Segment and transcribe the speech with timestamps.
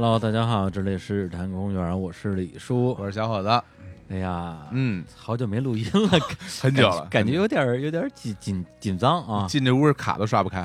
[0.00, 2.94] Hello，大家好，这里是日坛公园，我是李叔。
[3.00, 3.48] 我是小伙子。
[4.08, 6.08] 哎呀，嗯，好久没录音了，
[6.62, 9.48] 很久了，感觉有点有点紧紧紧张啊。
[9.48, 10.62] 进这屋卡都刷不开，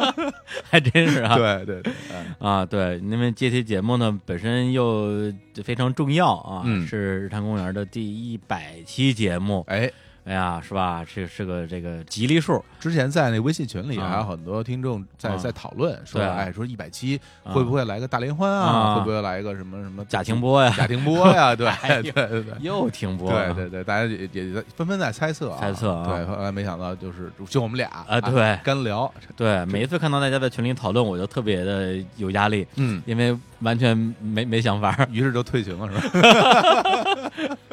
[0.64, 1.36] 还真是啊。
[1.36, 1.92] 对对对，
[2.38, 5.30] 啊对，因为这期节目呢本身又
[5.62, 9.62] 非常重要啊，是日坛公园的第一百期节目。
[9.68, 9.92] 哎。
[10.26, 11.04] 哎呀，是吧？
[11.14, 12.62] 这是个这个吉利数。
[12.80, 18.96] 之前在那微信群里还有很多听众在在讨论，说哎，说一百七会不会来个大联欢啊？
[18.96, 20.74] 会不会来一个什么什么贾停播呀？
[20.76, 21.54] 贾停播呀？
[21.56, 21.70] 对
[22.02, 23.30] 对对对，又停播。
[23.30, 26.04] 对对对，大家也也纷纷在猜测猜测。
[26.06, 29.12] 对，后来没想到就是就我们俩啊，对，干聊。
[29.36, 32.66] 对，每一次看到大家在群里讨论，我就特别的有压力。
[32.74, 37.30] 嗯，因为完全没没想法，于是就退群了，是吧？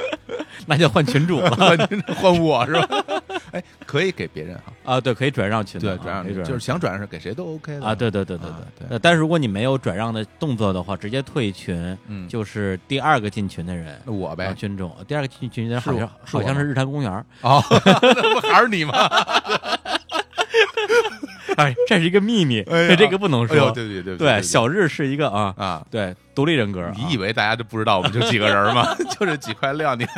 [0.68, 1.52] 那就换群主了，
[2.16, 3.04] 换我是吧？
[3.52, 4.74] 哎，可以给别人哈。
[4.84, 7.86] 啊，对，可以转让群，对，转让就是想转让给谁都 OK 的。
[7.86, 8.50] 啊，对对对对
[8.88, 9.00] 对。
[9.00, 17.12] 但是如果你没有转让的动作的话，直接退群，嗯，就是第二个进群的人，我呗，群主，第二个进群的人好像好像是日坛公园
[17.42, 17.62] 哦，
[18.02, 18.94] 那不还是你吗？
[21.58, 22.64] 哎，这是一个秘密，
[22.98, 23.72] 这个不能说。
[23.72, 26.92] 对对对对，小日是一个啊啊，对，独立人格。
[26.96, 28.96] 你以为大家都不知道我们就几个人吗？
[29.12, 30.06] 就这几块料，你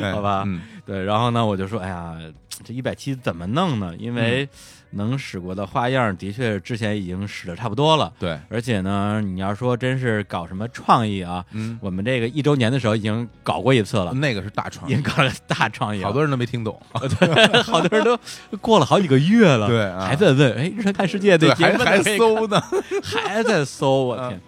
[0.00, 0.44] 还好吧？
[0.46, 1.04] 嗯，对。
[1.04, 2.16] 然后呢，我就说，哎呀，
[2.64, 3.94] 这一百七怎么弄呢？
[3.98, 4.48] 因为。
[4.92, 8.12] 能使过的花样，的确之前已经使的差不多了。
[8.18, 16.80] 对，而且呢，你要说真是搞什么创意啊，嗯，我们这个一周年的时候已经搞过一次了，那个是大创意，已经搞了大创意，好多人都没听懂，
[17.18, 18.18] 对， 好多人都
[18.58, 22.60] 过了好几个月了，对，还在问，哎，日常看世界对，还还搜呢，
[23.02, 24.40] 还在搜，我天！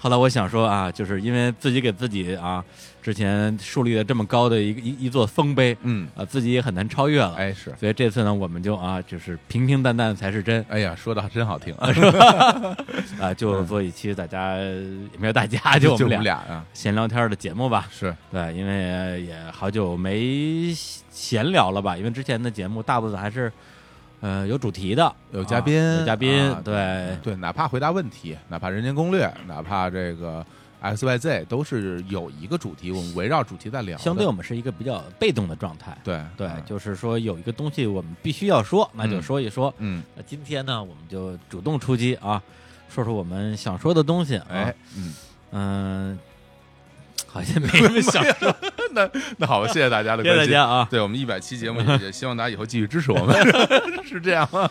[0.00, 2.64] 后来我想说啊，就是因为自己给自己啊。
[3.04, 6.08] 之前树立了这么高的一个一一座丰碑，嗯。
[6.16, 12.74] 啊，自己也很难超越了，哎是，所以这次呢，我们就啊，就是平平淡淡才是真，哎呀，说的真好听，是吧？
[13.20, 16.64] 啊，就做一期大家也没有大家， 就我们俩啊。
[16.72, 18.16] 闲聊天的节目吧，是。
[18.32, 20.72] 对，因为也好久没
[21.10, 23.52] 闲聊了吧，因为之前的节目大部分还是
[24.20, 27.18] 呃有主题的，有嘉宾，有嘉宾，对。
[27.22, 30.42] 对，哪怕回答问题，哪怕人间攻略，哪怕这个。
[30.84, 33.96] X Y Z 都是有一个主题，我们围绕主题在聊。
[33.96, 35.96] 相对我们是一个比较被动的状态。
[36.04, 39.72] 对对，就是说有一个东西我们必须要说，那就说一说。
[39.78, 42.42] 嗯，那今天呢，我们就主动出击啊，
[42.88, 44.36] 说说我们想说的东西。
[44.48, 45.14] 哎，嗯
[45.52, 46.18] 嗯。
[47.34, 48.56] 好像没什么想说，
[48.94, 50.86] 那那好吧，谢谢大家的，谢谢大家啊！
[50.88, 53.36] 对我们一百期节目也希望大家以后继续支持我们，
[54.06, 54.70] 是这样吗？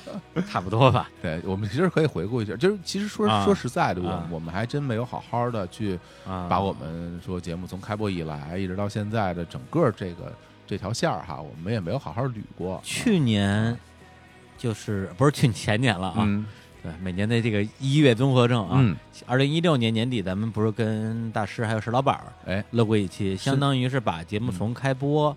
[0.50, 1.10] 差不多吧。
[1.22, 6.00] 对我们其实可以回顾一下，就是其实说说实在的，我我们还真没有好好的去
[6.48, 10.32] 把我们说节目从开播以来一直到现在的整个这个
[10.66, 12.80] 这条线儿哈，我们也没有好好捋过。
[12.82, 13.78] 去年
[14.58, 16.26] 就是不是去前年了啊？
[16.84, 25.36] 对，每年的这个一月综合症啊，二零一六年年底，咱们不是跟大师还有石老板儿哎录过一期，相当于是把节目从开播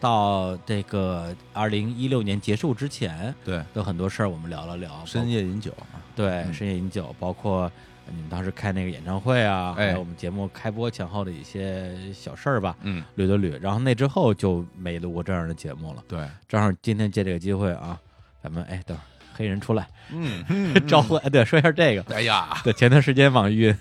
[0.00, 5.04] 到这个二零一六年结束之前，对，有很多事儿我们聊了聊。
[5.06, 5.72] 深夜饮酒，
[6.16, 7.70] 对，深夜饮酒，包括
[8.10, 13.56] 你们当时开那个演唱会啊，还有我们节目开播前后的一些小事儿吧，嗯，捋了捋。
[13.60, 16.02] 然后那之后就没录过这样的节目了。
[16.08, 18.00] 对，正好今天借这个机会啊，
[18.42, 19.06] 咱们哎等会儿。
[19.38, 20.44] 黑人出来，嗯，
[20.88, 22.02] 招呼哎，对，说一下这个。
[22.12, 23.76] 哎呀，对，前段时间网易云，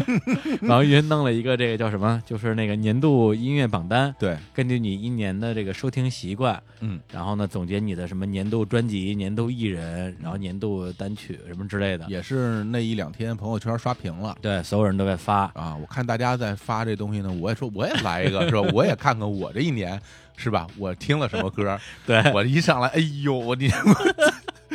[0.66, 4.14] 网易云弄了一个这个叫什么，就是那个年度音乐榜单。
[4.18, 12.06] 对，根据你一年的这个收听习惯，嗯，然后呢，总结你的什么年度专辑、年度艺人，然后年度单曲什么之类的。
[12.08, 15.76] 也是那一两天朋友圈刷屏了，对，所有人都在发啊。
[15.76, 18.62] 我看大家在发这东西呢，我也说我也来一个，是吧？
[18.72, 20.00] 我也看看我这一年
[20.36, 20.66] 是吧？
[20.78, 21.78] 我听了什么歌？
[22.06, 23.70] 对我一上来，哎呦，我你。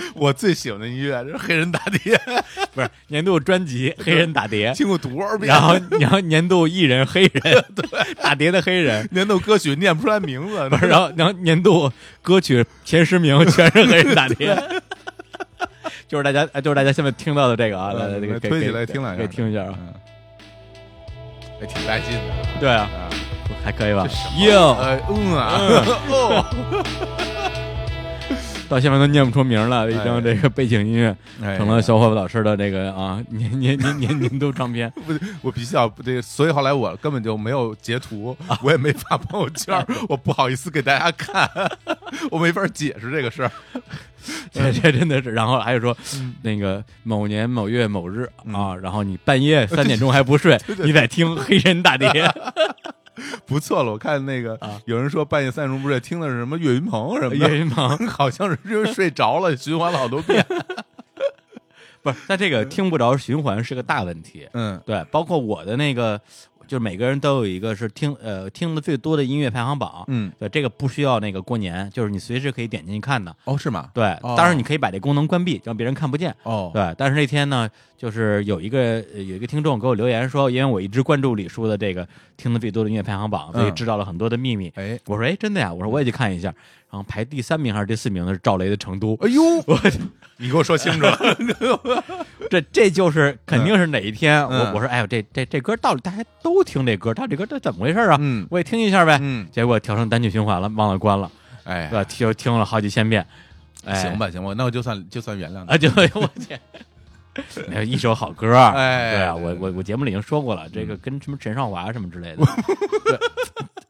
[0.16, 2.20] 我最喜欢的音乐是黑人打碟，
[2.74, 5.48] 不是年度专辑黑人打碟，听过多少遍？
[5.48, 7.42] 然后然后年度艺人黑人，
[7.76, 11.92] 对，打碟的黑人，年度歌曲念不出来名字，然后然后年度
[12.22, 14.58] 歌曲前十名全是黑人打碟，
[16.08, 19.76] 就是大家就是大家现在听到的这个啊，来来这个推起来听两下，听一下啊，
[21.60, 22.90] 还挺带劲的，对啊，
[23.64, 24.08] 还可以吧？
[24.40, 24.78] 哟，
[25.10, 26.50] 嗯啊。
[28.70, 31.16] 到现在都念不出名了，一张这个背景音乐
[31.58, 34.90] 成了小伙子老师的这个啊年年年年年度唱片。
[35.06, 41.50] 不，我必须要这个，所以后来我根本就没有截图，我也没发朋友圈，我不好意思给大家看，
[42.30, 43.52] 我没法解释这个事儿。
[44.52, 45.96] 这这真的是，然后还有说
[46.44, 52.12] 那个某年某月某日啊，然后你半夜三点钟还不睡，你在听黑人大碟。
[53.46, 60.46] 不错了，我看那个有人说半夜三点钟不睡，听的是什么岳云鹏什么的，岳云鹏 好像是因为睡着了，循环了好多遍。
[62.02, 64.48] 不是，在这个听不着循环是个大问题。
[64.54, 66.20] 嗯，对，包括我的那个。
[66.70, 73.36] 就是每个人都有一个是听呃听的最多的音乐排行榜，嗯，对，这个不需要那个过年，就是你随时可以点进去看的。
[73.46, 73.90] 哦，是吗？
[73.92, 76.34] 对，当然你可以把这功能关闭，让别人看不见。
[76.44, 77.68] 哦，对，但是那天呢，
[77.98, 82.08] 就是有一个有一个听众给我留言说，因为我一直关注李叔的这个
[82.38, 84.72] 听的最多的音乐排行榜，所以知道了很多的秘密。
[84.76, 85.74] 哎，我说哎，真的呀？
[85.74, 86.54] 我说我也去看一下。
[86.92, 89.16] 然后排第三名还是第四名的是赵雷的《成都》。
[89.26, 89.80] 哎呦， 我
[90.38, 91.18] 你给我说清楚了，
[92.50, 98.18] 这这就是肯定是哪一天我我说哎呦这这这歌到底大家都听这歌，他这歌这怎么回事啊？
[98.20, 99.20] 嗯，我也听一下呗。
[99.22, 101.30] 嗯，结果调成单曲循环了，忘了关了。
[101.66, 102.04] 哎，对吧？
[102.06, 103.26] 听听了好几千遍。
[103.86, 105.78] 哎行吧，行吧，那我就算就算原谅你啊！
[105.78, 105.90] 就
[106.20, 106.30] 我
[107.68, 108.54] 天，一首好歌。
[108.58, 112.46] 哎，对啊，我我我节目里已经说过了，这个跟什么陈少华什么之类的。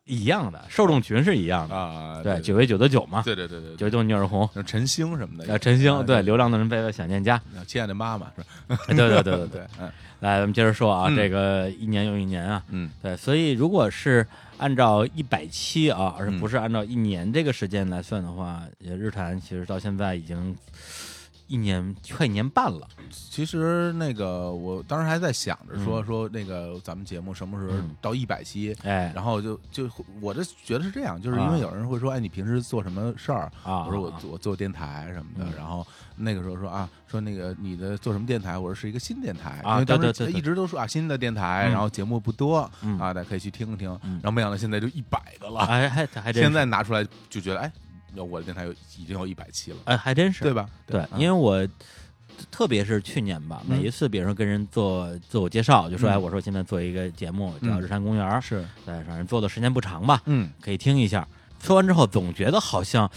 [0.10, 1.76] 一样的受众群是一样的。
[1.76, 8.28] 啊，对，九月九的九嘛，对对对对，九九女儿红，陈星什么的，陈星对，流浪的人背背想念家，亲爱的妈妈。
[8.36, 8.78] 是吧？
[8.88, 9.48] 对对对对。
[9.48, 9.90] 对，嗯，
[10.22, 14.26] 来，咱们接着说啊，这个一年又一年啊，嗯，对，所以如果是
[14.58, 20.56] 按照一百期啊，而不是按照一年这个时间来算的话，日坛其实到现在已经。
[21.50, 29.90] 一年快一年半了，其实那个我当时还在想着说说那个咱们节目什么时候到一百期，哎，然后就就
[30.22, 33.84] 我这觉得是这样，就是因为有人会说，哎，你平时做什么事儿啊？
[33.86, 35.86] 我说我我做电台什么的，然后
[36.16, 38.56] 那个时候说啊，说那个你的做什么电台？
[38.56, 42.60] 我说是一个新电台，因为当时一直都说啊新的电台，然后节目不多
[43.00, 47.72] 啊，大家可以去听听，然后没想到现在就一百个了，哎还还现在拿出来就觉得哎。
[48.16, 50.70] 我的电台有已经有一百期了，哎，还真是，对吧？
[50.86, 51.68] 对，因为我
[52.50, 58.66] 特别是去年吧，每一次，比如说跟人做自我介绍，就说哎，我说现在做一个节目叫《日山公园》，是。
[58.86, 61.28] 对反正做的时间不长吧，嗯，可以听一下。
[61.62, 63.10] 说完之后，总觉得好像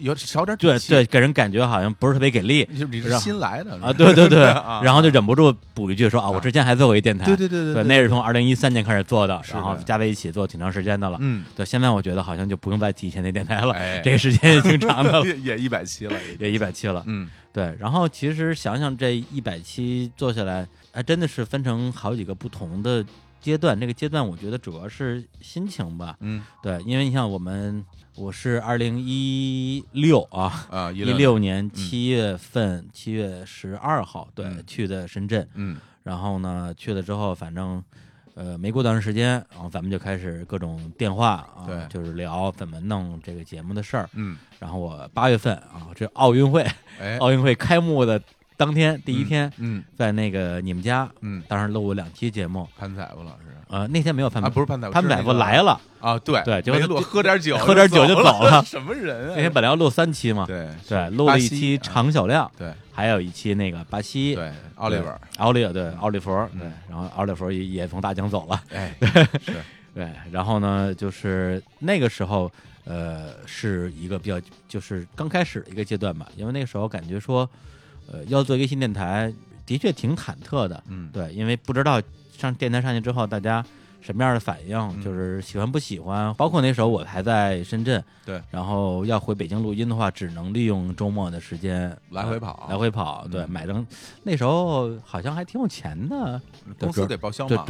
[0.00, 2.68] 有少点对对，给人感觉好像不是特别给力。
[2.90, 3.92] 你是新来的啊？
[3.92, 4.40] 对对对，
[4.82, 11.18] 然后就忍不住补一句说啊，我之前还做过一电台，对对对对，那是从二零一三年开始做的，然后加在一起做挺长时间的了。
[11.20, 17.02] 嗯，对，现在我觉得好像就不用再提以前那电台了， 这个时间也挺长的了， 也一百期了，也一百期了。
[17.06, 17.74] 嗯，对。
[17.78, 23.04] 然后其实想想这一百期做下来，还真的是分成好几个不同的
[23.44, 23.78] 阶段。
[23.78, 26.16] 这个阶段我觉得主要是心情吧。
[26.20, 27.84] 嗯，对，因为你像我们。
[28.16, 31.68] 我是二零一六啊啊 一六年。
[31.72, 35.44] 七月份七月十二号对去的深圳。
[35.54, 35.76] 嗯。
[36.04, 37.82] 然后呢去了之后反正
[38.34, 41.88] 呃没过多长时间然后咱们就开始各种电话啊对。
[41.88, 44.08] 就是聊怎么弄这个节目的事儿。
[44.14, 44.38] 嗯。
[44.60, 46.62] 然后我八月份啊这奥运会
[47.00, 47.18] 哎。
[47.18, 48.22] 奥运会开幕的
[48.56, 51.42] 当天第一天嗯在那个你们家嗯。
[51.48, 52.68] 当时录了两期节目。
[52.78, 53.44] 潘彩夫老师。
[53.68, 55.80] 呃那天没有潘啊不是潘彩夫潘彩夫来了。
[55.98, 58.62] 啊，对对，就喝点酒， 喝点酒就走了。
[58.66, 59.32] 什么人啊？
[59.34, 65.08] 那天本来要录三期嘛，对对，录了一期常小亮，对，还有一期那个巴西，对，奥利弗，
[65.38, 68.94] 奥利对，奥利弗，对，然后奥利弗也也从大疆走了，哎，
[69.42, 69.56] 是，
[69.94, 72.52] 对，然后呢，就是那个时候，
[72.84, 77.48] 呃，是一个比较，就是刚开始的一个阶段吧，因为那个时候感觉说，
[78.10, 79.32] 呃，要做一个新电台，
[79.66, 82.00] 的确挺忐忑的，嗯，对，因为不知道
[82.36, 83.64] 上电台上去之后，大家。
[84.06, 85.02] 什么样的反应？
[85.02, 86.34] 就是喜欢不喜欢？
[86.34, 93.26] 包括那时候我还在深圳，对，然后要回北京录音的话，只能利用周末的时间来回跑，来回跑。
[93.28, 93.86] 对，买张
[94.22, 96.38] 那时候好像还挺有钱的，
[96.78, 97.64] 公司给报销吗？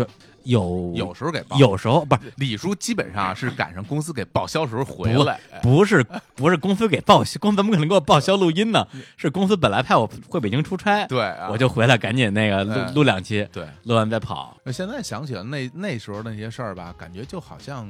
[0.44, 2.32] 有有时候给报，有时候不是。
[2.36, 8.86] 李叔，基本上是赶上公司给报销时候回来，不是不是公司给报销，公司怎么可能给我报销录音呢？
[9.16, 14.56] 是公司本来派我回北京出差，对，我就回来赶紧那个录录两期，对，录完再跑。
[14.72, 17.88] 现在想起来那那时候那些事儿吧，感觉就好像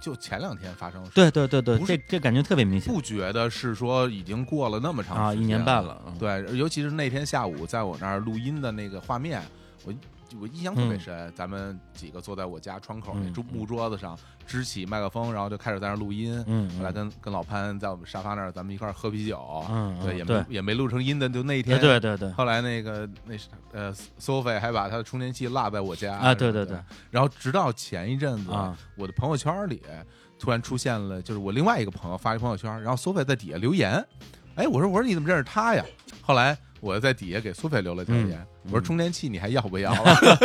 [0.00, 9.40] 就前两天发生，对对对对，这这感觉特别明显，不觉得是说已经过了那么长啊一年半了，对，尤其是那天下午在我那儿录音的那个画面，
[9.84, 9.92] 我。
[10.40, 16.42] 我印象特别深，咱们几个坐在我家窗口那桌木桌子上，支起麦克风，然后就开始在那录音。
[16.46, 19.64] 嗯，后来跟跟老潘在我们沙发那儿，咱们一块儿喝啤酒。
[19.68, 21.80] 嗯，对，也没也没录成音的，就那一天。
[21.80, 22.30] 对对对。
[22.32, 23.34] 后来那个那
[23.72, 26.16] 呃，Sophie 还把他的充电器落在我家。
[26.16, 26.78] 啊，对对对。
[27.10, 28.50] 然后直到前一阵子，
[28.96, 29.82] 我的朋友圈里
[30.38, 34.04] 突然出现了，就是我另外一个朋友发一朋友圈，然后 Sophie 在底下留言。
[34.54, 35.84] 哎，我说我说你怎么认识他呀？
[36.22, 36.56] 后来。
[36.82, 39.92] 我在底下给苏菲留了条言，我说充电器你还要不要？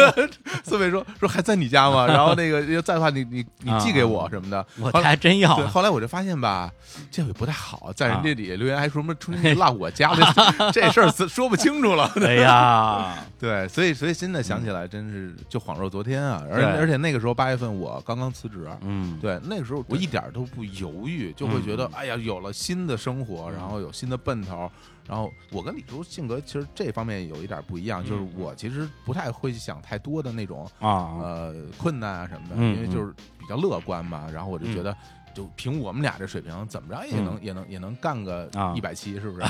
[0.64, 2.06] 苏菲说说还在你家吗？
[2.08, 4.66] 然后那个要在的话，你你你寄给我什么的。
[4.80, 5.56] 我还真要。
[5.68, 6.72] 后来我就发现吧，
[7.12, 10.34] 这也不太好，在人家底下留言还说什么充电器落我家了，
[10.74, 12.12] 这事儿说不清楚了。
[12.22, 16.44] 哎呀，对，所以所以现在想起来，真是就恍若昨天啊！
[16.52, 24.70] 而而且那个时候八月份我刚刚辞职，嗯，对，那个时候我一点都不犹豫，就会觉得哎呀，有了新的生活，然后有新的奔头。
[25.08, 34.28] 然后我跟李叔性格其实这方面有一点不一样，就是我其实不太会想太多的那种啊呃困难啊什么的，因为就是比较乐观嘛。
[34.34, 34.96] 然后我就觉得。
[35.36, 39.46] 就凭我们俩这水平，怎么着也能也能也能干个一百期，是不是？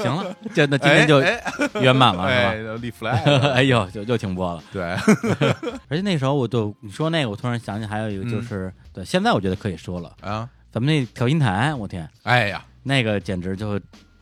[0.00, 1.20] 行了，就那今天就
[1.80, 2.74] 圆满了，是吧？
[2.80, 4.62] 立 flag， 哎呦，就又停播了。
[4.72, 4.84] 对，
[5.90, 13.80] 而且那时候我就你说那个，我突然想起还有一个，就是对，现在我觉得可以说了啊，咱们那调音台，我天，哎呀，那个简直就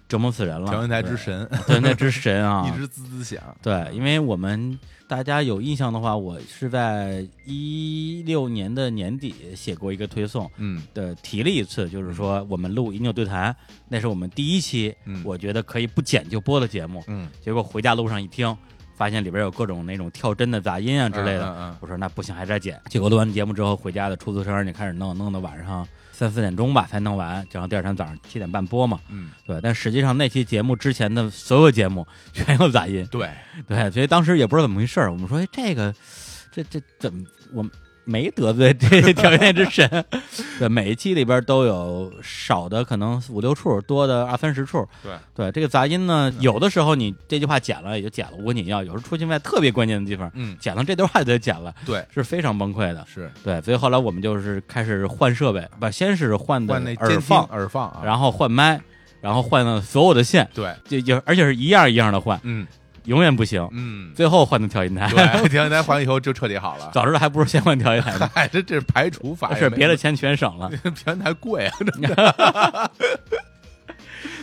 [0.09, 0.71] 折磨死人了。
[0.71, 3.43] 调音台之神，对，那之神啊， 一直滋滋响。
[3.62, 4.79] 对，因为我们。
[5.09, 13.50] 大家有印象的话，我是在一六年的年底写过一个推送，嗯，的提了一次，就是说我们录《饮酒对谈》，
[13.88, 18.55] 那是我们第一期，我觉得可以不剪就播的节目，嗯，结果回家路上一听，
[18.97, 22.79] 发现里边有各种那种跳针的杂音啊之类的，我说那不行，还是得剪。
[22.91, 25.88] 结果录完节目之后，回家的出租车就开始弄，弄到晚上。
[26.19, 28.99] 三四点钟吧才弄完，然后第二天早上七点半播嘛。
[29.09, 29.61] 嗯，对。
[29.63, 33.07] 但实际上那期节目之前的所有节目全有杂音。
[33.09, 33.31] 对
[33.69, 35.13] 对，所以当时也不知道怎么回事儿。
[35.13, 35.95] 我们说，哎，这个，
[36.51, 37.71] 这这怎么我们？
[38.09, 40.05] 没得罪这条件之神，
[40.59, 44.88] 对每一期里边都有少的可能五六处，多的二三十处。
[45.03, 45.12] 对。
[45.35, 53.05] 对，这个杂音呢，有的时候你这句话剪了也就剪了，无关紧要；有时候出现在特别关键的地方，嗯，剪了这段话就得剪了，对，是非常崩溃的。
[53.07, 53.31] 是。
[53.45, 58.81] 对，所以后来我们就是开始换设备，不，先是换的耳放，耳放，然后换麦，
[59.21, 62.67] 然后换了所有的线，对，就就而且是一样一样的换，嗯。
[63.05, 66.90] 永远不行，嗯，最后换的调音台，对，调音台换了以后就彻底好了。
[66.95, 68.31] 早知道还不如先换调音台呢。
[68.35, 70.71] 哎，这这是排除法，是别的钱全省了。
[70.95, 72.90] 调音台贵啊，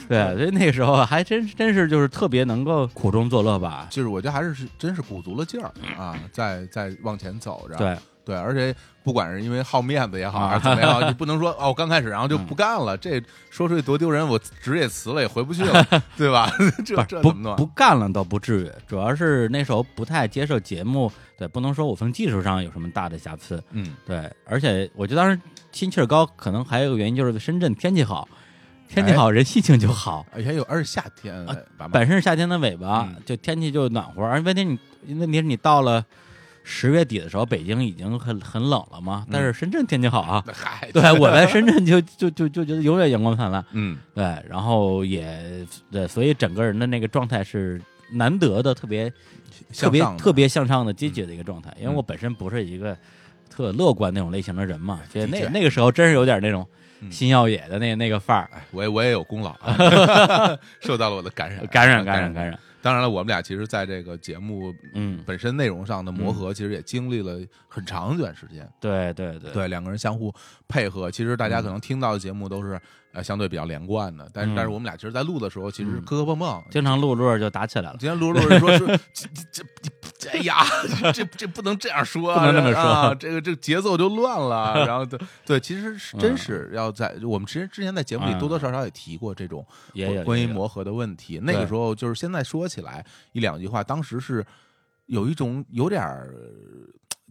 [0.08, 3.88] 对，所以那个时候还真真是就是特别能够苦中作乐吧。
[3.90, 7.76] 就是我觉得还是是真是鼓足了劲儿啊，在在往前走着。
[7.76, 7.98] 对。
[8.26, 13.22] 对，而且不管是因为好面子也好，还是怎么样， 你不能说哦，刚开始然后就不干了，这
[13.52, 15.86] 说出去多丢人，我职也辞了，也回不去了，
[16.18, 16.52] 对吧？
[16.84, 25.40] 这 这不不干了倒不至于，主要是那时候不太接受节目，对，不能说我从技术上有什么大的瑕疵，嗯，对，而且我觉得当时
[25.72, 28.28] 心气儿高，可能还有个原因就是深圳天气好，
[28.90, 31.46] 天气好人心情就好，而且有而且夏天，
[31.92, 34.64] 本身是夏天的尾巴，就天气就暖和，而问题
[35.02, 36.04] 你问题是你到了。
[36.68, 40.44] 十月底的时候，北京已经很很冷了嘛，但是深圳天气好啊。
[40.92, 43.64] 对， 我在深圳就就就就觉得永远阳光灿烂。
[43.72, 47.80] 嗯，对，然后也对，所以整个人的那个状态是
[48.12, 49.14] 难得的，特别
[49.78, 51.72] 特别特别向上的积极的一个状态。
[51.80, 52.98] 因为我本身不是一个
[53.48, 56.68] 特乐观那种类型的人嘛，所以那那个时候真是有点那种
[57.12, 58.50] 新耀野的那那个范儿。
[58.72, 59.56] 我也我也有功劳，
[60.82, 62.60] 受到了我的感染，感染，感染，感染。
[62.86, 68.70] 当然了，我们俩其实在这个节目嗯本身内容上的磨合，其实也经历了很长一段时间。
[68.80, 70.32] 对对对，对两个人相互
[70.68, 72.80] 配合，其实大家可能听到的节目都是。
[73.16, 77.98] 呃，相对比较连贯的，但是但是我们俩其实，在录的时候，其实磕磕碰碰，经常录录就打起来了。
[77.98, 79.64] 今天录录说说这这
[80.20, 80.66] 这，哎呀，
[81.14, 84.84] 这这不能这样说，不能这么说，这个这个节奏就乱了。
[84.86, 89.66] 然后对对，其实是真是要在我们之前之前在节目里多多少少也提过这种
[90.26, 91.40] 关于磨合的问题。
[91.42, 94.46] 那个时候就是现在说起来一两句话，当时是
[95.06, 96.36] 有一种有点儿。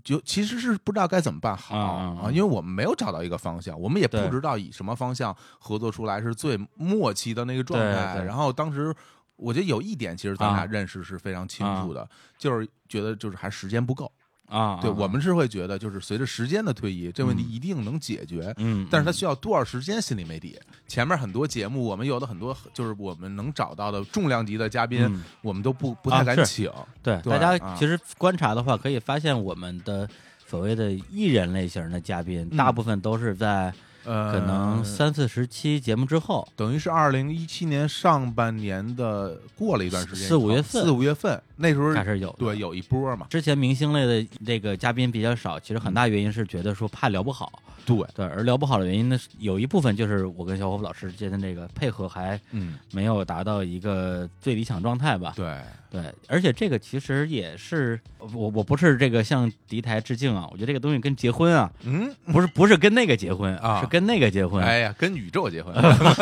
[0.04, 8.22] 就其实是不知道该怎么办好啊，因为我们没有找到一个方向，我们也不知道以什么方向合作出来是最默契的那个状态。
[8.22, 8.94] 然后当时
[9.36, 12.08] 我觉得有一点，其实咱俩认识是非常清楚的，
[12.38, 14.12] 就是觉得就是还时间不够。
[14.48, 18.52] 啊，对我们是会觉得，就是随着时间的推移，这问题一定能解决。
[18.58, 20.58] 嗯，但是它需要多少时间，心里没底。
[20.86, 26.70] 前面很多节目，我们有的很多，就是我们能找到的重量级的嘉宾，我们都不不太敢请。
[27.02, 30.08] 对，大家其实观察的话，可以发现我们的
[30.46, 33.72] 所谓的艺人类型的嘉宾，大部分都是在。
[34.04, 43.26] 呃，可能三四十期节目之后，等于是二零一七年上半年的过了一段时间，四五月份，四五月份那时候开始有，对，有一波嘛。
[43.30, 47.60] 之前明星类的这个嘉宾比较少，其实很大原因是觉得说怕聊不好。
[47.86, 55.34] 对对，而聊不好的原因呢，有一部分就是我跟小伙老师之间的这个配合还嗯没有达到一个最理想状态吧。
[55.36, 55.60] 对
[55.94, 64.60] 对，而且这个其实也是我我不是这个向敌台致敬啊，我觉得这个东西跟结婚啊，嗯，不是不是跟那个结婚啊，是跟那个结婚。
[64.60, 65.72] 哎呀，跟宇宙结婚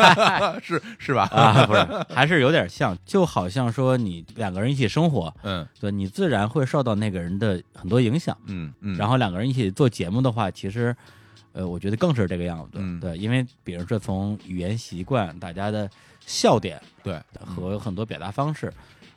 [0.61, 1.23] 是是吧？
[1.33, 10.95] 啊，不是，还是有点像，就好像说你两个人一起生活，嗯，对你自然会受到那个人的很多影响，嗯嗯，然后两个人一起做节目的话，其实。
[11.55, 15.87] 呃，我觉得更是这个样子，嗯，对，因为比如说从语言习惯、大家的
[16.25, 18.73] 笑点，对，和很多表达方式，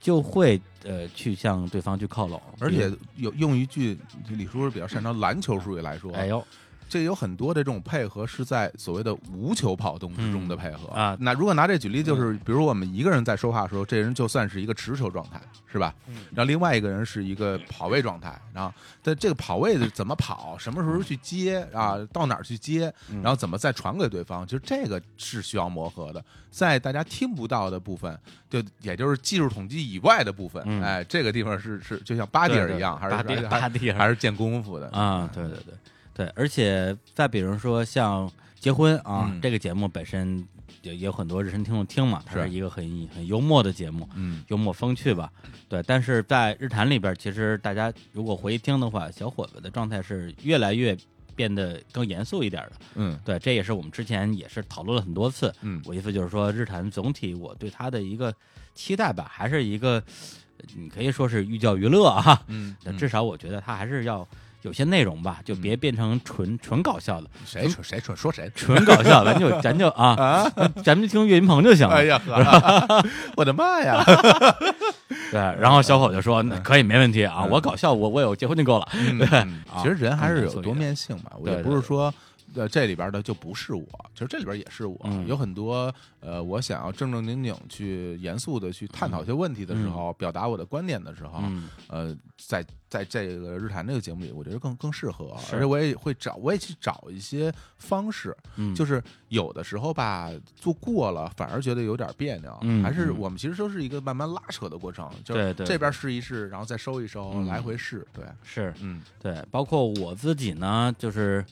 [0.07, 3.99] 就会呃去向对方去靠拢，而且有用一句
[4.29, 6.47] 李叔比较擅长篮球术语来说，哎呦，
[6.89, 11.17] 这有很多的这种配合是在所谓的无球跑动之中的配合啊。
[11.21, 15.41] 那如果拿这举例，就是比如我们一个人在说话的时候，这人就算是一个持球状态，
[15.71, 15.95] 是吧？
[16.35, 26.25] 然后另外一个人是一个跑位状态，然后在这个跑位的怎么跑，什么时候去接啊，到哪儿去接，然后怎么再传给对方，就这个是需要磨合的。
[26.51, 33.15] 在大家听不到的部分，就也就是技术统计以外的部分，哎，这个地方是是就像巴蒂尔一样，还是
[33.49, 35.29] 巴蒂尔还是见功夫的啊？
[35.35, 35.75] 对对对。
[36.17, 40.43] 对，而且再比如说像结婚啊，这个节目本身
[40.81, 45.31] 也也有很多日常听众听嘛，它是一个很很幽默的节目，嗯，幽默风趣吧。
[45.69, 50.97] 对，但是在日坛里边，其实大家如果回听的话，小伙子的状态是越来越
[51.35, 52.73] 变得更严肃一点的。
[52.95, 55.53] 嗯，对，这也是我们之前也是讨论了很多次。
[55.61, 58.35] 嗯，我意思就是说，日坛总体我对他的一个
[58.75, 60.03] 期待吧，还是一个
[60.75, 62.43] 你可以说是寓教于乐啊。
[62.47, 64.27] 嗯，至少我觉得他还是要。
[64.67, 67.31] 有些内容吧，就别变成纯纯搞笑的。
[67.45, 69.25] 谁说谁说说谁纯搞笑？
[69.25, 70.45] 咱就咱就啊，
[70.85, 71.95] 咱们就听岳云鹏就行了。
[71.95, 72.21] 哎呀，
[73.37, 74.05] 我的妈呀！
[75.31, 79.47] 对，然后小伙就说：“可以，没问题啊，我搞笑，我我有结婚就够了。”对，
[79.83, 82.13] 其实人还是有多面性嘛，我也不是说。
[82.57, 84.99] 呃，这里边的就不是我，其实这里边也是我。
[85.29, 91.43] 有很多呃，我想要正正经经去严肃的去探讨一些问题的时候，表达我的观点的时候，
[91.89, 95.37] 呃，在在这个日坛这个节目里，我觉得更更适合。
[95.53, 98.35] 而且我也会找，我也去找一些方式，
[98.75, 102.59] 就是有的时候吧，做过了反而觉得有点别扭。
[102.83, 108.07] 还是我们其实都是一个慢慢拉扯的过程，就是这边试一试，然后再收一收，来回试。
[108.15, 111.45] 对，是，嗯，对，包括我自己呢，就是。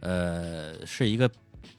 [0.00, 1.30] 呃，是一个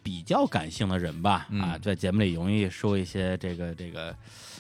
[0.04, 4.16] 比较感性的人吧，啊，在节目里容易说一些这个这个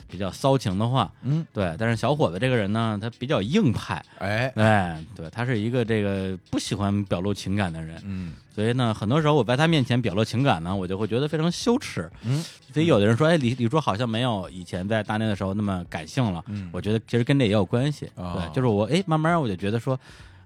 [0.07, 1.75] 比较骚情的话，嗯，对。
[1.79, 12.43] 但是小伙子这个人呢，他比较硬派，哎哎，对他是一个这个不喜欢表露情感的人，嗯，所以呢，很多时候我在他面前表露情感呢，我就会觉得非常羞耻，嗯。
[12.73, 19.99] 所以有的人说，哎，李李叔好像没有以前在大内的时候那么感性了，嗯，我觉得其实跟这也有关系，对，就是我哎，慢慢我就觉得说。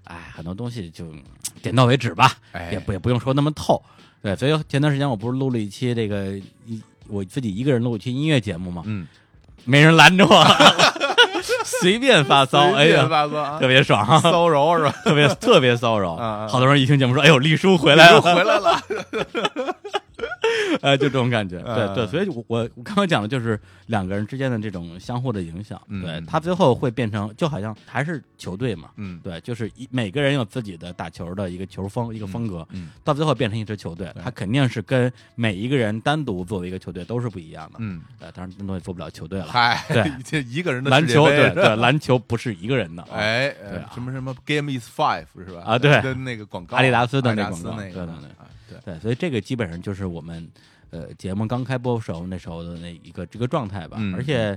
[0.08, 1.12] 哎，很多东西就
[1.62, 2.32] 点到为止吧，
[2.70, 3.82] 也不也不用说那么透。
[4.22, 6.32] 对，所以前段时间我不是录了一期这个
[6.66, 9.06] 一我自己一个人录一期音乐节目嘛，嗯，
[9.64, 10.44] 没人拦着我，
[11.64, 13.06] 随便发骚，哎呀，
[13.60, 14.90] 特别爽，骚扰是吧？
[15.04, 16.16] 特别特别骚扰，
[16.48, 18.82] 好多人一听节目说，哎呦，丽叔回来了，回来了。
[20.82, 45.62] 哎，就这种感觉，对对，所以我我刚刚讲的就是两个人之间的这种相互的影响，对他最后会变成就好像还是球队嘛，嗯，对，就是一每个人有自己的打球的一个球风一个风格，嗯，到最后变成一支球队，他肯定是跟每一个人单独作为一个球队都是不一样的，嗯，呃，当然单独也做不了球队了， 嗨，对，这一个人的篮球，对对，篮球不是一个人的，哎，对，什么什么 Game is five 是吧？
[45.64, 48.04] 啊，对，跟那个广告，阿迪达斯的那广告，对对对
[48.86, 50.48] 对对，所以这个基本上就是我们。
[50.90, 54.56] 呃，节目刚开播时候那时候的那一个这个状态吧，而且，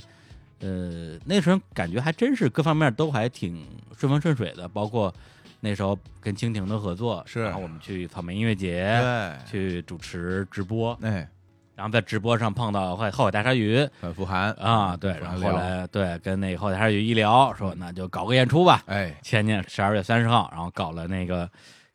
[0.60, 3.66] 呃，那时候感觉还真是各方面都还挺
[3.98, 5.14] 顺风顺水的，包括
[5.60, 11.28] 那时候跟蜻蜓的合作，是，然后我们去草莓音乐节，对，去主持直播，哎，
[11.76, 21.50] 然后在直播上碰到后后海大鲨鱼，富含啊，对，然后后来对跟那个后海大鲨鱼一聊，说那就搞个演出吧，哎，前年十二月三十号，然后搞了那个。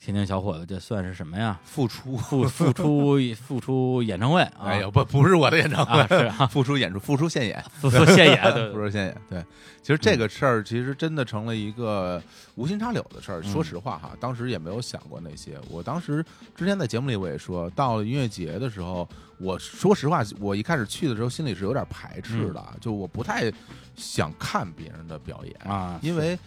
[0.04, 1.58] 天津小伙子，这算是什么呀？
[1.64, 4.42] 复出，复复出，复出演唱会。
[4.60, 9.16] 哎呦，不，不是我的演唱会，是 复出演出，复出现演， 复出现演， 复出现演。
[9.30, 9.42] 对，
[9.80, 12.22] 其实这个事儿，其实真的成了一个
[12.54, 13.42] 无心插柳的事儿。
[13.42, 15.58] 说实话哈，当时也没有想过那些。
[15.70, 16.22] 我当时
[16.54, 23.50] 之前在节目里我也说，到了音乐节的时候，我说实话，我一开始去的时候心里是有点排斥的，就我不太
[23.96, 26.38] 想看别人的表演啊，因为。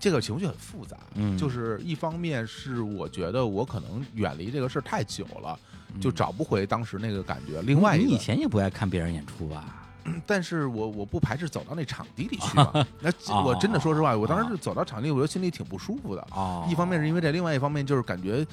[0.00, 5.58] 这个情绪很复杂，嗯，就是一方面是我觉得我可能远离这个事儿太久了，
[6.00, 7.60] 就找不回当时那个感觉。
[7.62, 9.82] 另外，你以前也不爱看别人演出吧？
[10.24, 12.70] 但是我我不排斥走到那场地里去嘛。
[13.02, 13.10] 那
[13.42, 16.24] 我真的说实话，我当时走到场地，我觉得心里挺不舒服的。
[16.30, 18.46] 哦，一方面是因为这，另外一方面就是感觉，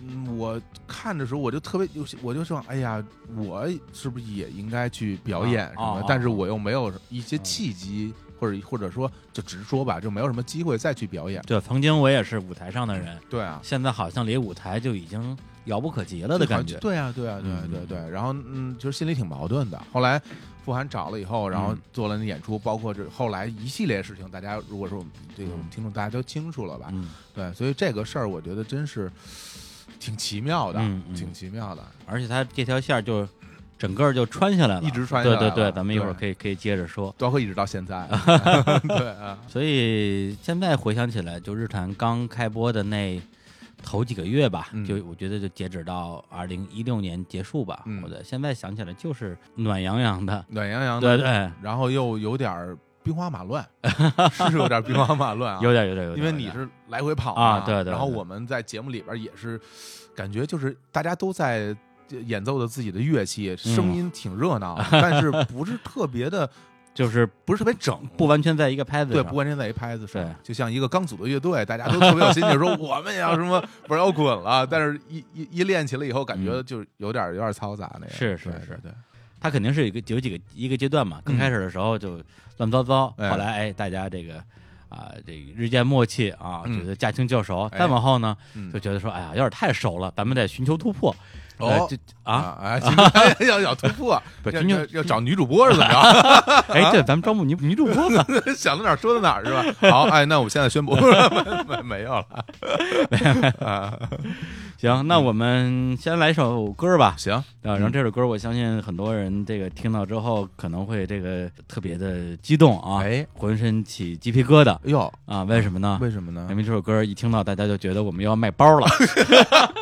[0.00, 1.86] 嗯，我看的时候我就特别，
[2.22, 3.04] 我就说，哎呀，
[3.36, 6.02] 我是不是也应该去表演什么？
[6.08, 8.14] 但是我又没有一些契机。
[8.38, 11.42] 或者或者说就直说吧，就没有什么机会再去表演。
[11.46, 13.18] 对，曾经我也是舞台上的人。
[13.30, 16.76] 对啊，现在好像离舞台就已经遥不可及了的感觉。
[16.78, 18.10] 对啊，对啊，对对对。
[18.10, 19.82] 然后嗯，就是心里挺矛盾的。
[19.92, 20.20] 后来
[20.64, 26.88] 傅涵找了以后，然后做了那演出，包括这后来一系列事情，大家如果说我们这个我们听众大家都清楚了吧？
[26.92, 29.10] 嗯，对，所以这个事儿我觉得真是
[29.98, 30.78] 挺奇妙的，
[31.14, 31.82] 挺奇妙的。
[32.04, 33.26] 而且他这条线就。
[33.78, 35.36] 整个就穿下来了，一直穿下来。
[35.36, 38.06] 对对对，咱们一会儿可以可以接着说，包括一直到现在。
[38.88, 43.20] 对啊，所以现在回想起来，就日坛刚开播的那
[43.82, 47.84] 头几个月吧，就我觉得就截止到二零一六年结束吧。
[48.02, 53.64] 我的现在想起来就是暖洋洋的，暖洋洋的，对对，然后又有点兵荒马乱，
[54.50, 57.92] 是有点兵荒马乱啊，有点有点有点，因为你是来回跑啊，对对。
[57.92, 59.60] 然后我们在节目里边也是
[60.14, 61.76] 感觉就是大家都在
[62.26, 66.48] 演奏的自己的乐器，声音挺热闹， 但是不是特别的。
[66.94, 78.08] 就是不是特别整，不完全在一个拍子上，对，不完全在一拍子上，就像一个刚组的乐队，大家都特别有心情，说 我们也要什么玩摇滚了，但是一一一练起来以后，感觉就有点有点嘈杂那个。
[78.14, 78.90] 是是是，对，
[79.38, 82.18] 他肯定是一个有几个一个阶段嘛，刚开始的时候就
[82.56, 84.42] 乱糟糟，后来哎大家这个
[84.88, 88.34] 啊这个日渐默契啊，觉得驾轻就熟，再往后呢
[88.72, 91.14] 就觉得说哎呀有点太熟了，咱们得寻求突破。
[91.58, 92.80] 哦，这啊啊，
[93.46, 95.96] 要要突破，要要找女主播是怎么着？
[96.74, 98.24] 哎，这咱们招募女女主播呢，
[98.56, 99.90] 想到哪儿说到哪儿是吧？
[99.90, 100.94] 好，哎，那我现在宣布
[101.66, 102.26] 没没有了。
[104.78, 107.14] 行，那我们先来首歌吧。
[107.16, 114.76] 行，啊然后这首歌我相信很多人这个听到之后可能会这个特别的激动啊，哎，浑身起鸡皮疙瘩。
[114.84, 115.98] 哟啊，为什么呢？
[116.02, 116.46] 为什么呢？
[116.50, 118.86] 因为这首歌一听到，大家就觉得我们要卖包了，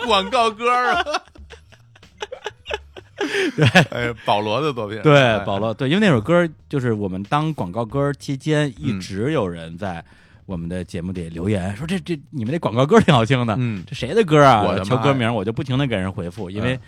[0.06, 1.02] 广告歌啊。
[3.56, 10.04] 对，哎，保罗的作品，对，保罗，对，因为那首歌就是我们当广告歌期间，一直有人在
[10.46, 14.62] 我们的节目里留言说，这这你们那广告歌挺好听的，嗯，这谁的歌啊？
[14.62, 16.78] 我求歌名，我就不停的给人回复，因为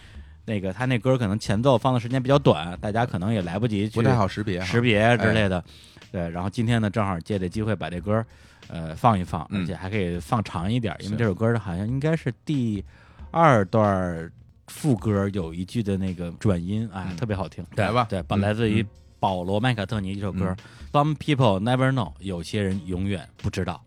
[0.46, 5.62] 那个他那歌可能前奏放的时间比较短，大家可能也来不及不太好识别识别之类的，
[6.10, 8.24] 对，然后今天呢，正好借这机会把这歌
[8.66, 12.84] 呃放一放，而且还可以放长一点，因为这首歌好像应该是第
[13.30, 14.28] 二段。
[14.68, 18.84] 副歌有一句的那个转音，哎，特别好听，来吧，对，来自于
[19.20, 20.54] 保罗麦卡特尼一首歌
[20.92, 23.82] ，Some people never know，有些人永远不知道。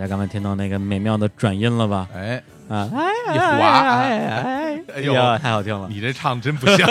[0.00, 2.08] 家刚才听到那个美妙的转音了吧？
[2.14, 5.86] 哎，啊，哎，一滑，哎哎，哎呦，太好听了！
[5.90, 6.88] 你这唱真不像。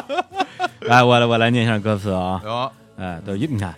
[0.80, 2.40] 来，我来，我来念一下歌词啊。
[2.42, 3.74] 有，哎，对，你看，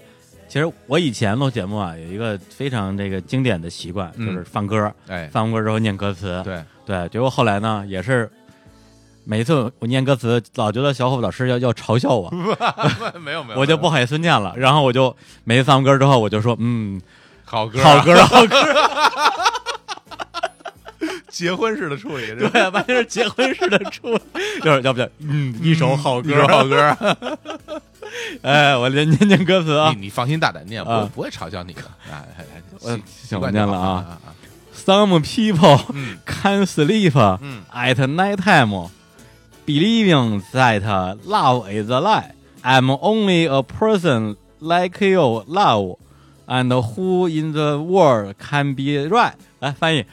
[0.48, 4.90] 其实我以前录节目啊，有一个非常这个经典的习惯，就是放歌。
[5.08, 6.40] 哎，放完歌之后念歌词。
[6.44, 8.30] 对对，结果后来呢，也是
[9.24, 12.30] 每一次我念歌词，老觉得小虎老师要要嘲笑我。
[13.20, 14.54] 没有没有，我就不好意思念了。
[14.56, 15.14] 然后我就
[15.44, 17.00] 每次放完歌之后，我就说，嗯。
[17.54, 18.56] 好歌，好歌，好歌，
[21.28, 24.20] 结婚式的处理，对，完全是结婚式的处理，
[24.60, 27.38] 就是要不就嗯，一首好歌，好歌。
[28.42, 31.82] 哎，我念念念歌词啊，你放心大胆念，我不会嘲笑你的。
[32.10, 32.26] 哎，
[32.80, 34.18] 我行，我念了啊。
[34.74, 35.78] Some people
[36.26, 38.90] can sleep at night time,
[39.64, 40.82] believing that
[41.24, 42.32] love is a lie.
[42.64, 45.98] I'm only a person like you, love.
[46.46, 49.32] And who in the world can be right？
[49.60, 50.04] 来翻译。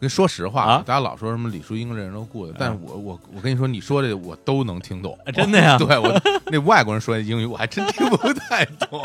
[0.00, 5.76] 跟说实话啊，大家老说什么李淑英这人都过的，但是我我我跟你说，你说这我都能听懂，真的呀？
[5.76, 6.18] 对我
[6.50, 9.04] 那外国人说的英语，我还真听不太懂，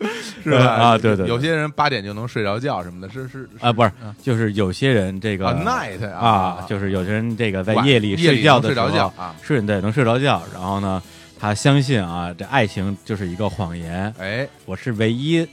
[0.42, 0.64] 是吧？
[0.64, 11.02] 啊，对对，有些人八点就能睡着觉什么的，是是啊，不是，就是有些人这个 night 啊，就是有些人这个在夜里睡觉的时候啊，睡对能睡着觉，然后呢，
[11.38, 15.46] 他相信啊，这爱情就是一个谎言，哎，我是唯一。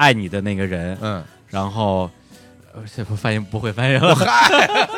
[0.00, 2.10] 爱你的那个人，嗯，然后
[2.96, 4.88] 这不翻译不会翻译了，嗨。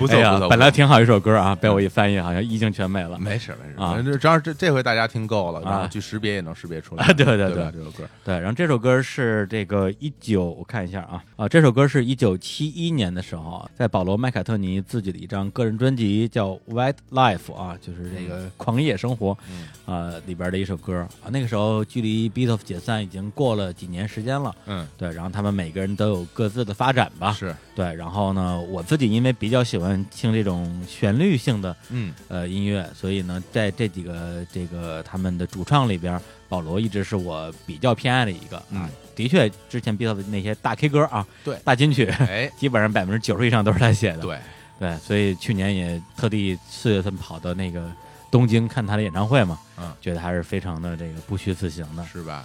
[0.00, 3.18] 不错不错，本来挺好一首歌啊，被我一翻译，好像意境全没了。
[3.18, 7.06] 没事没事啊，这这这回大家听够了，然后去识别也能识别出来。
[7.12, 8.34] 对对对，这首歌对。
[8.38, 19.36] 然后这首歌是这个一九，我看一下啊啊，这首歌是一九七一年的时候，在保罗麦卡特尼自己的一张个人专辑叫《White Life》啊，就是这个狂野生活
[19.84, 21.28] 啊里边的一首歌啊。
[21.28, 25.12] 那个时候距离 Beatles 解散已经过了几年时间了，嗯，对。
[25.12, 27.94] 然后他们每个人都有各自的发展吧，是对。
[27.94, 29.89] 然后呢，我自己因为比较喜欢。
[30.10, 38.88] 听这种旋律性的，嗯，呃，音乐，所以呢，在这几个这个他们的主唱里边，保罗一直是我比较偏爱的一个啊。
[39.14, 44.18] 的确，之前 Beatles 那些大 K 歌啊，对，大金曲，哎， 基本上百分之九十以上都是他写的。
[44.20, 44.38] 对，
[44.78, 47.92] 对，所以去年也特地四月份跑到那个
[48.30, 52.44] 东京看他的演唱会嘛，嗯，觉得还是非常的这个不虚此行的，是吧？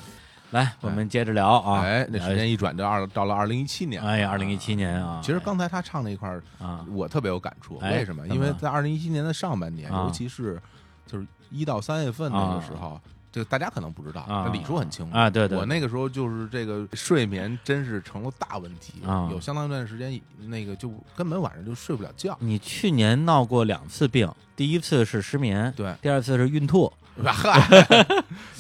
[0.56, 1.82] 来，我们接着聊啊！
[1.82, 4.02] 哎，那时间一转就二到了二零一七年。
[4.02, 5.20] 哎呀，二零一七年啊！
[5.22, 7.78] 其实刚才他唱那一块儿啊，我特别有感触。
[7.80, 8.26] 为什么？
[8.30, 10.58] 因为在二零一七年的上半年，尤其是
[11.06, 12.98] 就是一到三月份那个时候，
[13.34, 15.30] 就大家可能不知道，李叔很清楚啊。
[15.30, 22.34] 对对，我那个时候就是这个睡眠真是成了大问题啊，有相当一段时间，那个就根本晚上就睡不了觉。
[22.40, 26.90] 你去年闹过两次病，第一次是失眠，对，第二次是孕吐。
[27.24, 28.06] 嗨，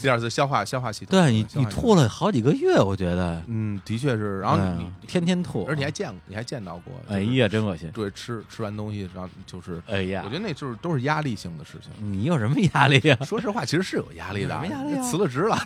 [0.01, 7.91] 第二次消化消化系统，对你你吐了好几个月，我觉得，嗯，的确是，然后你天天吐，而且你还见过，你还见到过，哎呀，真恶心。
[7.91, 11.91] 对，吃吃完东西，然后就是，哎呀，我觉得那就是都是压力性的事情。
[11.99, 13.17] 你有什么压力呀？
[13.25, 14.95] 说实话，其实是有压力的，什么压力？
[15.03, 15.57] 辞了职了，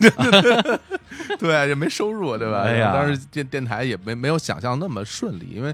[1.37, 2.63] 对，也没收入，对吧？
[2.63, 5.73] 哎呀，当时电电台也没没有想象那么顺利，因为。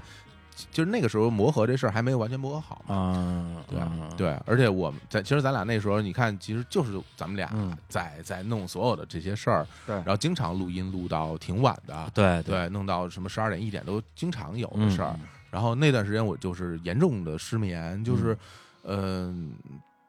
[0.70, 3.78] 就是那个时候磨合这事儿还没有完全磨合好嘛，对
[4.16, 7.50] 对，而且我们在其实咱俩那时候，你看，其实就是咱们俩
[7.88, 15.14] 在在弄所有的这些事儿，对，然后经常录音录到挺晚的，对对，弄到什么十二点一点都经常有的事儿。
[15.50, 18.36] 然后那段时间我就是严重的失眠，就是
[18.84, 19.52] 嗯，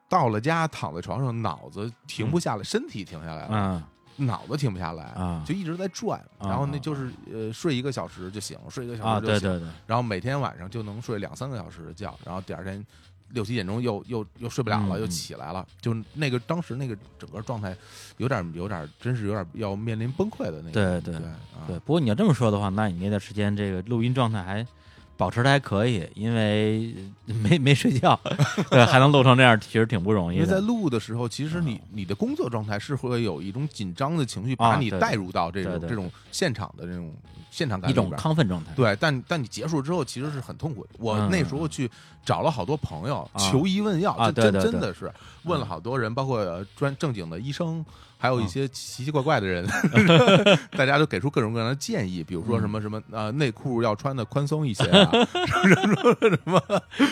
[0.10, 3.84] 到了家躺在床上，脑子停不下来，身体停下来了。
[4.18, 12.86] 脑子停不下来啊，就一直在转，然后那就是呃睡一个小时就醒，睡一个小时就醒，对对对，然后每天晚上就能睡两三个小时的觉，然后第二天
[13.30, 17.76] 六七点钟又又又睡不了了，又起来了，就那个当时那个整个状态
[18.18, 21.22] 有点有点真是有点要面临崩溃的那个，对对
[21.68, 21.80] 对。
[21.80, 24.68] 不过你要这么说的话，那你那段时间这个录音状态还。
[25.18, 28.18] 保持的还可以，因为没 没睡觉，
[28.70, 30.38] 对，还能录成这样，其实挺不容易。
[30.38, 37.12] 因为在录的时候，其实你你的工作状态是会有一种紧张的情绪，把你带入到这种这种现场的这种
[37.50, 38.72] 现场感一种亢奋状态。
[38.76, 40.92] 对，但但你结束之后，其实是很痛苦的。
[41.00, 41.90] 我那时候去
[42.24, 45.12] 找了好多朋友求医问药，啊真真的是
[45.44, 47.84] 问了好多人，包括专正经的医生。
[48.18, 49.66] 还有一些奇奇怪怪的人，
[50.76, 55.12] 大家都给出各种各样的建议，比如说什么什么啊，内裤要穿的宽松一些啊，
[55.46, 56.62] 什么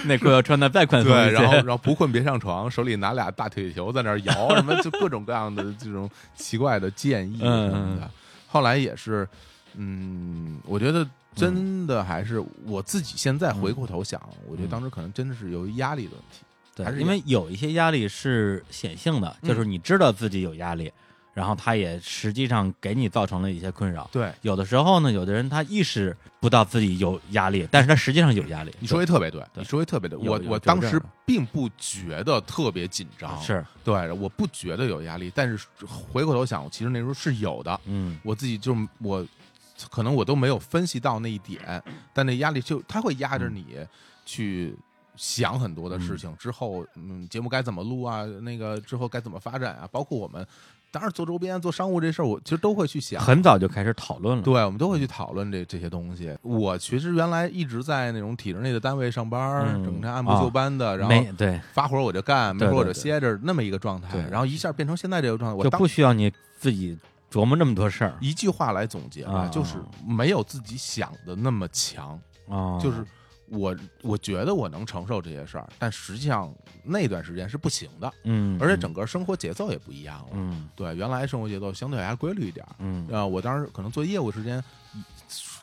[0.06, 8.10] 内裤要穿的再宽松一些，然后然后不困别上床，手里拿俩大腿球在那摇，什么就各种各样的这种奇怪的建议什么的。
[8.48, 9.28] 后来也是，
[9.76, 16.40] 嗯，我觉得真的还是我自己现在回过头想，我觉得当时可能真的是由于压力的问题。
[16.76, 20.92] 对，因为有一些压力是显性的，就是你知道自己有压力，
[21.34, 24.10] 然后他也实际上给你造成了一些困扰。
[24.12, 28.76] 对，有的时候呢，有的人他意识不到自己有压力，但是他实际上有压力。
[28.82, 30.20] 你说的特别对，你说的特别对。
[30.20, 37.80] 我我当时并不觉得特别紧张，是对，我不觉得有压力，但是回过头想，其实那时候是有的。
[37.86, 39.26] 嗯，我自己就我
[39.90, 41.82] 可能我都没有分析到那一点，
[42.14, 43.78] 但那压力就他会压着你
[44.26, 44.76] 去。
[45.18, 48.26] 想很多的事情之后，嗯，节目该怎么录啊？
[48.42, 49.88] 那个之后该怎么发展啊？
[49.92, 50.46] 包括我们，
[50.92, 53.22] 当然做周边、做商务这事儿，我其实都会去想。
[53.22, 56.38] 很早就开始讨论了，对，我们都会去讨论这这些东西。
[56.42, 64.18] 我其实原来一直在那种体制内的单位上班，整天按部就班的，然后对发活我就干，没活我就歇着，那么一个状态。
[64.30, 66.98] 然后一下变成现在这个状态，我就不需要你自己
[67.32, 68.14] 琢磨那么多事儿。
[68.22, 73.06] 一句话来总结吧，就是没有自己想的那么强啊，就是。
[73.48, 76.54] 我我觉得我能承受这些事儿，但实际上
[76.84, 84.64] 那段时间是不行的，嗯，而且整个生活节奏也不一样了，嗯，对，原来生活节奏相对还规律一点，嗯，啊，我当时可能做业务时间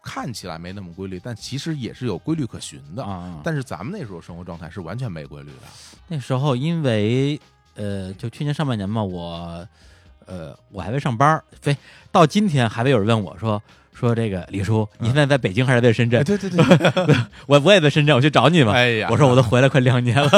[0.03, 3.41] 看起来没那么规律，但其实也是有规律可循的啊。
[3.45, 5.67] 但是咱们那时候生活状态是完全没规律的。
[6.09, 7.41] 那时候因为
[7.75, 9.67] 呃，就去年上半年嘛，我
[10.33, 11.77] 呃我还在上班，非
[12.11, 13.63] 到今天还没有人问我说。
[13.95, 16.25] 说这个李叔，你现在在北京还是在深圳？
[16.25, 16.59] 对对对，
[17.47, 18.73] 我我也在深圳，我去找你嘛。
[18.73, 20.31] 哎呀，我说我都回来快两年了。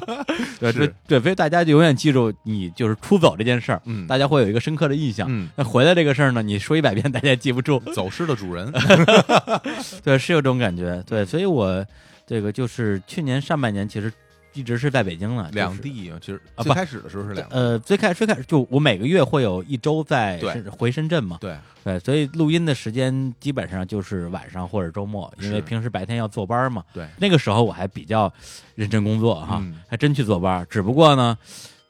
[0.58, 5.26] 对对对，所以大家就永远记住你就是出走这件事儿，嗯，大家会有一个深刻的印象。
[5.28, 7.78] 嗯，那回来这个事儿呢，你说一百遍大家也记不住。
[7.92, 8.72] 走失的主人，
[10.02, 11.02] 对，是有这种感觉。
[11.06, 11.84] 对，所以我
[12.26, 14.10] 这个就是去年上半年其实。
[14.52, 21.56] 一直是在北京了，两地啊其实啊最开始的时候是两呃，最开最开始就我每个月会有一周在回深圳嘛，对。
[21.82, 28.30] 对，所以录音的时间基本上就是晚上或者周末，因为平时白天要坐班嘛，对，那个时候我还比较
[28.74, 31.38] 认真工作哈，还真去坐班，只不过呢，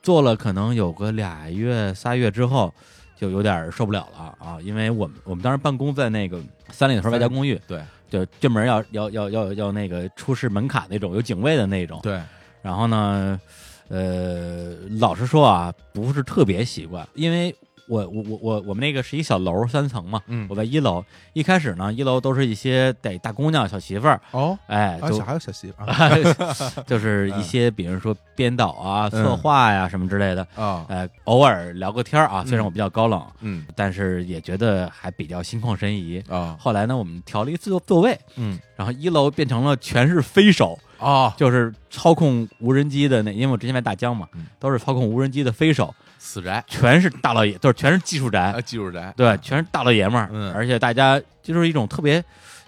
[0.00, 2.72] 做了可能有个俩月仨月之后，
[3.18, 12.20] 就有点受不了了啊，因为我们我们当时办公在那个三里屯外交公寓，对，就进门要要要要要那个出示门卡那种，有警卫的那种，对。
[12.62, 13.40] 然后呢，
[13.88, 17.54] 呃，老实说啊，不是特别习惯，因为
[17.88, 26.34] 我我我我我们那个是一小楼三层嘛，嗯，我在一楼，一开始呢，一楼都是一些得大姑娘、小媳妇儿，哦，哎，小还有小媳妇儿，
[26.86, 36.22] 就是一些比如说编导啊、策划呀什么之类的啊，哎，偶尔聊个天啊，虽然我比较高冷，嗯，但是也觉得还比较心旷神怡。
[36.28, 36.56] 啊。
[36.60, 40.78] 后来呢，我们调了一座座位，嗯，然后一楼变成了全是飞手。
[41.00, 52.22] 哦，就是操控无人机的那，因为我之前在大疆嘛，都是操控无人机的飞手，死宅，全是大老爷，都是全是技术宅，技术宅，对，全是大老爷们儿，嗯，而且大家就是一种特别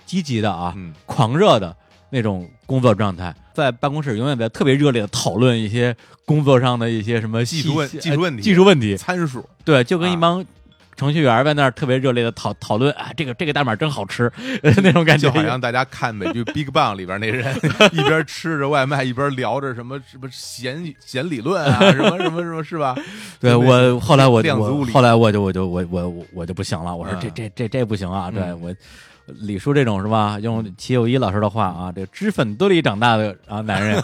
[0.07, 1.77] 积极的啊，嗯，狂热的
[2.11, 10.45] 那种工作状态，在办公室永远在特别热烈的讨论一些工作上的一些什么技术问技术问题、技术问题、参数，对，就跟一帮。
[10.97, 14.31] 程序员在那儿特别热烈的讨讨论啊，这个这个代码真好吃，
[14.63, 17.55] 那种感觉，就好像大家看美剧 《Big Bang》里边那人
[17.93, 22.97] 一边吃着外卖，一边聊着什么什么弦弦理论啊， 什么什么什么，是吧？
[23.41, 28.31] 对我后来我量子物理，后来我就我就我我我就不行了，我说这这这这不行啊！
[28.31, 28.75] 对我
[29.27, 30.39] 李叔这种是吧？
[30.41, 34.03] 用齐友一老师的话啊，这脂粉堆里长大的啊男人，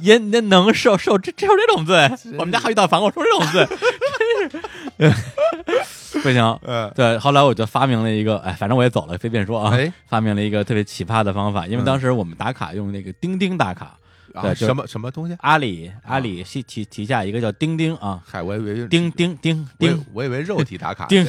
[0.00, 2.10] 也能受受这受这种罪？
[2.38, 3.66] 我们家还遇到房，我受这种罪。
[6.22, 9.70] 不行，嗯，对，后来我就发明了一个，哎，反正我也走了，随便说啊，
[10.08, 13.96] 发明了一个特别奇葩的方法，因为当时我们打卡用那个钉钉打卡，
[14.42, 15.36] 对，什么什么东西？
[15.40, 21.24] 阿里阿里系旗旗下一个叫钉钉啊，嗨，我以为钉钉钉钉，我以为肉体打卡，钉，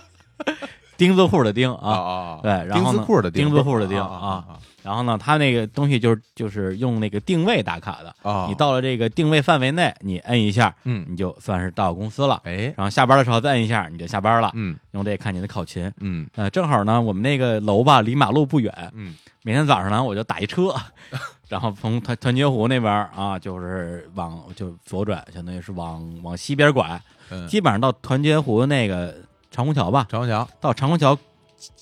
[0.98, 4.44] 钉子户的钉啊，对，然后钉子户的钉子户的钉啊。
[4.86, 8.14] 然后呢，它那个东西就是就是用那个定位打卡的。
[8.22, 20.72] 啊，你到了这个定位范围内，你摁一下，嗯，你就算是到公司了，哎，然后下班的时候再摁一下，你就下班了，嗯，用这看你的考勤，嗯，呃，正好呢，我们那个楼吧离马路不远，嗯，每天早上呢我就打一车，
[21.50, 27.00] 然后从团团结湖那边啊，就是往就左转，相当于是往往西边拐，
[27.48, 29.12] 基本上到团结湖那个
[29.50, 30.48] 长虹桥吧，长虹桥。
[30.60, 31.18] 到长虹桥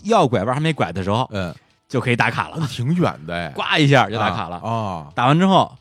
[0.04, 1.54] 要拐弯还没拐的时候，嗯。
[1.88, 4.56] 就可以打卡了，挺远的，呱一下就打卡了。
[4.58, 5.12] 啊！
[5.14, 5.76] 打完之后，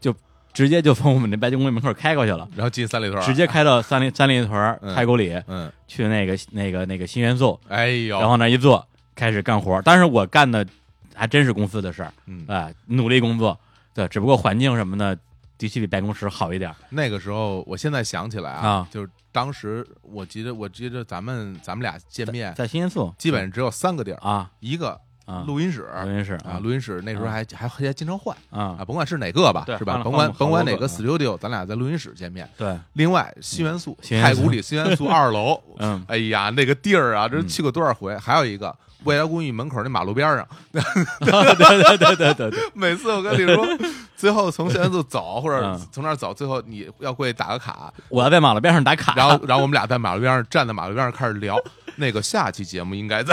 [0.00, 0.14] 就
[0.52, 10.66] 直接就从我们那白金公寓门口开过去了，然后进三里屯，直接开到三里三里屯太古里，嗯，去那个那个那个新元素，哎呦，然后那一坐开始干活，但是我干的
[11.14, 13.58] 还真是公司的事儿，嗯，哎，努力工作，
[13.94, 15.16] 对，只不过环境什么的
[15.56, 16.74] 的确比办公室好一点。
[16.90, 25.00] 那个时候，我现在想起来啊，就是当时我记得，我记得咱们咱们俩见面在新元素，基本上只有三个地儿啊，一个。
[25.46, 28.36] 录音室，录音室啊，录音室那时候还还还经常换。
[28.50, 28.76] 啊。
[28.78, 30.00] 啊，甭管是哪个吧，是吧？
[30.02, 32.48] 甭管甭管哪个 studio，咱俩在录音室见面。
[32.56, 38.16] 对，另外新元素太古里新元素二楼， 嗯，哎呀，那个地儿啊，这去过多少回？
[38.18, 38.74] 还有一个
[39.04, 40.82] 未来公寓门口那马路边上，对
[41.20, 43.66] 对对对对对， 每次我跟你说，
[44.16, 51.56] 最后从现在就走或者从那儿走，最后你要过去打个卡，我要在马路边上打卡，然后然后我们俩在马路边上站在马路边上开始聊。
[51.96, 53.32] 那个下期节目应该在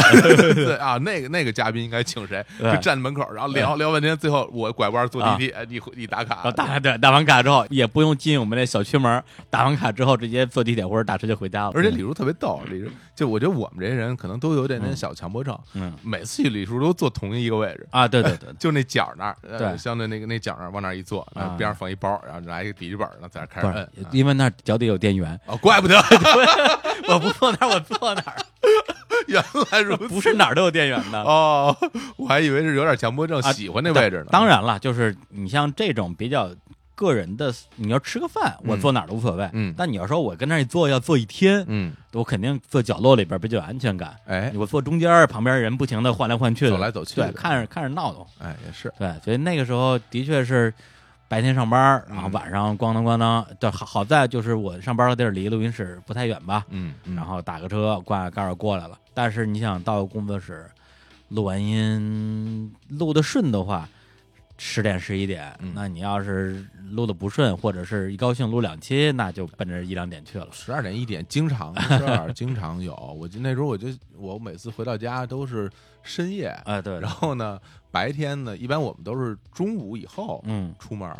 [0.53, 0.75] 对。
[0.77, 2.45] 啊，那个那个嘉宾应该请谁？
[2.59, 11.71] 就站在门口，然后聊聊半天，最后我拐弯坐地铁，你你打卡，打对打完卡之后也不用进我们那小区门，打完卡之后直接坐地铁或者打车就回家了。
[11.73, 12.91] 而且李叔特别逗，李叔
[13.21, 21.21] 就我觉得我们这些人可能都有点点小强迫症，嗯，每次去李叔都坐同一个位置啊，对对对， 就那角那儿，对，相对那个那角那儿往那一坐，
[21.55, 25.95] 边上放一包，然后拿一个笔记本呢，在那开始摁，因为那脚底有电源哦，怪不得
[27.07, 28.37] 我不坐那儿，我坐哪儿？
[29.27, 31.77] 原来如此，不是哪儿都有电源的哦，
[32.17, 34.29] 我还以为是有点强迫症，喜欢那位置呢。
[34.31, 36.49] 当然了，就是你像这种比较
[37.01, 39.49] 个人的，你要吃个饭，我坐哪儿都无所谓。
[39.53, 44.15] 嗯，但你要说我跟那儿一坐要坐一天，嗯，我肯定坐角落里边比较有安全感。
[44.27, 48.23] 哎，我坐中间，旁边人不停的换来换去，走来走去，对，看着看着闹腾。
[48.39, 50.71] 哎，也是，对，所以那个时候的确是。
[51.31, 53.47] 白天上班，然后晚上咣当咣当。
[53.57, 58.99] 对，好好在就是我上班的地儿离录音室不太远吧，嗯，然后打个车挂个盖儿过来了。
[59.13, 60.69] 但是你想到工作室
[61.29, 63.87] 录完音录的顺的话，
[64.63, 70.47] 十点十一点，那你要是录的不顺，或者是一高兴录两期，那就奔着一两点去了。
[70.51, 72.93] 十二点一点经常事儿，经常有。
[73.19, 75.67] 我就那时候我就我每次回到家都是
[76.03, 77.59] 深夜，哎对，然后呢。
[77.93, 81.13] 白天呢，一般我们都是中午以后嗯出门，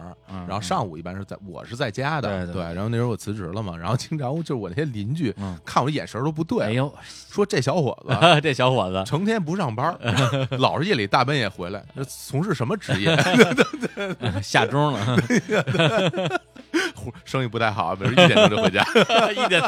[0.48, 2.62] 然后上午一般是在我是在家的，对。
[2.64, 6.90] 然后那时候我辞职了嘛，然后经常就是我那些邻居看我眼神都不对，哎呦，
[7.30, 9.94] 说这小伙子， 这小伙子成天不上班，
[10.60, 13.18] 老是夜里大半夜回来，从事什么职业？
[14.42, 15.18] 下钟了，
[17.26, 18.82] 生意不太好，比如一点钟就回家，
[19.36, 19.62] 一点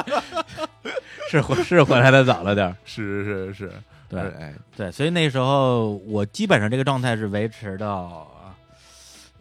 [1.29, 3.71] 是回是回来的早了点，是是是是。
[4.13, 8.29] 对，哎，对，所以那时候我基本上这个状态是维持到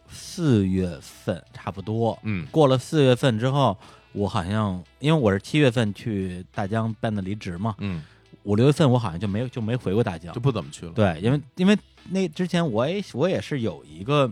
[0.09, 2.17] 四月份差不多。
[2.23, 3.77] 嗯，过了四月份之后，
[4.11, 8.03] 我好像因为我是七月份去大疆办的离职嘛，嗯，
[8.43, 10.91] 五六月份我好像就没就没回过大疆，就不怎么去了。
[10.93, 11.77] 对，因为因为
[12.09, 14.31] 那之前我也我也是有一个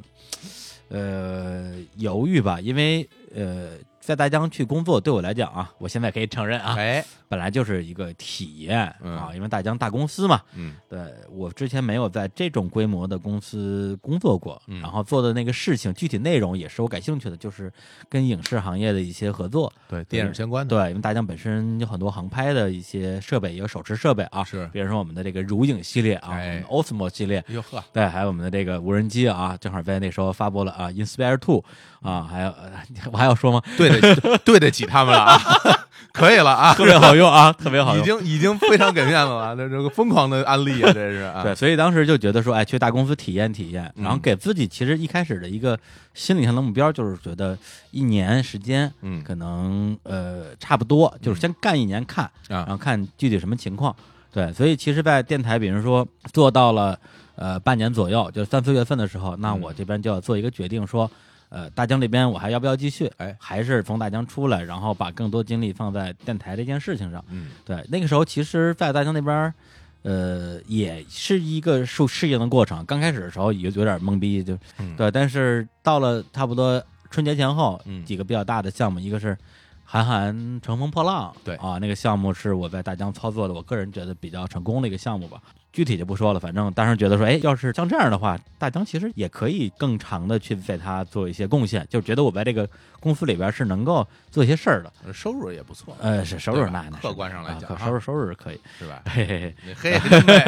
[0.89, 3.71] 呃犹豫吧，因为呃。
[4.01, 10.99] 在大疆去工作，对我来讲啊，我现在可以承认啊，哎，本来就是一个体验啊，因为大疆大公司嘛，嗯，对
[11.29, 17.71] 我之前没有在这种规模的公司工作过，然后做的那个事情，具体内容也是我感兴趣的，就是
[18.09, 26.31] 跟影视行业的一些合作，对电影相关的，对，因为大疆本身有很多航拍的一些设备，也有手持设备啊，是，比如说我们的这个如影系列啊
[26.67, 31.63] ，Osmo 系列，哟呵，对，还有我们的这个无人机啊，正好在那时候发布了啊，Inspire Two。
[32.01, 32.53] 啊，还有
[33.11, 33.61] 我还要说吗？
[33.77, 35.39] 对得对得起他们了啊，
[36.11, 41.43] 可以了啊，特别好用啊，特别好用，已经已经非常给面子了，这这个疯狂的安利啊，这是啊。
[41.43, 45.77] 对，所以当时就觉得说，哎，去大公司体验体验，然后给自己其实一开始的一个
[46.15, 47.55] 心理上的目标就是觉得
[47.91, 53.95] 一年时间，嗯，可能呃差不多，就是先干一年看，然后看具体什么情况。
[54.33, 56.97] 对，所以其实，在电台，比如说做到了
[57.35, 61.09] 呃半年左右，就是三四月份的时候，那我这边就要做一个决定说。
[61.51, 63.11] 呃，大疆这边我还要不要继续？
[63.17, 67.21] 哎，还是从大疆出来，然后把更多精力放在电台这件事情上。
[67.27, 69.53] 嗯，对，那个时候其实，在大疆那边，
[70.03, 72.85] 呃，也是一个受适应的过程。
[72.85, 74.57] 刚开始的时候有有点懵逼，就
[74.95, 79.37] 对，但是到了差不多春节前后，几个比较大的项目，一个是
[79.83, 85.41] 韩寒《乘风破浪》，对啊，那个项目是我在大疆操作的，我个人觉得比较成功的一个项目吧。
[85.73, 92.67] 具体就不说了，反正当时觉得说，哎，要是像这样的话，大疆其实也可以更长的去为他做一些贡献，就觉得我在这个
[92.99, 95.95] 公司里边是能够做一些事儿的，收入也不错。
[96.01, 99.01] 呃，是收入那那客观上来讲，收入收入是可以，是吧？
[99.05, 99.25] 嘿
[99.63, 100.43] 嘿嘿，嘿，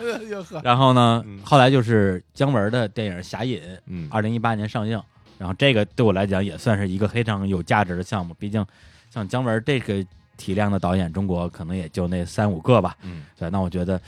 [0.64, 4.98] 然后呢，后来就是姜文的电影《侠隐》，嗯，二零一八年上映，
[5.36, 8.64] 然后这个对我来讲也算是一个非常有价值的项目，毕竟
[9.10, 10.02] 像姜文这个
[10.38, 14.00] 体量的导演，中国可能也就那三五个吧，嗯，对，那我觉得。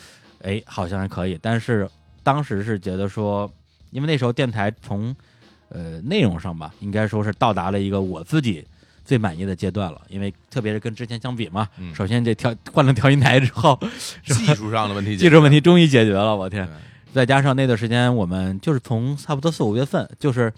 [0.44, 1.88] 哎，好像还可以，但是
[2.22, 3.50] 当时是觉得说，
[3.90, 5.14] 因为那时候电台从
[5.70, 8.64] 呃内容上吧，应该说是到达了一个我自己
[9.04, 10.00] 最满意的阶段了。
[10.08, 13.78] 因为特别是跟之前相比嘛，首先这调换了调音台之后，
[14.26, 16.68] 技术上的问题，技术问题终于解决了，我天！
[17.12, 20.52] 再加上那段时间，我们就是从差不多四五月份，就是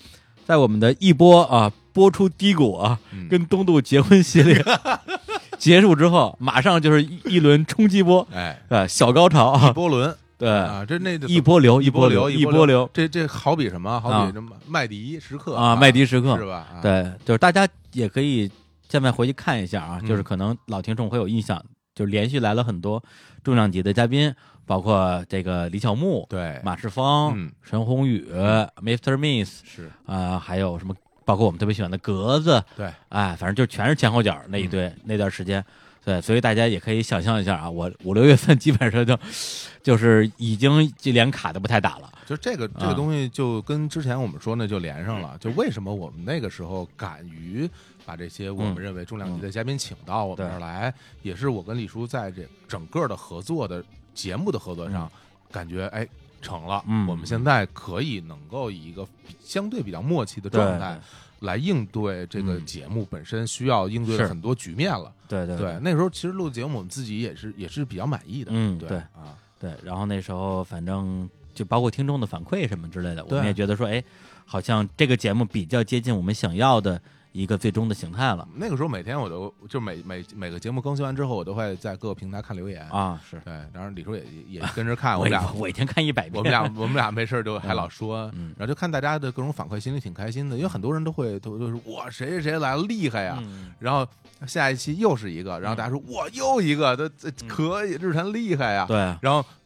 [0.47, 4.65] 在我们的一波啊播出低谷啊，跟东渡结婚系列。
[5.59, 12.89] 结束之后，马上就是一轮冲击波，哎，呃，小高潮，波轮，对啊，这那一波流，一波流，一波流。
[12.93, 14.01] 这这好比什么？
[14.01, 14.57] 好比什么？
[14.69, 16.67] 麦迪时刻啊，麦迪时刻是吧？
[16.83, 18.51] 对，就是大家也可以
[18.89, 21.63] 现在回去看一下啊，就是可能老听众会有印象，
[21.95, 23.03] 就是连续来了很多
[23.43, 24.33] 重量级的嘉宾，
[24.67, 28.27] 包括这个李小牧，对，马世芳，陈宏宇
[28.83, 29.17] ，Mr.
[29.17, 30.95] Miss 是啊，还有什么？
[31.27, 35.63] 包括我们特别喜欢的格子，对，哎，反正就全是前后脚那一堆那段时间。
[36.05, 39.19] 对，所以大家也可以想象一下啊，我五六月份基本上就
[39.83, 42.13] 就是已经这连卡都不太打了。
[42.25, 45.37] 就这个这个东西就跟之前我们说呢就连上了。
[45.41, 47.69] 就为什么我们那个时候敢于
[48.05, 55.11] 把这些我们认为重量级的嘉宾请到我们这儿来，也是我跟李叔在这整个的合作的节目的合作上，
[55.51, 56.07] 感觉哎
[56.41, 56.85] 成了。
[57.09, 59.07] 我们现在可以能够以一个
[59.43, 61.01] 相对比较默契的状态。
[61.41, 65.79] 来应对这个节目本身需要应对的很多局面了，对对对。
[65.83, 69.71] 那时候其实录节目，我们自己也是也是比较满意的，嗯，对啊，对。
[69.85, 74.03] 然后那时候反正就包括听众的反馈什么之类的，我们也觉得说，哎，
[74.47, 77.01] 好像这个节目比较接近我们想要的。
[77.37, 78.49] 一个最终的形态了。
[78.55, 83.21] 那个时候每天我都就每每每个节目更新完之后，我都会在各个平台看留言啊。
[83.29, 85.19] 是对，当然李叔也也跟着看。
[85.19, 86.37] 我们俩我一天看一百遍。
[86.41, 90.57] 我们俩我们俩没事就还老说，然后就看大家的各种反馈，心里挺开心的。
[90.57, 93.43] 因为很多人都会都都说哇谁谁谁来了厉害呀，
[93.79, 94.07] 然后
[94.47, 98.87] 下一期又是一个，然后大家说哇又一个，这这可以日坛厉害呀。
[98.89, 99.45] 对，然后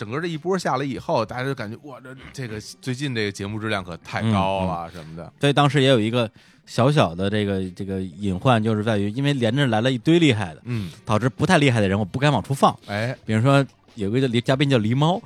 [0.00, 5.30] 整个这一波下来以后，大家就感觉哇这这个最近这个节目质量可太高了什么的。
[5.38, 6.30] 所以当时也有一个。
[6.66, 12.78] 小小的这个这个隐患就是在于，因为连着来了一堆厉害的，嗯，导致不太厉害的人我不敢往出放。
[12.86, 15.20] 哎，比如说有个叫嘉宾叫狸猫，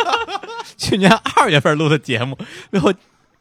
[0.78, 2.38] 去年二月份录的节目，
[2.70, 2.90] 最后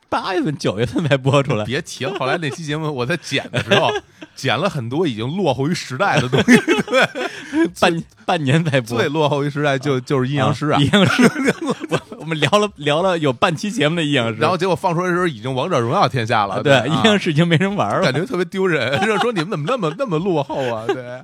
[0.09, 1.63] 八月份九月份才播出来。
[1.63, 3.89] 别提了，后来那期节目我在剪的时候，
[4.35, 7.28] 剪了很多已经落后于时代的东西，对，
[7.79, 8.97] 半半年才播。
[8.97, 11.23] 最落后于时代就就是阴阳师啊，阴阳师。
[12.19, 16.61] 我们聊了聊了有半期节目的阴阳师，然后结果放出来的时候已经王者荣耀天下了。
[16.61, 18.99] 对，阴阳师已经没人玩了，感觉特别丢人。
[19.03, 20.85] 就说你们怎么那么那么落后啊？
[20.85, 21.23] 对，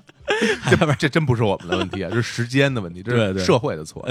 [0.70, 4.04] 这这真不是我们的问题啊，是时间的问题，这是社会的错。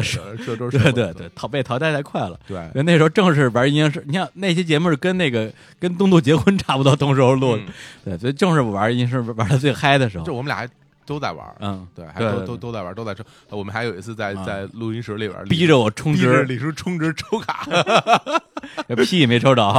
[0.46, 2.38] 这都是对对对，淘被淘汰太快了。
[2.46, 5.50] 对，那时候正是玩阴阳师，你看那些节目是跟那个
[5.80, 7.62] 跟东渡结婚差不多同时候录的，
[8.04, 10.24] 对，所以正是玩阴阳师玩的最嗨的时候。
[10.24, 10.68] 就我们俩还。
[11.06, 13.24] 都在玩，嗯，对，还都都都在玩，都在抽。
[13.50, 17.66] 我们还有一次在在录音室里边逼着我充值，李叔充值抽卡，
[19.04, 19.72] 屁也没抽着。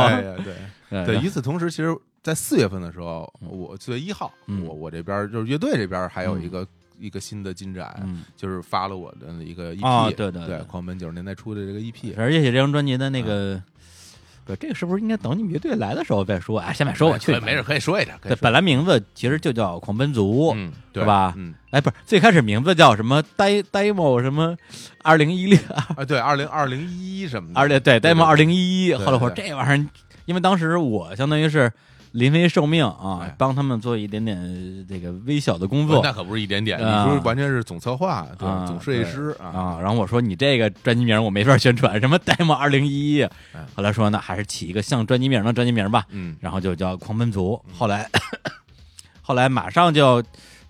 [0.90, 4.32] 对 对，与此同时，其实，在四月份的时候，我四月一号，
[4.64, 6.66] 我我这边就是乐队这边还有一个
[7.00, 8.08] 一个新的进展，
[8.38, 13.62] 就是发了我的一个 EP，对对对，狂奔九十年代初的这个 EP，而且这张专辑的那个。
[14.46, 18.18] 不，这个是不是应该等你们乐队来的时候再说哎，先别说我去，没事，可以说一下。
[18.22, 21.34] 对，本来名字其实就叫狂奔族，嗯、对吧？
[21.36, 24.56] 嗯，哎，不是，最开始名字叫什么？demo 什么？
[25.02, 26.06] 二零一六啊？
[26.06, 27.60] 对，二零二零一一什么的？
[27.60, 28.94] 二零对 demo 二零一一。
[28.94, 29.90] 后来我说这玩意儿，
[30.26, 31.72] 因为当时我相当于是。
[32.16, 34.38] 临危受命啊，帮他们做一点点
[34.88, 39.78] 这个微小的工作，那可不是一点点，你说完全是总策划、总设计师啊。
[39.82, 43.24] 然后我说你这个专辑名我没法宣传， 什么 demo 二零一一。
[43.76, 46.06] 后来说呢还是起一个像专辑名的专辑名吧。
[46.10, 47.62] 嗯，然后就叫狂奔族。
[47.78, 48.10] 后来，
[49.22, 50.24] 后来马上就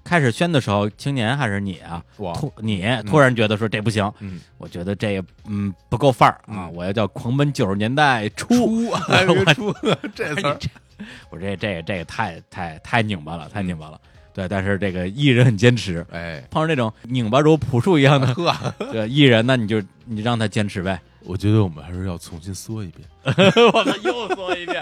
[0.04, 2.04] 开始宣的时候，青年还是你啊？
[2.34, 4.40] 突你突然觉得说这不行，嗯。
[4.58, 9.72] 我觉得这嗯不够范儿啊，我要叫狂奔九十年代初， 我初
[10.16, 10.58] 这词。
[11.30, 14.00] 我这这这个太太太拧巴了，太拧巴了。
[14.34, 16.06] 对，但是这个艺人很坚持。
[16.12, 18.54] 哎，碰上那种拧巴如朴树一样的呵
[18.92, 21.00] 对艺人，那你就你让他坚持呗。
[21.22, 23.08] 我觉得我们还是要重新说一遍。
[23.74, 24.82] 我们，又说一遍。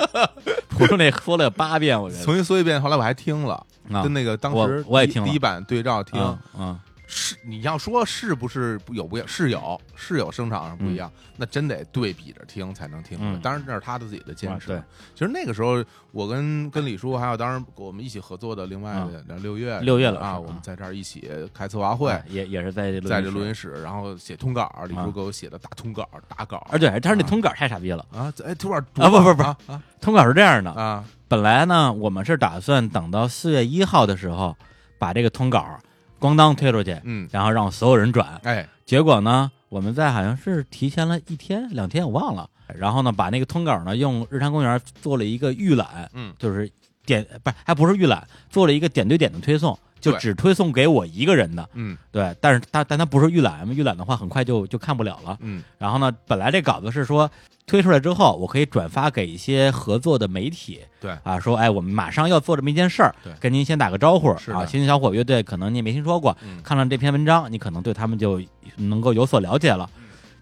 [0.67, 2.81] 朴树那说了八遍，我觉得重新说一遍。
[2.81, 3.63] 后来我还听了，
[4.01, 6.19] 跟那个当时我也听第一版对照听。
[6.57, 6.77] 嗯。
[7.15, 9.27] 是你要说是不是有不一样？
[9.27, 13.39] 是有是有声场上不一样，那真得对比着听才能听。
[13.41, 14.67] 当然这是他的自己的坚持。
[14.67, 14.81] 对，
[15.13, 18.93] 其实那个时候我跟跟李叔还有当时我们一起合作的另外
[19.27, 26.57] 的六月六月了啊，我们在这儿一起开策划会，也也是在在这录音室，然后写通稿，李叔给我写的大通稿大稿。
[26.71, 28.33] 啊，对，但是那通稿太傻逼了啊！
[28.43, 34.57] 哎，通稿啊，不不不啊，通稿是这样的啊，本来呢，我们是打算等到四月一号的时候
[34.97, 35.79] 把这个通稿。
[36.23, 46.71] 咣当推出去，嗯，然后让所有人转，哎，结果呢，我们在好像是提前了一天两天，我忘了，然后呢，把那个通稿呢用日坛公园做了一个预览，嗯，就是
[47.05, 57.29] 点不是还不是预览，做了一个点对点的推送，就只推送给我一个人的，嗯，对，但是他但他不是预览，预览的话很快就就看不了了，嗯，然后呢，本来这稿子是说。
[57.65, 64.65] 推出来之后，我可以转发给一些合作的媒体，对啊，说哎，我们马上要做这么一件事儿，跟您先打个招呼啊。
[64.65, 68.41] 星星小伙乐队可能你也没听说过，看了这篇文章，你可能对他们就
[68.75, 69.89] 能够有所了解了。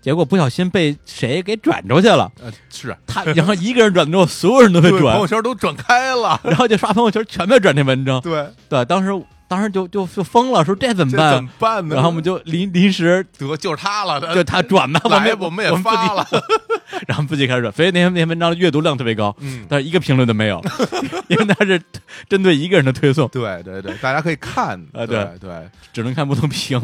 [0.01, 2.31] 结果不小心被谁给转出去了。
[2.41, 8.19] 呃，是他，然后一个人转之后，所有人都被转，朋友圈都转开了，然后就刷朋友圈，全被转这文章。
[8.21, 9.11] 对对，当时。
[9.51, 11.35] 当时就就就疯了，说这怎么办？
[11.35, 11.95] 怎么办呢？
[11.95, 16.25] 然后我们就临临时得就是他了，就他转的，我们我们也发了，
[17.05, 17.69] 然后自己开始转。
[17.73, 20.61] 所以那篇那篇文章的阅读量特别高，嗯，但是一个评论都没有，
[21.27, 21.81] 因为他是
[22.29, 23.27] 针对一个人的推送。
[23.27, 26.81] 对对对，大家可以看啊，对对，只能看不能评。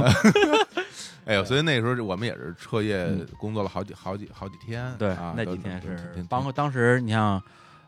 [1.24, 3.08] 哎呦，所以那时候我们也是彻夜
[3.38, 4.94] 工作了好几好几好几天。
[5.00, 5.98] 对啊，那几天是
[6.28, 7.42] 包括当时你像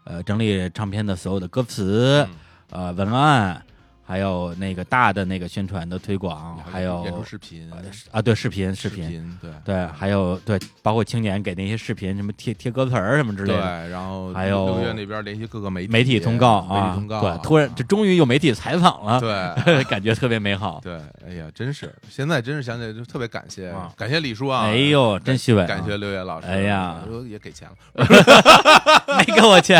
[0.05, 2.25] 呃整理唱片的所有的歌词
[2.69, 3.61] 呃文案。
[4.09, 7.71] 还有那个大的那个宣传的推广，还有演出视频
[8.11, 9.51] 啊，对视频视频，对。
[9.63, 26.97] 对，还有对，包括青年给那些视频什么贴贴歌词儿什么之类的，对，然后还有六月那边联系各个媒体媒体通告啊，通告，对，突然这终于有媒体采访了，对， 感觉特别美好， 对，哎呀，真是现在真是想起来就特别感谢，感谢李叔啊，哎呦，真虚伪，感谢六月老师，哎呀，
[27.27, 28.05] 也给钱了，
[29.19, 29.79] 没给我钱，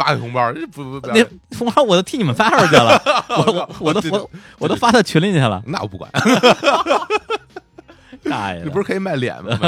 [0.00, 1.22] 发个红包，不不不，那
[1.58, 2.98] 红包我都替你们发出去了，
[3.28, 4.30] 我我我都我。
[4.58, 6.10] 我都发到群里去了，那我不管。
[8.24, 9.58] 大爷，你不是可以卖脸吗？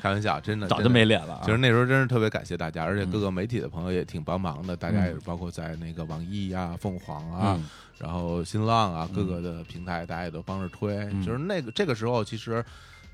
[0.00, 1.40] 开玩笑，真的 早就没脸了。
[1.44, 7.58] 其实那时候真是特别感谢大家，而且各个媒体的朋友也挺帮忙的，大家也包括在那个网易啊、凤凰啊，
[7.98, 10.96] 然后新浪啊各个的平台，大家也都帮着推。
[11.24, 12.64] 就是那个这个时候，其实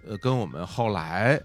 [0.08, 1.40] 呃，跟我们后来。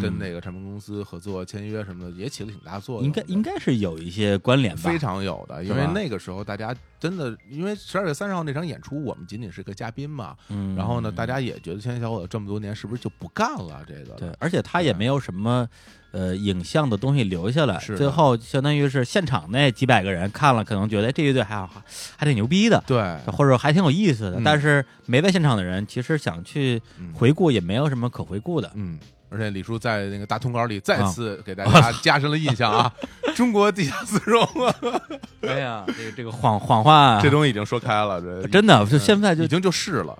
[0.00, 14.14] 跟那个唱片公司合作签约什么的也起了挺大作用，应该应该是有一些关联吧，非常有的，因为那个时候大家真的，因为十二月三十号那场演出，我们仅仅是个嘉宾嘛，嗯，然后呢，大家也觉得青年小伙子这么多年是不是就不干了这个？
[14.14, 15.68] 对，而且他也没有什么
[16.12, 21.82] 呃影像的东西留下来，是最后相当于是现场那几百个人看了，可能觉得这乐队还好，
[22.16, 23.02] 还挺牛逼的，对，
[23.32, 26.80] 或者还挺有意思的，但是没在现场的人其实想去
[27.14, 28.98] 回顾也没有什么可回顾的，嗯。
[29.30, 32.92] 而且李叔在那个大通稿里再次给大家加深了印象啊！
[33.36, 34.44] 中国地下丝绒，
[35.46, 40.18] 哎呀，这个这个谎谎话，这东西已经说开了，这 真的就现在就已经就是了，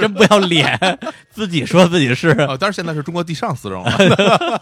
[0.00, 0.76] 真不要脸，
[1.30, 2.56] 自己说自己是啊！
[2.58, 4.60] 但是现在是中国地上丝绒了，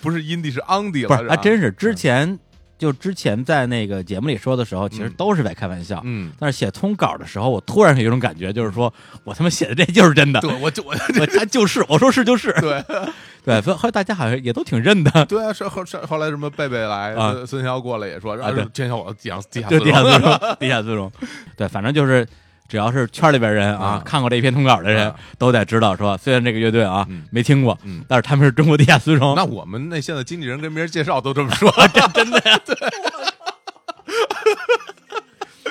[0.00, 2.38] 不是阴地是 on 地了，不是，还真是之前。
[2.78, 6.00] 就之前在那个节目里说的时候，其实都是在开玩笑。
[6.04, 8.92] 嗯，但是写通稿的时候，我突然有一种感觉，就是说
[9.24, 10.40] 我他妈写的这就是真的。
[10.40, 12.52] 对，我就我 我他就是我说是就是。
[12.60, 12.82] 对
[13.44, 15.26] 对，所以后来大家好像也都挺认的。
[15.26, 17.14] 对啊，是后是后来什么贝贝来，
[17.46, 21.10] 孙骁过来也说，啊，天晓我地下地下地下自容，地下尊荣。
[21.56, 22.26] 对，反正就是。
[22.68, 29.34] 只要是圈里边人啊，看过这一篇通稿的人，都得知道说，虽然这个乐队啊没听过，但是他们是中国地下丝绒。
[29.34, 32.60] 那我们那现在经纪人跟别人介绍都这么说， 真真的呀？
[32.66, 32.76] 对，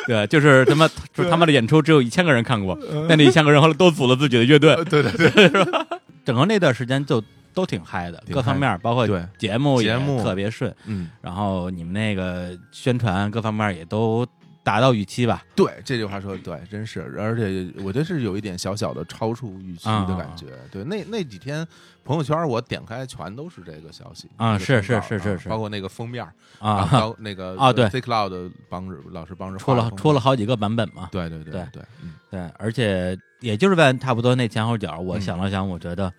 [0.08, 2.76] 对，就是他妈，就他们的演出只有一千个人看过，
[3.08, 5.86] 那那一千个人后来都组了自己的乐队，对 对对，是吧？
[6.26, 7.24] 整个那段时间就
[7.54, 10.24] 都挺嗨的，各方面包括节目节目。
[10.24, 14.26] 特别顺，嗯，然后你们那个宣传各方面也都。
[14.68, 15.46] 达到预期吧？
[15.56, 20.48] 对，这句话说的对，真是，而且我觉得是有一点小小的超出预期的感觉。
[20.70, 21.66] 对，那那几天
[22.04, 26.28] 朋友圈我点开全都是这个消息啊，是是是是是，包括那个封面
[26.60, 26.86] 啊，
[27.20, 31.08] 那个啊，对，C Cloud 帮着老师帮着出了出了好几个版本嘛。
[31.14, 31.84] 对对对对对，
[32.30, 36.14] 对，而且也就是在差不多那前后脚，我想了想，我觉得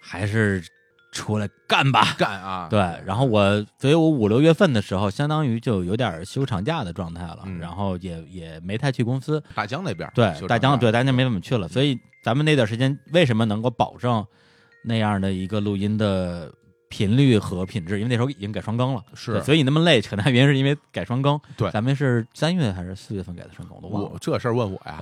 [0.00, 0.64] 还是。
[1.12, 2.66] 出来干吧，干啊！
[2.70, 9.40] 对，然后我，所以我五六月份的时候，相当于就有点休长假的状态了，然后也也没太去公司。
[9.54, 11.68] 大江那边，对，大江，对，大江没怎么去了。
[11.68, 14.24] 所以咱们那段时间为什么能够保证
[14.82, 16.50] 那样的一个录音的
[16.88, 17.98] 频率和品质？
[18.00, 21.38] 因为那时候已经改双更了，是，所以你那么累，很大原因是因为改双更。
[21.58, 23.76] 对，咱们是三月还是四月份改的双更？
[23.76, 24.18] 我都忘了。
[24.18, 24.98] 这事儿问我呀？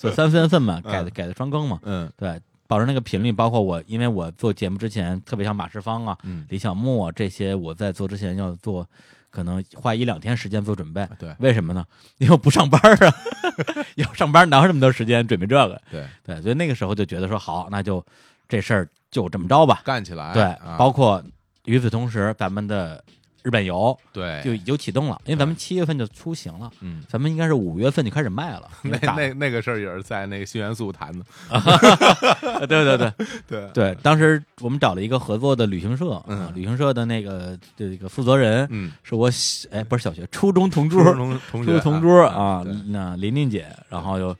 [0.00, 1.78] 就三四月份嘛，改的改的双更嘛。
[1.82, 2.40] 嗯，对。
[2.66, 6.16] 保证那个频率，包括我，因为我做节目之前，特别像马世芳啊、
[6.48, 8.86] 李小牧啊这些，我在做之前要做，
[9.30, 11.08] 可能花一两天时间做准备。
[11.18, 11.84] 对，为什么呢？
[12.18, 13.14] 因为我不上班啊，
[13.96, 15.80] 要上班哪有那么多时间准备这个？
[15.90, 18.04] 对对，所以那个时候就觉得说，好，那就
[18.48, 20.32] 这事儿就这么着吧，干起来。
[20.32, 21.22] 对，包括
[21.64, 23.02] 与此同时，咱们的。
[23.46, 24.42] 日本游对。
[24.42, 28.68] 就已经启动了，因为咱们七月份就出行了，嗯，咱们应该是五月份就开始卖了。
[28.82, 31.24] 那那那个事儿也是在那个新元素谈的，
[32.66, 33.12] 对对对。
[33.46, 33.70] 对。
[33.72, 33.96] 对。
[34.02, 39.30] 当时我们找了一个合作的旅行社，嗯，旅行社的那个这个负责人，嗯，是我
[39.70, 44.36] 哎不是小学初中同桌，同初中同桌啊，那琳琳姐，然后又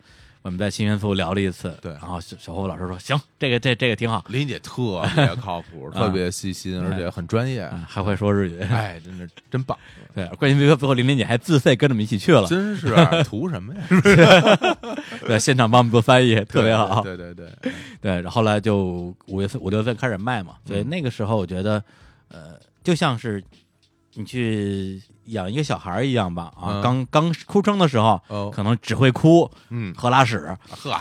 [0.46, 4.24] 我们在新元素聊了一次，对，然后小小胡老师说行，这个这这个挺好。
[4.28, 9.76] 林姐特别靠谱，特别 细心，而且很专业，还会说日语，哎，真的真棒。
[10.14, 12.94] 对，关键最后最后林林姐还自费跟着我们一起去了，真是
[13.24, 13.80] 图什么呀？
[15.26, 17.02] 对，现场帮我们做翻译，特别好。
[17.02, 17.50] 对对对
[18.00, 21.82] 对，后来就五月份五六月份开始卖嘛，所以那个时候我觉得，
[22.28, 23.42] 呃，就像是
[24.16, 25.00] 你去。
[25.30, 28.20] 养一个小孩一样吧，啊，刚刚出生的时候，
[28.54, 31.00] 可能只会哭，嗯，和拉屎，呵，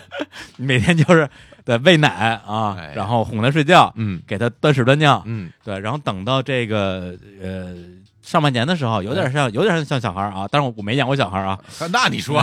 [0.56, 1.28] 每天就是
[1.62, 7.74] 对喂奶啊，然后哄他睡觉，嗯，给他端屎端尿，嗯，对，然后等到这个呃
[8.22, 11.60] 上半年的时候，有点像有点像小孩啊，但是我没养过小孩啊，
[11.92, 12.42] 那你说，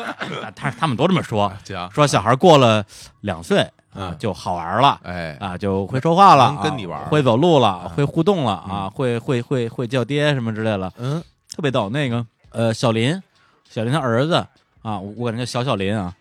[0.54, 2.84] 他他们都这么说，讲说小孩过了
[3.22, 3.66] 两岁。
[3.94, 11.22] 啊，就好玩了，哎，啊，就会说话了，跟你玩，会走路了，会互动了，啊，会会会会叫爹什么之类的，嗯，
[11.54, 11.88] 特别逗。
[11.88, 13.20] 那个呃，小林，
[13.68, 14.34] 小林他儿子
[14.82, 16.12] 啊，我管他叫小小林啊，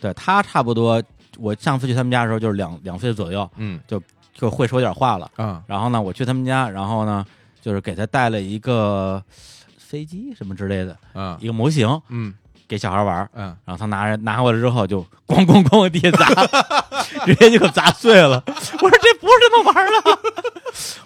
[0.00, 1.02] 对他差不多，
[1.38, 4.00] 我上次去他们家的时候就是两两岁左右，嗯，就
[4.34, 7.24] 就会说点话了，啊，然后呢，我去他们家，然后呢，
[7.60, 9.22] 就是给他带了一个
[9.78, 12.34] 飞机什么之类的，啊，一个模型，嗯。
[12.66, 16.24] 给小孩玩嗯，然后他拿着拿过来之后就咣咣咣往地下砸，
[17.26, 18.42] 直接就砸碎了。
[18.46, 20.18] 我说这不是这么玩的。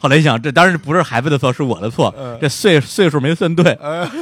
[0.01, 2.15] 后来一想，这当然不是孩子的错，是我的错。
[2.41, 3.79] 这岁岁数没算对，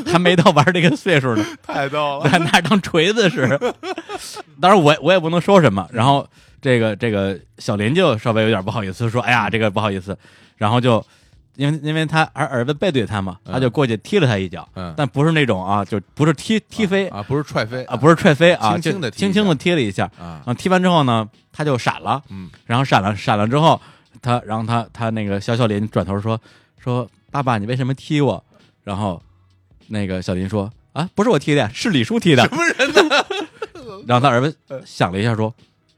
[0.07, 1.45] 还没到玩这个岁数呢。
[1.67, 3.59] 太逗了，还拿当锤子使。
[4.61, 5.87] 当然我我也不能说什么。
[5.93, 6.27] 然后
[6.61, 10.17] 这个这个小林就稍微有点不好意思，说：“哎呀，这个不好意思。”
[10.57, 11.05] 然后就。
[11.57, 17.83] 因为因为他儿儿子背对他嘛，他就过去踢了他一脚，但不是那种啊，就不是踢踢飞啊，不是踹飞。
[17.85, 20.05] 啊，不是踹飞啊，轻轻的轻轻的踢了一下。
[20.19, 23.81] 啊，然后踢完之后呢，他就闪了，嗯，然后闪了闪了之后，
[24.21, 26.41] 他然后他他那个小小林转头说
[26.79, 28.45] 说爸爸你为什么踢我？
[28.85, 29.23] 然后
[29.89, 33.25] 那个小林说啊不是我踢的，是李叔踢的，什么人呢？
[34.07, 35.53] 然后他儿子想了一下说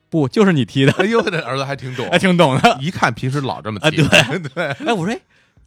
[0.08, 0.92] 不就是你踢的？
[0.92, 4.38] 哎呦，这儿子还挺懂， 还挺懂的，一看平时老这么踢，对。
[4.54, 5.14] 对，哎我说。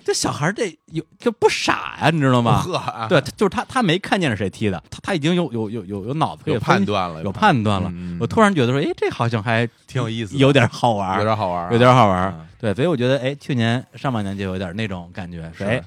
[0.03, 2.63] 这小孩这有就不傻呀，你知道吗？
[3.07, 7.91] 对，就是他，他没看见是谁踢的，他他已经有有有有有脑子有判断了，有判断了。
[8.19, 12.47] 我突然觉得说，哎，这好像还挺有意思，有点好玩，有点好玩，有点好玩。
[12.59, 15.81] 对，所以我觉得，哎，去年上半年就有点那种感觉，哎，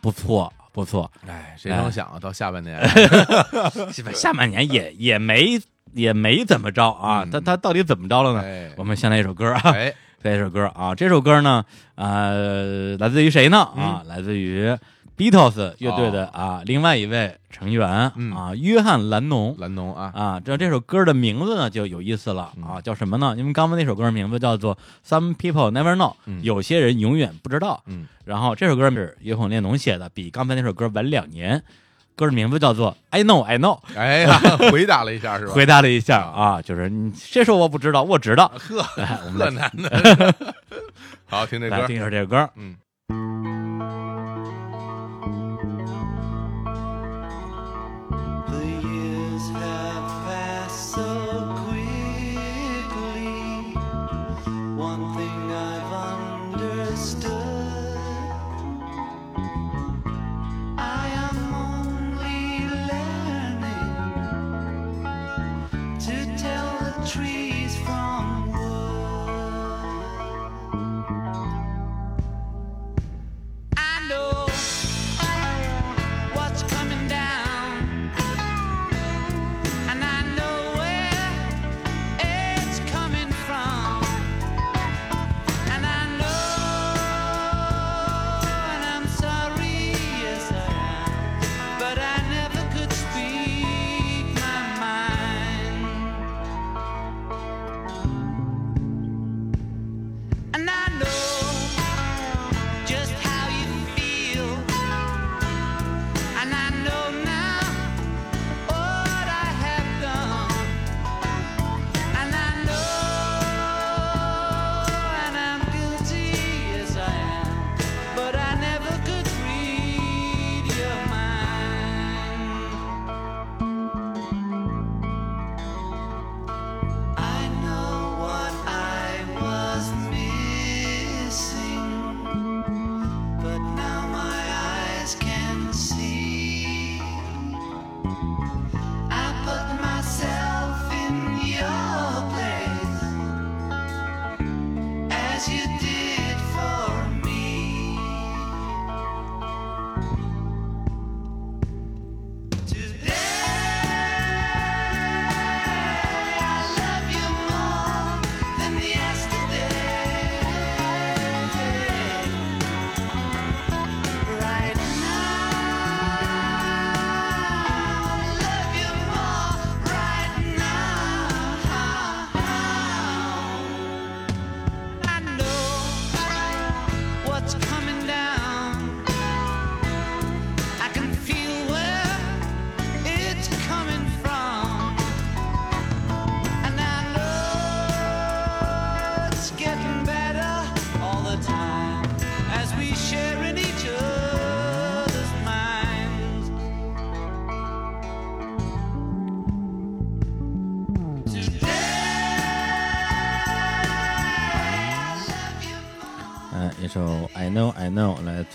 [0.00, 1.10] 不错不错。
[1.26, 2.80] 哎，谁能想到下半年？
[4.14, 5.60] 下半年也也没
[5.92, 7.24] 也没怎么着啊？
[7.30, 8.42] 他他到底怎么着了呢？
[8.76, 9.74] 我们先来一首歌啊。
[10.20, 11.64] 这首歌啊，这首歌呢，
[11.94, 13.58] 呃，来自于谁呢？
[13.58, 14.76] 啊，来自于
[15.16, 19.54] Beatles 乐队的啊，另外一位成员啊，约翰兰农。
[19.58, 23.34] 兰农啊啊，这这首歌的名字呢就有意思了啊，叫什么呢？
[23.38, 27.82] 因为刚刚那首歌名字叫做 Some People Never Know，有些人永远不知道。
[27.86, 31.62] 嗯，然后这首歌是约翰列侬写的，比刚才那首歌晚两年。
[32.18, 34.40] 歌的名字叫做 I know I know，哎呀，
[34.72, 35.52] 回答了一下是吧？
[35.52, 38.50] 回答了一下啊，就是你谁说我不知道，我知道。
[38.58, 38.82] 呵，
[39.38, 40.34] 河南的，
[41.26, 42.74] 好听这歌，听一下这歌，嗯。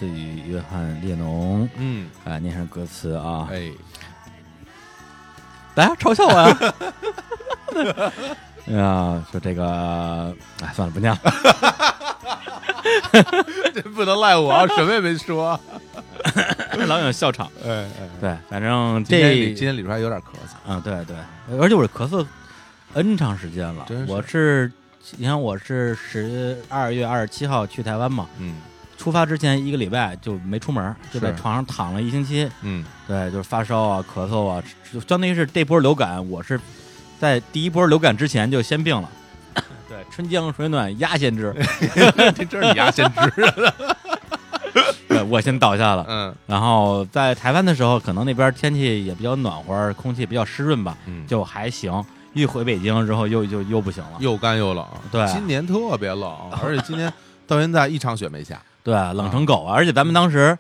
[0.04, 3.72] 自于约翰列侬，嗯，啊，念上歌词啊，哎，
[5.74, 6.58] 大家嘲笑我呀！
[8.68, 11.18] 哎 呀，说这个，哎，算了，不念了。
[13.74, 15.58] 这不能赖我，什么也没说，
[16.86, 17.50] 老有笑场。
[17.66, 17.90] 哎哎，
[18.20, 21.16] 对，反正这今天李叔还有点咳嗽啊，对对，
[21.58, 22.28] 而且我咳嗽
[22.94, 24.70] N 长时间了，我是。
[25.18, 28.56] 你看，我是十二月二十七号去台湾嘛，嗯，
[29.04, 36.58] 出发之前一个礼拜就没出门，就在床上躺了一星期，嗯，对，就是发烧啊、咳嗽啊，就相当于是这波流感，我是
[37.20, 39.10] 在第一波流感之前就先病了，
[39.90, 41.54] 对，春江水暖鸭先知，
[42.50, 43.54] 这是你鸭先知，
[45.10, 51.92] 对，我先倒下了，嗯，然后在台湾的时候，可能那边天气也比较暖和，空气比较湿润吧，嗯，就还行。
[52.34, 54.88] 一回北京之后，又又又不行了，又干又冷。
[55.12, 56.34] 对，今年特别冷，
[56.64, 57.12] 而且今年
[57.46, 58.58] 到现在一场雪没下。
[58.84, 59.74] 对，冷成狗啊！
[59.76, 60.58] 而且咱们当时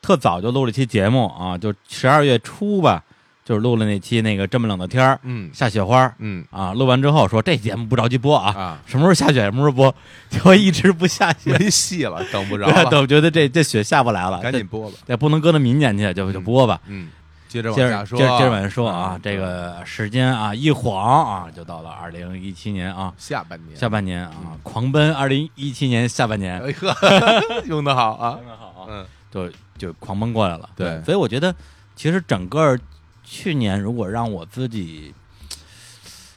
[0.00, 3.02] 特早就录了一期节目啊，就十二月初吧，
[3.44, 6.44] 就是录了那期那个这么冷的天儿，嗯，下雪花，嗯。
[6.50, 9.94] 啊，录完之后说这节目不着急播啊，啊，什么时候下雪什么时候播，
[10.30, 17.08] 结果一直不下雪，没戏了，等不着， 等觉得这这雪下不来了，赶紧播吧，也不能搁到明年去，就就播吧，嗯。
[17.48, 24.32] 接着往下说，接着接着往下说啊，这个时间啊一晃啊，就到了二零一七年啊，下半年，下半年啊，
[24.62, 26.94] 狂奔二零一七年下半年，哎呵，
[27.64, 31.54] 用的好啊，用的好啊，嗯，就就狂奔过来了，对，所以我觉得
[31.96, 32.78] 其实整个
[33.24, 35.14] 去年，如果让我自己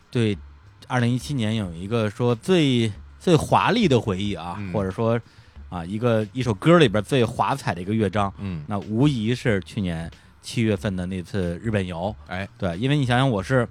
[0.10, 0.38] 对
[0.88, 5.20] 二零一七年有一个说最最华丽的回忆啊，或者说
[5.70, 10.10] 啊一个一首歌里边最华彩的一个乐章，嗯，那无疑是去年。
[10.42, 13.68] 七月份的那次日本游，哎，对，因为你想想，我是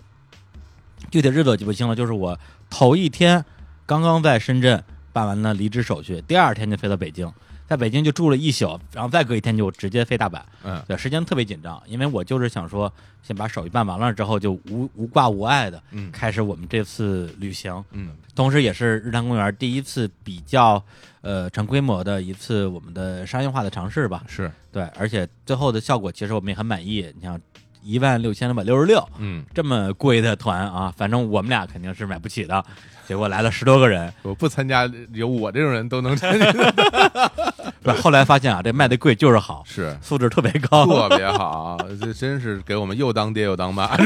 [1.11, 3.45] 具体日子记不清了，就是我头一天
[3.87, 7.33] 刚刚在深圳办完了离职手续，第二天就飞到北京，
[7.71, 12.93] 在北京就住了一宿，然后再隔一天就直接飞大阪，嗯，对，时间特别紧张，因为我就是想说，
[13.23, 20.83] 先把手续办完了之后，就无无挂无碍的，嗯，开始我们这次旅行，嗯，同时也是日坛公园第一次比较。
[21.23, 27.07] 呃，成规模的一次我们的商业化的尝试吧，是对，而且最后的效果其实我们也很满意。
[27.14, 27.39] 你像
[27.83, 32.64] 一万六千两百六十六，嗯，这么贵的团啊，反正我们俩肯定是买不起的。
[33.07, 36.53] 结果来了十多个人，我不参加，有我这种人都能参加。
[37.83, 43.97] 不，后来发现啊，这卖的贵就是好，是素质特别高，特别 好，这真是给我们又当爹又当妈，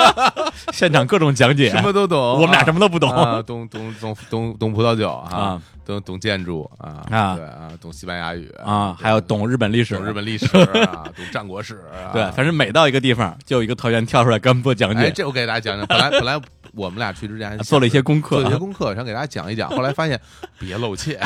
[0.72, 2.18] 现场各种讲解，什么都懂。
[2.18, 3.10] 我们俩什么都不懂，
[3.46, 10.46] 懂懂懂懂懂葡萄酒啊，懂懂建筑啊啊，对啊，懂西班牙语啊，还有懂日本历史，懂日本历史
[10.84, 11.80] 啊，懂战国史。
[12.12, 15.10] 对，反正每到一个地方，就有一个团员跳出来跟我们做讲解。
[15.10, 16.38] 这我给大家讲讲，本来本来。
[16.76, 19.68] 我们俩去之前还做了一些功课，做了一些功课，想给大家讲一讲。
[19.74, 20.20] 后来发现
[20.58, 21.18] 别露怯，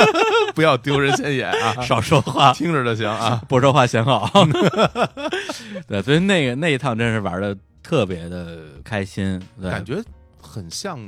[0.54, 4.30] 不要丢人现眼啊， 少说话，听着就行啊，不说话显好。
[5.88, 10.02] 对，所以那个那一趟真是玩的特别的开心，感觉
[10.40, 11.00] 很像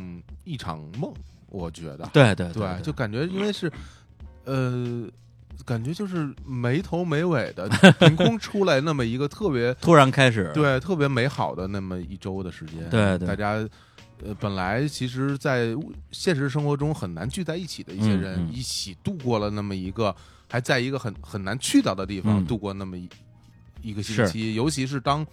[0.45, 1.13] 一场梦。
[1.51, 3.71] 我觉得，对对对，就感觉因为是
[4.45, 5.07] 呃。
[5.65, 7.69] 感觉就是没头没尾的，
[8.01, 12.89] 凭空出来那么一个特别 突然开始，对，特别美好的那么一周的时间。
[12.91, 13.53] 对，大家
[14.25, 15.75] 呃，本来其实，在
[16.11, 20.15] 现实生活中很难聚在一起的一些人，一起度过了那么一个，
[20.49, 23.09] 还在一个很很难去到的地方度过那么一
[23.83, 25.27] 一个星期，尤其是当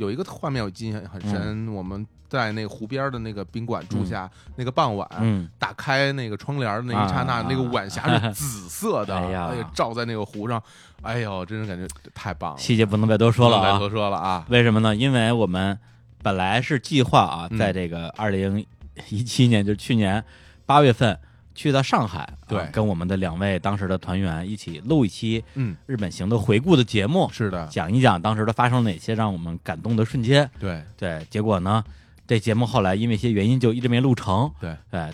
[0.00, 2.06] 有一个画面我印象很深，我们。
[2.30, 10.62] 在那个湖边的那个宾馆住下，那个傍晚，打开那个窗帘的那一刹那，那个晚霞是 紫色的，哎呀，照在那个湖上，
[11.02, 12.56] 哎呦，真是感觉太棒了。
[12.56, 14.46] 细节不能再多说了啊，多说了啊。
[14.48, 14.94] 为什么呢？
[14.94, 15.76] 因为我们
[16.22, 18.64] 本来是计划啊，在这个二零
[19.08, 20.24] 一七年，就去年
[20.64, 21.18] 八月份
[21.60, 25.76] 去到上海，对，跟我们的两位当时的团员一起录一期嗯。
[25.84, 30.50] 日本行的回顾的节目，是的，讲一讲当时的发生了哪些让我们感动的瞬间。
[30.58, 30.82] 对。
[30.96, 31.84] 对，结果呢？
[32.26, 35.10] 这节目后来因为一些原因就一直没录成，对，对，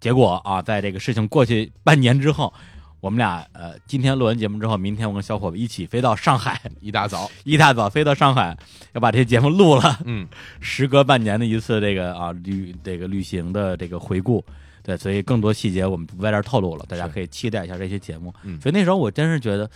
[0.00, 2.52] 结果啊，在这个事情过去半年之后，
[2.98, 7.30] 我们俩呃，今天录完节目之后，明天我跟小伙子一起飞到上海，一大早。
[7.44, 8.56] 一大早飞到上海，
[8.94, 10.26] 要把这节目录了，嗯，
[10.58, 14.44] 时隔半年的一次这个啊旅这个旅行的这个回顾，
[14.86, 19.68] 对，所以更多细节我们不在这透露了，大家可以期待一下这些节目，嗯，所以那时候我真是觉得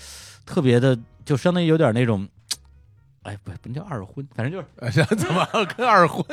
[0.47, 2.29] 特别的，就相当于有点那种。
[3.23, 5.47] 哎，不不叫二婚，反正就是怎么
[5.77, 6.25] 跟二婚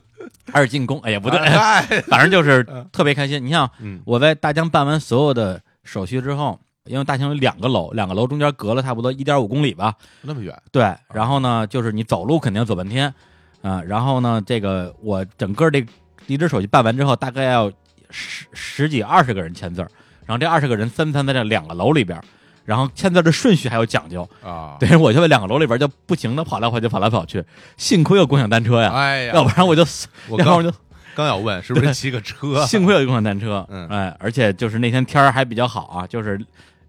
[0.52, 1.00] 二进宫？
[1.00, 1.38] 哎呀，不对，
[2.04, 2.62] 反正就是
[2.92, 3.42] 特别开心。
[3.42, 3.70] 你像
[4.04, 10.54] 我在大疆办完所有的手续之后，因为大疆有两个楼，两个楼中间隔了差不多一点五公里吧，那么远。
[10.70, 13.14] 对，然后呢，就是你走路肯定要走半天
[13.62, 13.80] 啊。
[13.80, 15.82] 然后呢，这个我整个这
[16.26, 17.72] 离职手续办完之后，大概要
[18.10, 19.88] 十十几二十个人签字儿。
[20.26, 22.18] 然后这二十个人分散在这两个楼里边，
[22.64, 24.76] 然后签字的顺序还有讲究啊。
[24.80, 27.44] 对，我就在两个楼里边就不停的跑来跑去，跑来跑去。
[27.76, 29.82] 幸亏有共享单车呀，哎呀，要不然我就，
[30.30, 30.72] 要不然我就
[31.14, 32.64] 刚要问是不是骑个车。
[32.66, 36.42] 幸亏有共享单车，嗯，哎，而且就是那天天儿还比较好啊，就是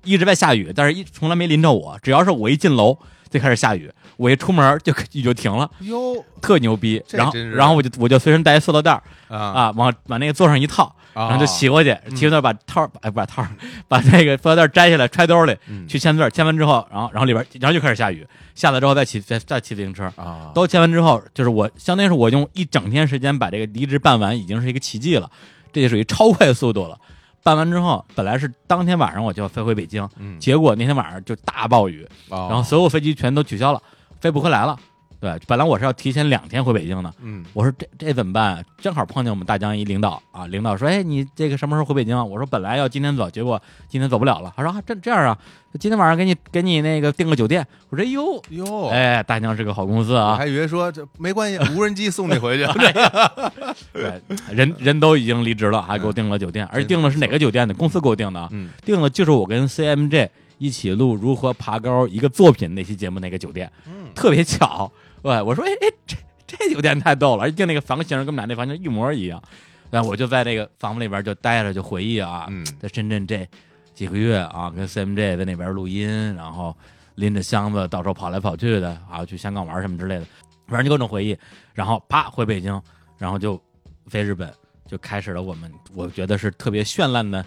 [0.05, 1.99] 一直在下雨，但是一从来没淋着我。
[2.01, 2.97] 只要是我一进楼
[3.30, 5.70] 就开始下雨，我一出门就 雨就停了。
[5.82, 7.03] 哟，特牛逼！
[7.11, 8.93] 然后然后我就我就随身带一塑料袋
[9.28, 10.95] 啊啊，往往那个座上一套。
[11.16, 13.43] 然后就骑过去，骑过去把套哎不把套
[13.88, 15.57] 把那个塑料袋摘下来揣兜里
[15.88, 25.30] 去签字，签完之后，然后然后里边然后就开始下雨，下了之后再骑再再骑自行车啊，都签完之后，就是我相当于是我用一整天时间把这个离职办完，已经是一个奇迹了，
[25.72, 26.97] 这就属于超快速度了。
[27.43, 30.07] 办完之后，本来是当天晚上我就要飞回北京，
[30.39, 32.05] 结果那天晚上就大暴雨，
[32.49, 33.82] 然后所有飞机全都取消了，
[34.20, 34.78] 飞不回来了。
[35.26, 38.63] 对，本来我是要提前两天回北京的，嗯，我说这这怎么办？
[38.78, 42.23] 正好碰见我们大疆一领导啊，领导说，哎，你这个什么时候回北京啊？
[42.23, 44.53] 我说本来要今天走，结果今天走不了了。
[44.55, 45.36] 他说啊，这这样啊，
[45.80, 47.65] 今天晚上给你给你那个订个酒店。
[47.89, 52.67] 我说哟哟，哎，大疆是个好公司啊，还以为说这没关系，无人机送你回去。
[53.91, 54.21] 对，
[54.53, 57.73] 人人都已经离职了，还给我订了酒店，而且订的是哪个酒店呢？
[57.73, 64.91] 公司给我订的，嗯，订的就是我跟 CMJ 一起录如何爬高一个作品那期节目那个酒店，嗯，特别巧。
[65.26, 66.15] 对，我说，哎哎，这
[66.45, 69.41] 这酒店太逗了，而且订那个房型跟我们俩那房型一模一样。
[69.89, 73.47] 然后我就在那个房子里边就待着，就回忆啊，嗯在深圳这
[73.95, 76.78] 几个月啊，跟 CMJ 在那边录音，然后
[77.15, 80.26] 拎着箱子到处跑来跑去的啊，去香港玩什么之类的，
[80.67, 81.36] 反正就各种回忆。
[81.73, 82.80] 然后啪回北京，
[83.17, 83.59] 然后就
[84.05, 84.53] 飞日本，
[84.88, 87.43] 就开始了我们我觉得是特别绚烂的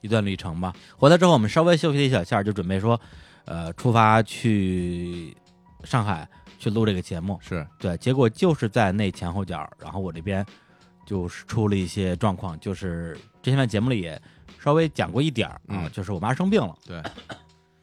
[0.00, 0.72] 一段旅程吧。
[0.96, 3.00] 回来之后，我们稍微休息一小下，就准备说，
[3.44, 5.36] 呃，出发去
[5.84, 6.28] 上海。
[6.62, 10.46] 去录这个节目是对，结果就是在那前后脚，然后我这边
[11.04, 14.22] 就是出了一些状况，就是之前在节目里也
[14.60, 16.72] 稍微讲过一点儿啊，就是我妈生病了。
[16.86, 17.02] 对，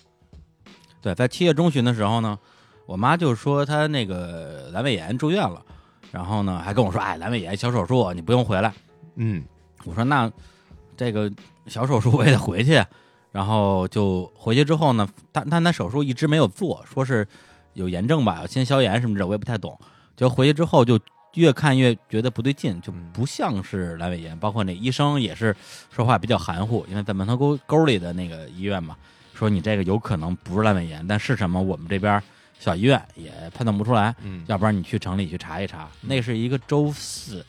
[1.04, 2.40] 对，在七月中旬的时候呢，
[2.86, 5.62] 我妈就说她那个阑尾炎住院了，
[6.14, 8.74] 然后呢还跟我说，哎，阑尾炎小手术你不用回来。
[9.16, 9.44] 嗯，
[9.84, 10.32] 我说那
[10.96, 11.30] 这个
[11.68, 12.82] 小手术我也得回去，
[13.34, 17.28] 然后就回去之后呢，但但那手术一直没有做，说是。
[17.74, 19.78] 有炎症吧，要先消炎什么的，我也不太懂。
[20.16, 21.00] 就回去之后，就
[21.36, 24.38] 越看越觉得不对劲，就不像是阑尾炎。
[24.38, 25.56] 包括那医生也是
[25.90, 28.98] 说话比较含糊，因为在门头沟沟里的那个医院嘛，
[29.34, 32.22] 说你这个有可能不是阑尾炎，但是什么，我们这边
[32.60, 34.14] 小医院也判断不出来。
[34.22, 35.88] 嗯，要不然你去城里去查一查。
[36.02, 37.46] 那是一个周四，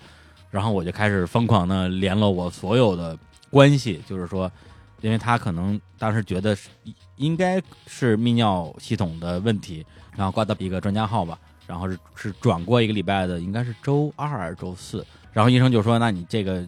[0.50, 3.18] 然后我就开始疯狂的联络我所有的
[3.50, 4.48] 关系，就是说，
[5.00, 6.56] 因为他可能当时觉得
[7.16, 9.84] 应该是泌尿系统的问题。
[10.16, 15.04] 然后挂到一个专家号吧，然后是是转过一个礼拜的，应该是周二还是周四。
[15.32, 16.66] 然后医生就说：“那你这个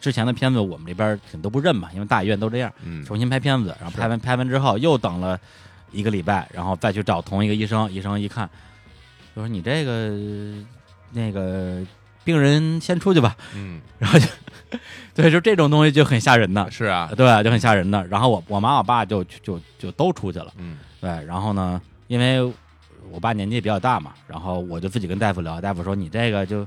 [0.00, 2.72] 之前的片子我们这边肯定都不认嘛，因为大医院都这样，
[3.04, 3.76] 重新拍片子。
[3.78, 5.38] 然后拍完拍完之后又等了
[5.92, 7.92] 一个礼拜，然后再去找同一个医生。
[7.92, 8.48] 医生一看，
[9.36, 10.64] 就说你这个
[11.12, 11.84] 那个
[12.24, 13.36] 病人先出去吧。
[13.54, 14.26] 嗯， 然后就
[15.14, 18.06] 对，就这种东西就很吓人的，是啊，对，就很吓人的。
[18.06, 20.50] 然后我我妈我爸就就就都出去了。
[20.56, 22.50] 嗯，对，然后呢，因为。
[23.10, 26.66] 我爸年纪也比较大嘛，然后我就自己跟大夫聊，大夫说你这个就，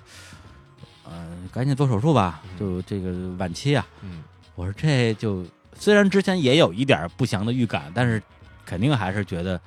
[1.09, 3.85] 嗯，赶紧做手术吧，就这个晚期啊。
[4.01, 4.23] 嗯，
[4.55, 8.21] 我说这就虽然之前也有一点不祥的预感，但是
[8.65, 9.59] 肯定还是觉得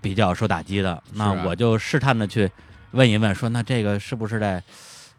[0.00, 1.02] 比较受打击的。
[1.12, 2.50] 那我就试探的去
[2.92, 4.62] 问一问，说那这个是不是得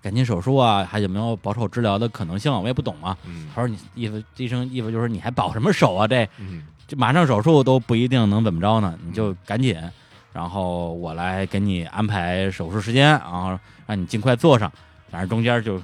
[0.01, 0.83] 赶紧手术啊？
[0.83, 2.51] 还有没有保守治疗的可能性？
[2.51, 3.17] 我也不懂啊。
[3.53, 6.07] 他说你意思医生意思就是你还保什么手啊？
[6.07, 6.27] 这，
[6.87, 9.77] 这马上手术都不一定能怎么着呢，你就赶紧。
[10.39, 14.71] 然后我来给你安排手术时间，然后让你尽快做上。
[15.11, 15.83] 反正中间就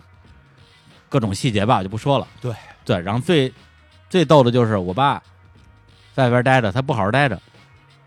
[1.09, 2.25] 各种细节吧，就不说了。
[2.39, 3.53] 对对，然后最
[4.09, 5.21] 最逗的就是我爸
[6.13, 7.37] 在外边待着，他不好好待着。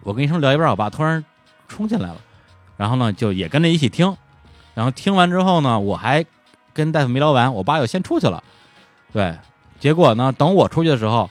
[0.01, 1.23] 我跟医生聊一半，我爸突然
[1.69, 2.17] 冲进来了，
[2.79, 4.17] 然后呢就也跟着一起听。
[4.73, 6.25] 然后听完之后呢，我还
[6.73, 8.43] 跟大夫没聊完，我爸又先出去了。
[9.13, 9.37] 对，
[9.79, 11.29] 结果呢，等我出去的时候，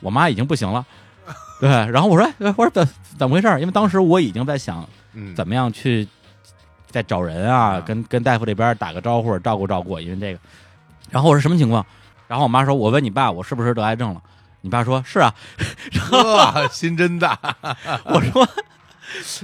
[0.00, 0.84] 我妈已经不行了。
[1.60, 2.88] 对，然后我说，我说怎
[3.18, 3.48] 怎么回事？
[3.60, 4.86] 因为当时我已经在想，
[5.34, 6.06] 怎么样去
[6.90, 9.98] 再找人啊，跟跟大夫这边打个招呼，照顾照顾。
[9.98, 10.40] 因为这个，
[11.10, 11.84] 然后我说什么情况？
[12.28, 14.22] 然后我妈说，我问你爸，我是不是得癌症了？
[14.60, 15.34] 你爸说是啊，
[16.70, 17.38] 心真大。
[18.04, 18.48] 我说，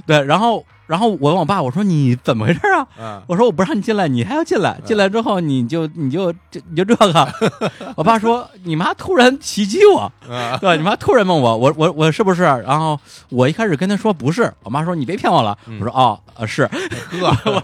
[0.05, 0.65] 对，然后。
[0.93, 2.59] 然后我问我爸，我说你怎么回事
[2.99, 3.23] 啊？
[3.25, 4.79] 我说我不让你进来，你还要进来。
[4.85, 7.33] 进来之后你就你就就你就这个。
[7.97, 10.11] 我爸说你妈突然袭击我，
[10.61, 12.43] 对，你妈突然问我，我我我是不是？
[12.43, 15.57] 然后我一开始跟他说不是，我妈说你别骗我了。
[15.79, 16.69] 我说哦，是。
[17.19, 17.63] 我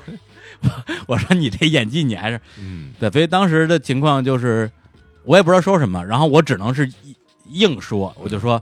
[1.05, 4.69] 我说你这演技你还是嗯对，所以当时的情况就是
[5.23, 6.91] 我也不知道说什么，然后我只能是
[7.51, 8.59] 硬说，我就说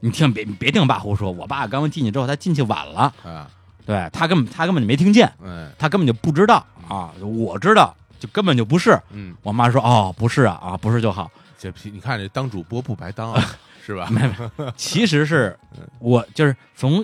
[0.00, 3.48] 你听别别听爸胡说，我爸刚刚进去之后，他进去晚了啊，
[3.88, 5.32] 对他根本他根本就没听见，
[5.78, 13.42] 他根本就不知道啊，我知道就根本就不是，嗯，我妈说哦不是啊啊不是就好，这你看这当主播不白当啊，
[13.84, 14.08] 是吧？
[14.10, 15.58] 没没， 其实是
[15.98, 17.02] 我就是从。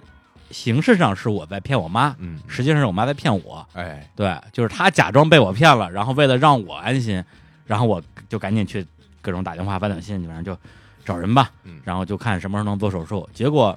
[0.50, 7.24] 形式上是我在骗我妈，嗯，实际上是我妈在骗我，哎，对，就是她假装被我骗了，然后为了让我安心，
[7.66, 8.86] 然后我就赶紧去
[9.20, 10.56] 各种打电话发短信，反正就
[11.04, 11.50] 找人吧，
[11.82, 13.28] 然后就看什么时候能做手术。
[13.34, 13.76] 结果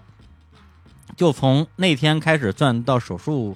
[1.15, 3.55] 就从那天开始算到手术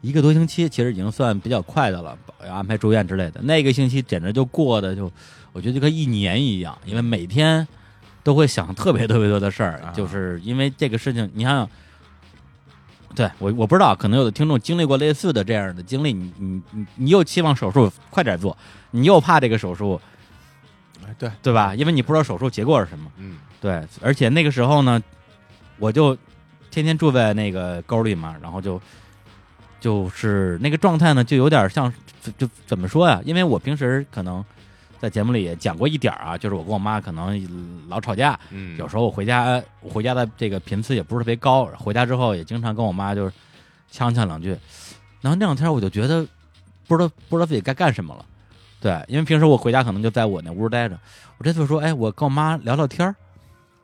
[0.00, 3.40] 一个多星期，其实已经算比较快的了，要安排住院之类的。
[3.42, 5.10] 那个星期简直就过的就，
[5.52, 7.66] 我觉得就跟一年一样，因为每天
[8.22, 11.68] 都会想特别特别多的事儿，就是因为这个事情，你想想。
[13.14, 18.56] 对我我不知道，可能有的听众经历过类似的这样的经历，你你你你又期望手术快点做，
[18.90, 20.00] 你又怕这个手术，
[21.18, 21.74] 对对吧？
[21.74, 24.98] 因为你不知道手术结果是什么，嗯，对，而且那个时候呢，
[25.78, 26.16] 我就
[26.72, 28.80] 天天住在那个沟里嘛，然后就
[29.78, 31.92] 就是那个状态呢，就有点像，
[32.36, 33.20] 就怎么说呀？
[33.24, 34.44] 因为我平时可能。
[35.02, 43.32] 在节目里也讲过一点啊，就是我跟我妈可能老吵架，嗯，有时候我回家，回家的这个频次也不是特别高，回家之后也经常跟我妈就是
[43.90, 44.50] 呛呛两句，
[45.20, 46.24] 然后那两天我就觉得
[46.86, 48.24] 不知道不知道自己该干什么了，
[48.80, 50.96] 对，因为平时我回家可能就在我那屋待着，
[51.38, 53.12] 我这次说，哎，我跟我妈聊聊天儿，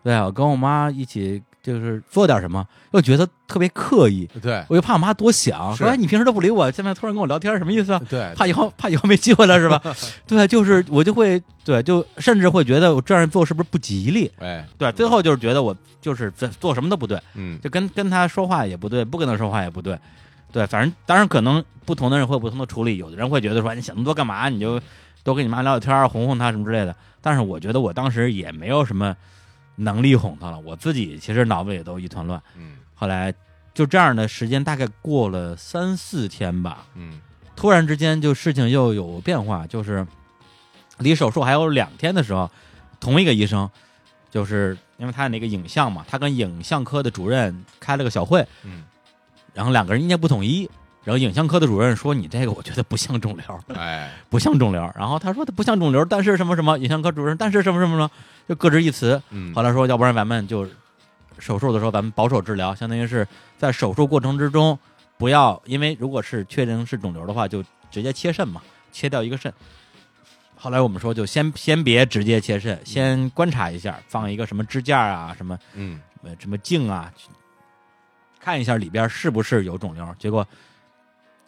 [0.05, 1.43] 对啊，我跟我妈一起。
[1.69, 8.01] 就是做点什么，又觉得特别刻意，对我又怕我妈多想，说哎，你平时都不理我，现在突然跟我聊天，什么意思啊？
[8.09, 9.81] 对，怕以后怕以后没机会了是吧？
[10.27, 14.31] 对，就是我就会对，就甚至会觉得我这样做是不是不吉利？
[14.39, 19.99] 哎，对，最后就是觉得我就是在做什么都不对，嗯，就跟跟他说话也不对，不跟他说话也不对，
[20.51, 24.49] 对，反正当然可能不同的人会有不同的处理，有的人会觉得说你想那么多干嘛？
[24.49, 24.81] 你就
[25.23, 26.97] 多跟你妈聊聊天，哄哄她什么之类的。
[27.21, 29.15] 但是我觉得我当时也没有什么。
[29.79, 32.43] 能力哄他了，我自己其实脑子也都一团乱。
[32.57, 33.33] 嗯，后来
[33.73, 36.85] 就这样的时间大概过了三四天吧。
[36.95, 37.21] 嗯，
[37.55, 40.07] 突然之间就事情又有变化，就是
[40.99, 42.51] 离手术还有两天的时候，
[42.99, 43.71] 同一个医生，
[44.31, 48.45] 就是因为他那个影像嘛，他跟影像科的主任开了个小会。
[48.65, 48.83] 嗯，
[49.55, 50.69] 然后两个人意见不统一。
[51.09, 58.11] 然后影像科的主任说：“你这个我觉得不像肿瘤，哎，不像肿瘤。”然后他说：“他不像肿瘤，但是什么什么？”影像科主任：“但是什么什么什么？”
[58.47, 59.19] 就各执一词。
[59.31, 60.69] 嗯，后来说：“要不然咱们就
[61.39, 64.79] 手术的时候咱们保守治疗，相当于是在手术过程之中
[65.17, 68.61] 不要，因为如果是确定是肿瘤的话，就直接切肾嘛，
[68.93, 69.51] 切掉一个肾。
[70.57, 75.99] 后来我们说就先先别直接切肾，先观察一下，放一个什么支架啊，什么嗯，
[76.39, 77.11] 什么镜啊，
[78.39, 80.07] 看一下里边是不是有肿瘤。
[80.19, 80.47] 结果。”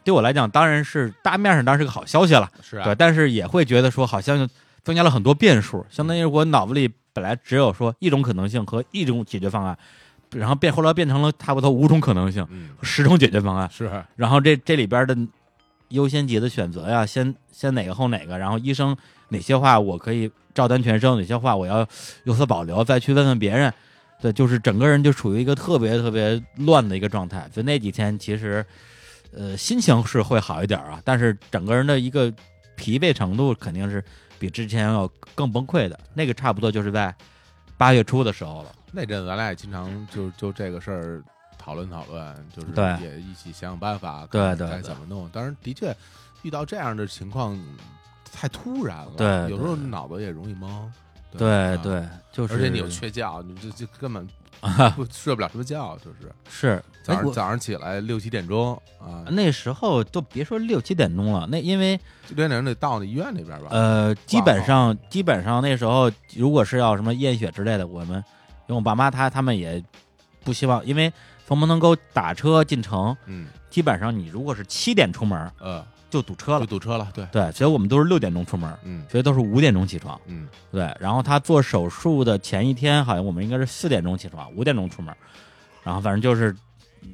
[0.03, 4.49] 对我来讲，当然是大面上当然是个好消息了，是啊，对，但是也会觉得说好像
[4.83, 9.77] 增加了很多变数，相当于我脑子里本来只有说一种可能性和一种解决方案，
[10.31, 12.47] 然后变后来变成了差不多五种可能性，
[12.83, 15.15] 十种解决方案，是，然后这这里边的
[15.89, 18.97] 优先级的选择呀，先先哪个后哪个，然后医生
[19.29, 21.87] 哪些话我可以照单全收，哪些话我要
[22.25, 23.71] 有所保留，再去问问别人，
[24.23, 28.65] 对，就是整个人就处于一个特别特别乱的一个状态，所以那几天其实。
[29.32, 32.32] 呃，心情是会好一点啊，但是整个人的一个
[32.77, 34.05] 疲惫程度肯定是
[34.39, 35.98] 比之前要更崩溃的。
[36.15, 37.15] 那个差不多就是在
[37.78, 38.73] 八月初的时候了。
[38.90, 41.23] 那阵咱俩也经常就就这个事儿
[41.57, 42.69] 讨论讨论，就是
[43.02, 45.28] 也一起想想办法，对对，该怎么弄。
[45.28, 45.97] 当然，的确
[46.43, 47.57] 遇到这样的情况
[48.32, 50.69] 太突然了，对，有时候脑子也容易懵。
[51.39, 54.28] 对对，就是而且你又缺觉，你这这根本。
[54.97, 61.99] 不睡不了什么觉，就是是早上早上起来六七点钟啊，那时候都别说六七点钟了，那因为
[62.29, 63.69] 六点钟得到那医院那边吧。
[63.71, 68.17] 呃，基本上基本上那时候，如果是要什么验血之类的，我们
[68.67, 69.83] 因为我爸妈他他们也
[70.45, 71.13] 不希望，因为
[71.47, 75.85] 从门头沟打车进城，嗯，基本上你如果是七点出门，呃。
[76.11, 77.24] 就堵车了，就堵车了，对。
[77.32, 80.93] 对，所以我们都是六点钟出门，嗯，所以都是五点钟起床，嗯，对。
[80.99, 85.15] 然后他做手术的前一天，好像我们应该是四点钟起床，五点钟出门，
[85.82, 86.55] 然后反正就是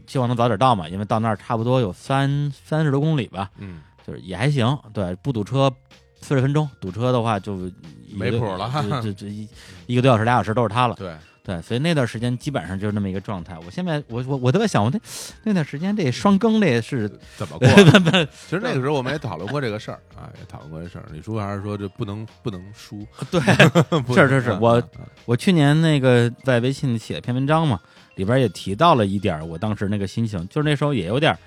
[0.06, 5.73] 希望能早点到嘛，因为到那儿差不多有三三十多公里吧，嗯，就是也还行，对，不堵车
[6.20, 7.70] 四十分钟，堵车的话就
[8.14, 8.70] 没谱了，
[9.02, 9.48] 这这一
[9.86, 11.14] 一个多小时俩小时都是他了，对。
[11.47, 13.56] 对，所以那段时间基本上就是那么一个状态。
[13.64, 14.98] 我现在，我我我都在想，我那
[15.44, 17.68] 那段时间这双更这是怎么过？
[18.48, 21.05] 其实那个时候我们也讨论过这个事儿啊，也讨论过这事儿。
[21.12, 23.06] 李叔还是说这不能不能输。
[23.31, 23.40] 对，
[24.12, 24.82] 是是是，我
[25.24, 27.78] 我去年那个在微信写了篇文章嘛，
[28.16, 31.39] 里边也提到了一点，我当时那个心情，就是那时候也有点，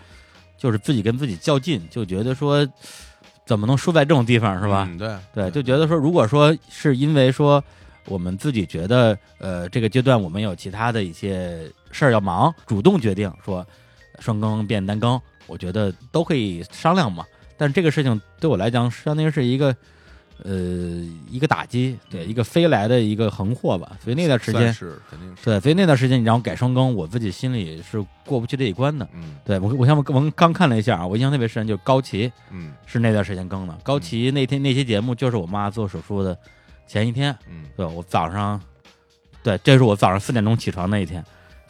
[0.57, 2.65] 就是自己跟自己较劲，就觉得说
[3.45, 4.89] 怎么能输在这种地方是吧？
[4.97, 7.61] 对对，就觉得说，如果说是因为说
[8.09, 13.65] 我们自己觉得呃这个阶段我们有其他的一些事儿要忙，主动决定说
[14.19, 17.25] 双更变单更，我觉得都可以商量嘛。
[17.55, 19.73] 但这个事情对我来讲，相当于是一个。
[20.45, 20.53] 呃，
[21.29, 29.05] 一个打击，对一个飞来的一个横祸吧，所以那段时间是肯定是对，所以那段时间你让我改双更，我自己心里是过不去这一关的。
[29.13, 33.77] 嗯，对我，我像我我刚看了一下啊，我印象特别深，就是高旗，嗯，是那段时间更的。
[33.83, 36.37] 高旗那天那期节目就是我妈做手术的
[36.89, 38.59] 前一天，嗯，对我早上，
[39.41, 41.23] 对，这是我早上四点钟起床那一天，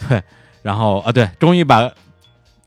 [0.07, 0.23] 对，
[0.63, 1.91] 然后啊，对，终于把。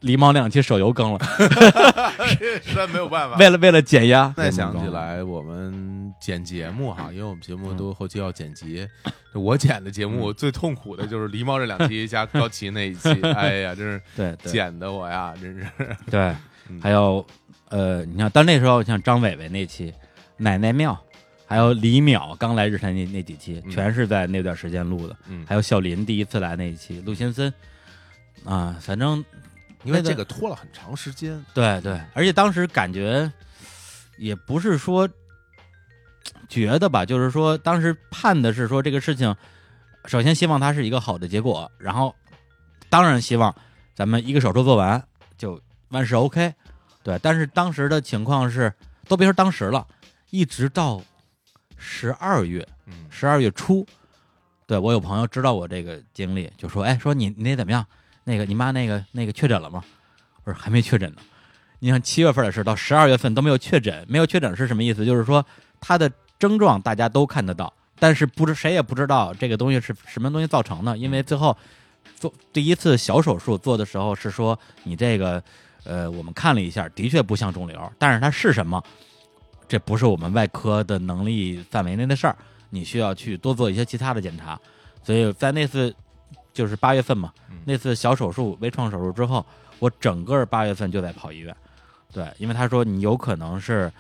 [0.03, 1.19] 狸猫两期手游更了，
[2.61, 3.37] 实在没有办法。
[3.37, 8.85] 为了为了减压，再想起来我们剪节目哈，因为我们节目都后期要剪辑，
[9.33, 15.65] 我剪的节目最痛苦的就是狸猫这两期加高奇那一期， 哎呀，真是对剪的我呀，真是。
[16.11, 16.35] 对，
[16.81, 17.25] 还有
[17.69, 19.95] 呃，你看，但那时候像张伟伟那期，
[20.39, 20.99] 奶奶庙，
[21.53, 25.15] 还有李淼刚来日坛那那几期，全是在那段时间录的。
[25.29, 27.53] 嗯，还有小林第一次来那一期，陆先森
[28.47, 29.23] 啊，反正。
[29.85, 33.29] 因为这个拖了很长时间，对对，而且当时感觉
[34.17, 35.09] 也不是说
[36.49, 39.35] 觉得吧，就是说当时盼的是说这个事情，
[40.05, 42.15] 首先希望它是一个好的结果，然后
[42.89, 43.53] 当然希望
[43.93, 45.03] 咱们一个手术做完
[45.37, 46.55] 就万事 OK，
[47.03, 47.19] 对。
[47.21, 48.73] 但是当时的情况是，
[49.09, 49.85] 都别说当时了，
[50.31, 51.03] 一直到
[51.83, 52.67] 十二月，
[53.11, 53.85] 十二月初，
[54.67, 57.85] 对我有朋友知道我这个经历，就说：“哎，说你你那怎么样？”
[58.25, 59.83] 那个你妈那个那个确诊了吗？
[60.45, 61.17] 我说还没确诊呢。
[61.81, 65.05] 你像七月份的事到十二月份都没有确诊，没有确诊是什么意思？
[65.05, 65.45] 就是说
[65.81, 70.97] 他的症状大家都看得到，但是不知谁也不知道这个东西是什么东西造成的。
[70.97, 71.57] 因为最后
[72.15, 75.43] 做第一次小手术做的时候是说你这个
[75.83, 78.81] 呃我们看了一下，的确不像肿瘤，但是它是什么？
[79.73, 82.37] 这不是我们外科的能力范围内的事儿，
[82.69, 84.61] 你需要去多做一些其他的检查。
[85.03, 85.95] 所以在那次。
[86.55, 87.33] 就是八月份嘛，
[87.65, 89.43] 那次小手术微创手术之后，
[89.79, 91.57] 我整个八月份就在跑医院。
[92.13, 93.91] 对，因为他说你有可能是，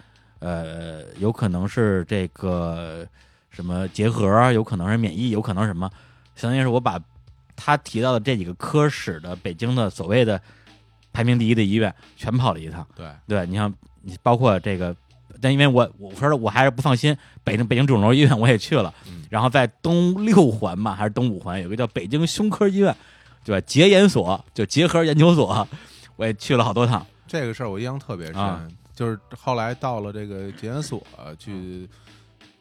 [0.40, 3.08] 呃，有可能是这个
[3.48, 5.90] 什么结核，有可能是免疫，有可能什么，
[6.36, 7.00] 相当于是我把
[7.56, 10.38] 他提到的这几个科室的北京的所谓的
[11.10, 12.86] 排名第一的医院全跑了一趟。
[12.94, 13.72] 对，对你像
[14.02, 14.94] 你包括这个。
[15.42, 18.94] 但因为我我说我还是不放心，北京北京肿瘤医院我也去了，
[19.28, 22.94] 然后在东六环嘛还是东五环有个叫北京胸科医院，
[23.44, 23.66] 对吧？
[23.66, 25.68] 结研所就结核研究所，
[26.16, 27.04] 我也去了好多趟。
[27.26, 31.04] 这个事儿我印象特别深，就是后来到了这个结研所
[31.38, 31.88] 去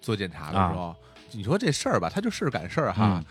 [0.02, 0.96] 做检查的时候，
[1.32, 3.24] 你说这事儿吧，他就是赶事儿哈。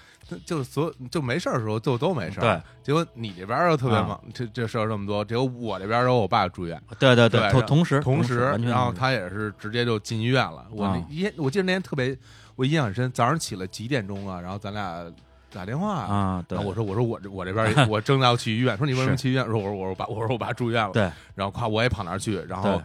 [0.45, 2.63] 就所就没事儿的时候就都没事儿，对。
[2.83, 10.67] 结果你这边又特别忙，这这事儿这么多，结果我这边有我爸住院，对对对，同同时同时，然后他也是直接就进医院了。
[10.71, 12.17] 我那一我记得那天特别
[12.57, 14.41] 我印象很深，早上起来几点钟啊？
[14.41, 15.05] 然后咱俩
[15.53, 19.45] 打电话啊，然后我说我说我这我这边我正在要去医院，说你为什么去医院？
[19.47, 21.03] 说我说我说我爸我说我爸住院了，对。
[21.35, 22.81] 然后夸我也跑那儿去，然后。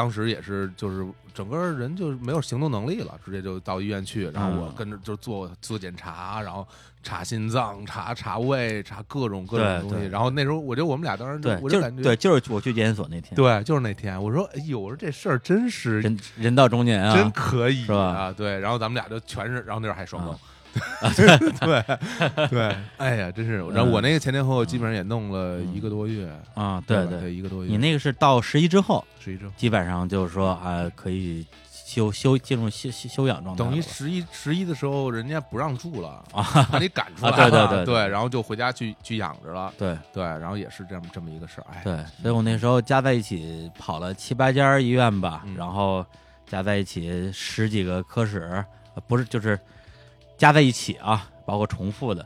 [0.00, 6.66] 当时也是，就是整个人就没有行动能力了，直接就到医院去，然后我跟着就做做检查，然后
[7.02, 10.06] 查心脏、查查胃、查各种各种东西。
[10.06, 14.20] 然后那时候，我觉得我们俩当时对，我就感觉对，就是我去检验所那天，对，就是那天。
[14.22, 17.98] 我说，哎呦，我说这事儿真是人人到中年啊，真可以是吧？
[17.98, 18.58] 啊，对。
[18.58, 20.34] 然后咱们俩就全是，然后那时候还双更。
[21.16, 23.58] 对对，哎呀，真是！
[23.72, 27.70] 然后我那个前前后后基本上也弄了一个多月啊，对对，一个多月。
[27.70, 33.64] 你那个是到十一之后，十一之后基本上就是说啊，可以休休进入休休养状态。
[33.64, 37.50] 等于十一十一的时候，人家不让住了啊，把你赶出来了。
[37.50, 39.72] 对对对，然后就回家去去养着了。
[39.76, 41.66] 对对，然后也是这么这么一个事儿。
[41.72, 46.04] 哎，对，所以我那时候加在一起跑了七八家医院吧，然后
[46.46, 48.64] 加在一起十几个科室，
[49.08, 49.58] 不是就是
[50.40, 51.28] 加在一起啊。
[51.46, 52.24] 包括重复的，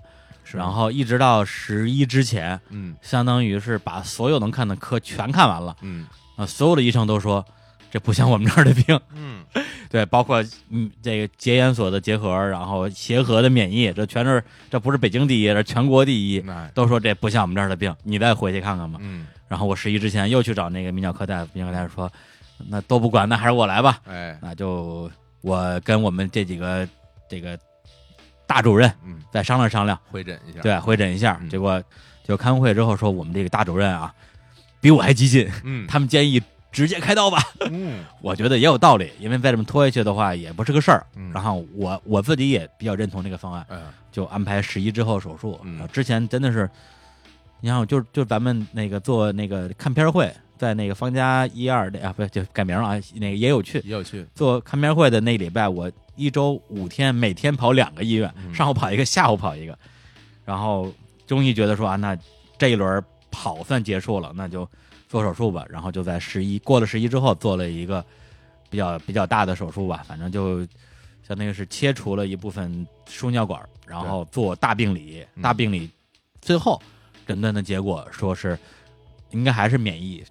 [0.52, 6.06] 然后一直到十一之前，嗯，相当于是把所有能看的科全看完了，嗯。
[6.36, 7.42] 啊，所有的医生都说
[7.90, 9.42] 这不像我们这儿的病，嗯，
[9.88, 22.12] 对，包括嗯这个结研所的结核，然后协和的免疫，这全是这不是北京第一，这全国第一，都说这不像我们这儿的病，你再回去看看吧，嗯，然后我十一之前又去找那个泌尿科大夫，泌尿科大夫说
[22.68, 25.10] 那都不管，那还是我来吧，哎，那就
[25.40, 26.86] 我跟我们这几个
[27.30, 27.58] 这个。
[28.54, 31.40] 大主任，嗯，再商量商量，会诊一下，对，会诊一下。
[31.50, 31.82] 结果
[32.22, 34.14] 就开完会之后说，我们这个大主任啊，
[34.80, 36.40] 比我还激进，嗯，他们建议
[36.70, 37.42] 直接开刀吧。
[37.68, 41.04] 嗯， 我觉得也有道理，因为再这么拖下去的话也不是个事儿。
[41.16, 43.82] 嗯，然后我我自己也比较认同这个方案，嗯，
[44.12, 45.58] 就安排十一之后手术。
[45.64, 46.70] 嗯，之前真的是，
[47.60, 53.00] 你看，就就咱们那个做那个看片会，在那个方家一二的啊，不就改名了啊？
[53.14, 59.76] 那个也有趣，也有趣做看片会的那礼拜，我一周五天，每天跑两个医院，上午跑一个，下午跑一个，
[60.44, 60.92] 然后
[61.26, 62.16] 终于觉得说啊，那
[62.56, 64.68] 这一轮跑算结束了，那就
[65.08, 65.66] 做手术吧。
[65.68, 68.04] 然后就在十一过了十一之后，做了一个
[68.70, 70.60] 比较比较大的手术吧，反正就
[71.26, 75.90] 相当于是切除了一部分输尿管，然后做大病理，大病理
[76.40, 76.80] 最后
[77.26, 78.56] 诊断的结果说是。
[79.30, 80.22] 应该还是免疫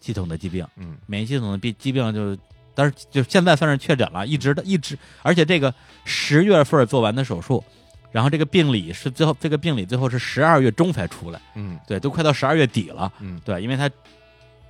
[0.00, 2.36] 系统的疾病，嗯，免疫系统的病疾病就，
[2.74, 7.62] 但是就现在算是确诊了，一直的一直，而且这个十月份做完的手术，
[8.12, 13.90] 然后这个病理是最后这个病理最后是十二月中才出来，嗯，对，都快到十二月底了，嗯，对，因为他。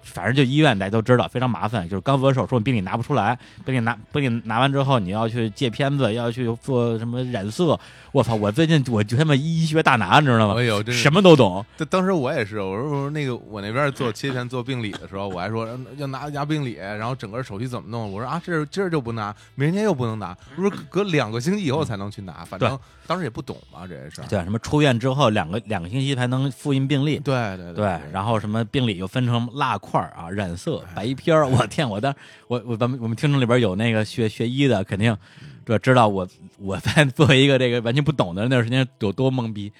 [0.08, 7.78] 反正就医院大家都知道非常麻烦，就是刚做完手术病理拿不出来，病理拿病理拿完之后你要去借片子，要去做什么染色。
[8.10, 8.34] 我操！
[8.38, 10.54] 我最近我就他妈医学大拿，你知道吗？
[10.56, 11.64] 哎呦，什么都懂。
[11.90, 15.68] 当时我也是，我说我说那个我那边做切片做病理的时候，我还说
[15.98, 18.10] 要拿拿病理，然后整个手续怎么弄？
[18.10, 22.44] 我说啊，这今儿就不拿，明天又不能拿，不是隔两个星期以后才能去拿。
[22.46, 24.22] 反正当时也不懂嘛，这事。
[24.30, 27.18] 对，什么出院之后两个两个星期才能复印病历？
[27.18, 28.00] 对对对。
[28.10, 30.84] 然后什么病理又分成蜡块啊，染色。
[30.94, 31.88] 白片儿，我天！
[31.88, 32.14] 我当
[32.46, 35.16] 我我咱们我们听众里边有那个学学医的，肯定
[35.64, 39.72] 这知道我我在作为一个这个完全不懂的那段时间有多懵逼。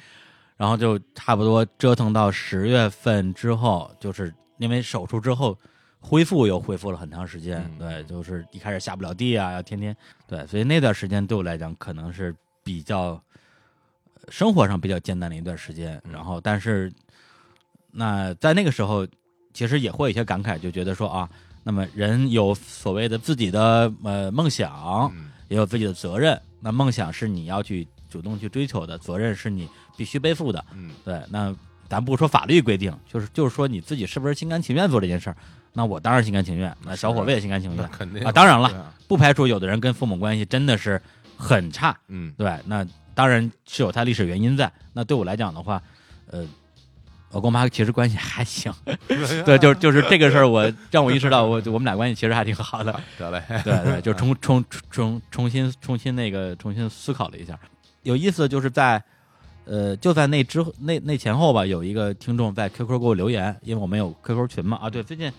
[0.57, 5.57] 然后就差不多折腾到十月份之后，就是因为手术之后
[6.01, 7.65] 恢复又恢复了很长时间。
[7.79, 9.97] 对，就是一开始下不了地啊，要天天
[10.27, 12.35] 对，所以那段时间对我来讲可能是
[12.65, 13.23] 比较
[14.31, 16.03] 生活上比较艰难的一段时间。
[16.11, 16.93] 然后，但是
[17.93, 19.07] 那在那个时候。
[19.59, 21.29] 其实也会有一些感慨，就觉得说啊，
[21.65, 25.13] 那么人有所谓的自己的呃梦想，
[25.49, 26.41] 也有自己的责任。
[26.61, 30.65] 那梦想是你要去主动去追求的，责任是你必须背负的。
[30.77, 31.21] 嗯，对。
[31.29, 31.53] 那
[31.89, 35.37] 咱不说法律规定，就是就是说你自己是不是心甘情愿做这件事儿？
[35.73, 36.73] 那我当然心甘情愿。
[36.85, 38.31] 那小伙子也心甘情愿，肯定啊。
[38.31, 41.03] 当然了，不排除有的人跟父母关系真的是
[41.37, 41.99] 很差。
[42.07, 42.57] 嗯，对。
[42.65, 44.71] 那当然是有他历史原因在。
[44.93, 45.83] 那对我来讲的话，
[46.31, 46.47] 呃。
[47.31, 48.73] 我跟我妈其实关系还行，
[49.45, 52.99] 对，就是就是这个事儿，我让我意识到，我我们俩关系其实还挺好的。
[53.19, 57.59] 得嘞，对对，就重 重重重新重新那个重新思考了一下，
[58.03, 59.03] 有意思就是在
[59.67, 65.31] 呃就在那之那那前后吧，有一个听众在 QQ 给我留言，因为我们有 QQ 群嘛啊，对，最近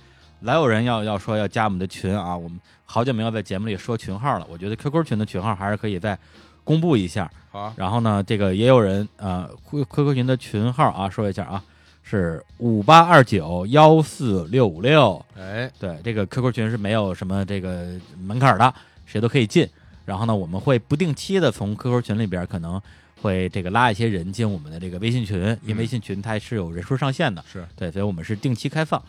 [0.41, 6.15] 老有人要要说要加我们的群啊，我们好久没有在节目里说群号了，我觉得 QQ 群的群号还是可以再
[6.63, 7.29] 公布一下。
[7.51, 11.63] 好，然后呢，这个也有人呃 QQ 群的群号啊，说一下啊。
[12.09, 17.85] 是五八二九幺四六五六，哎，对，这个 QQ 群是没有什么这个
[18.19, 18.73] 门槛的，
[19.05, 19.69] 谁都可以进。
[20.05, 22.81] 然后呢，我们会不定期的从 QQ 群里边可能
[23.21, 28.99] 会这个拉一些人进我们的这个微信群，因为微信群它是有人数上限的，是对，所以我们是定期开放。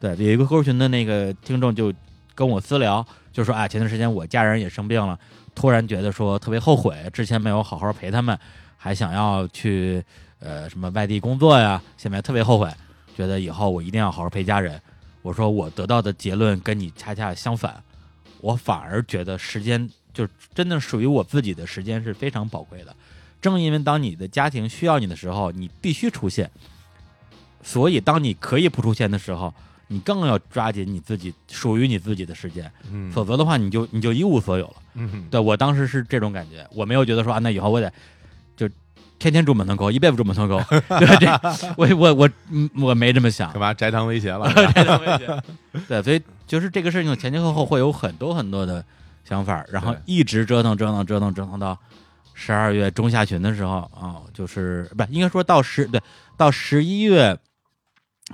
[0.00, 1.94] 对，有一个 QQ 群的那个听众就
[2.34, 5.16] 跟我私聊，就说啊，前段时间我家人也生病了，
[5.54, 8.36] 突然觉得说特别后悔，之前没有好好陪他们，
[8.76, 10.02] 还想要去。
[10.40, 11.82] 呃，什么外地工作呀？
[11.96, 12.72] 现在特别后悔，
[13.16, 14.80] 觉得以后我一定要好好陪家人。
[15.22, 17.82] 我说我得到的结论跟你恰恰相反，
[18.40, 22.94] 我反而觉得时间就真的属于我自己的时间是非常宝贵的。
[23.40, 26.48] 正因为当你的家庭需要你的时候，你必须出现，
[27.62, 29.52] 所以当你可以不出现的时候，
[29.88, 32.70] 你更要抓紧你自己属于你自己的时间。
[32.90, 34.76] 嗯，否则的话，你就你就一无所有了。
[34.94, 37.92] 嗯，对我当时是这种感觉，我没有觉得说啊，那以后我得。
[39.18, 40.60] 天天住门头沟，一辈子住门头沟。
[40.98, 41.40] 对，这
[41.76, 42.30] 我我我
[42.80, 43.50] 我没这么想。
[43.52, 44.48] 干嘛摘堂威胁了？
[44.72, 45.42] 摘堂威胁。
[45.88, 48.84] 对，所以就是这个事情前前后后会有很多很多的
[49.24, 51.76] 想法，然后一直折腾折腾折腾折腾到
[52.34, 56.00] 十二月中下旬的时候啊，就是不应该说到十对
[56.36, 57.36] 到十一月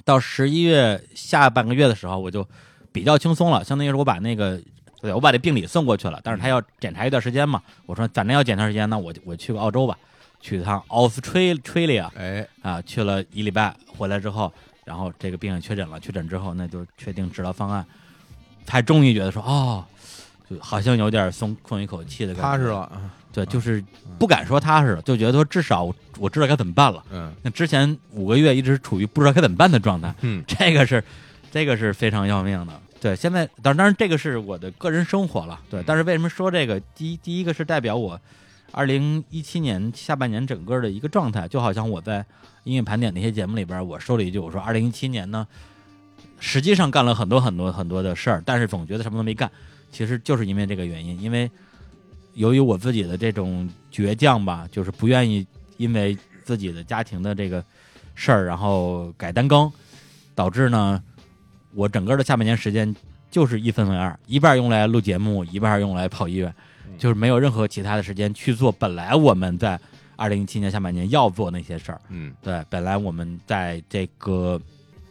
[0.05, 2.47] 到十一月下半个月的时候，我就
[2.93, 3.65] 比较轻松了。
[3.65, 4.61] 相当于是我把那个
[5.01, 7.62] 对我把这病理送过去了，但是他要检查一段时间嘛。
[7.86, 9.97] 我说反正要检查时间，那我我去个澳洲吧。
[10.45, 14.53] 去趟 Australia，，哎啊，去了一礼拜，回来之后，
[14.85, 15.99] 然后这个病也确诊了。
[15.99, 17.83] 确诊之后，那就确定治疗方案，
[18.66, 19.83] 才终于觉得说，哦，
[20.49, 23.11] 就好像有点松松一口气的感觉，踏实了。
[23.33, 23.83] 对，就是
[24.19, 27.03] 不敢说踏实了，就觉得说至少我知道该怎么办了。
[27.11, 30.15] 嗯，那之前五个月一直处于不知道该怎么办的状态。
[30.21, 31.03] 嗯，这个是，
[31.51, 32.81] 这个是非常要命的。
[33.01, 35.59] 对，现在当然，当然这个是我的个人生活了。
[35.71, 36.79] 对，但是为什么说这个？
[36.95, 38.21] 第一，第一个是代表我。
[38.76, 42.26] 二零一七年下半年整个的一个状态，就好像我在
[42.64, 45.46] 音乐盘点那些节目里边，我说了一句，我说二零一七年呢，
[46.40, 49.48] 实际上干了很多很多很多的事儿，但是总觉得什么都没干。
[49.92, 51.48] 其实就是因为这个原因，因为
[52.34, 55.46] 由于我自己的这种倔强吧，就是不愿意
[55.76, 57.64] 因为自己的家庭的这个
[58.16, 59.70] 事儿，然后改单更，
[60.34, 61.01] 导致呢，
[61.74, 62.92] 我整个的下半年时间
[63.30, 66.52] 就是一分为二，一半用来录节目，一半用来跑医院，
[66.99, 69.79] 就是没有任何其他的时间去做本来我们在
[70.16, 72.01] 二零一七年下半年要做那些事儿。
[72.09, 74.61] 嗯，对，本来我们在这个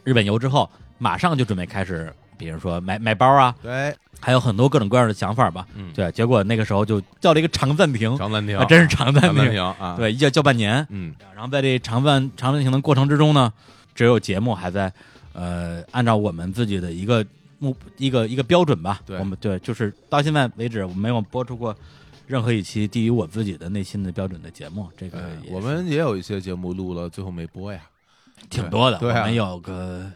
[0.02, 5.66] 日本游之后，马上就准备开始，比如说买买包啊，对，还有很多各种各样的想法吧。
[5.74, 9.96] 嗯，对，结果那个时候就叫了一个长暂停，长暂停，真是长暂停啊！
[9.96, 10.86] 对，一叫叫半年。
[10.90, 13.52] 嗯，然后在这长暂长暂停的过程之中呢，
[13.94, 14.92] 只有节目还在。
[15.36, 17.26] 呃，按照我们自己的一个
[17.64, 21.74] 目一个一个标准吧，我们对，就是到现在为止，我没有播出过
[22.26, 24.88] 任何一期低于我自己的内心的标准的节目。
[24.96, 25.18] 这个
[25.50, 27.80] 我们也有一些节目录了，最后没播呀，
[28.50, 28.98] 挺多的。
[29.00, 30.10] 我们有个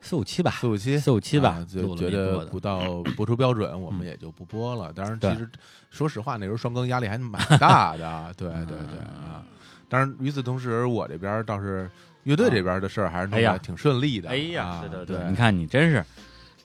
[0.00, 4.92] 四五期吧，四五期，四五期吧，就觉得不到播出标准，我们也就不播了。
[4.92, 5.48] 当然，其实
[5.90, 8.34] 说实话，那时候双更压力还蛮大的。
[8.36, 9.44] 对对对啊！
[9.88, 11.88] 当然，与此同时，我这边倒是。
[12.24, 14.28] 乐队这边的事儿还是弄得挺顺利的。
[14.28, 16.04] 哎呀，对对对，你看你真是，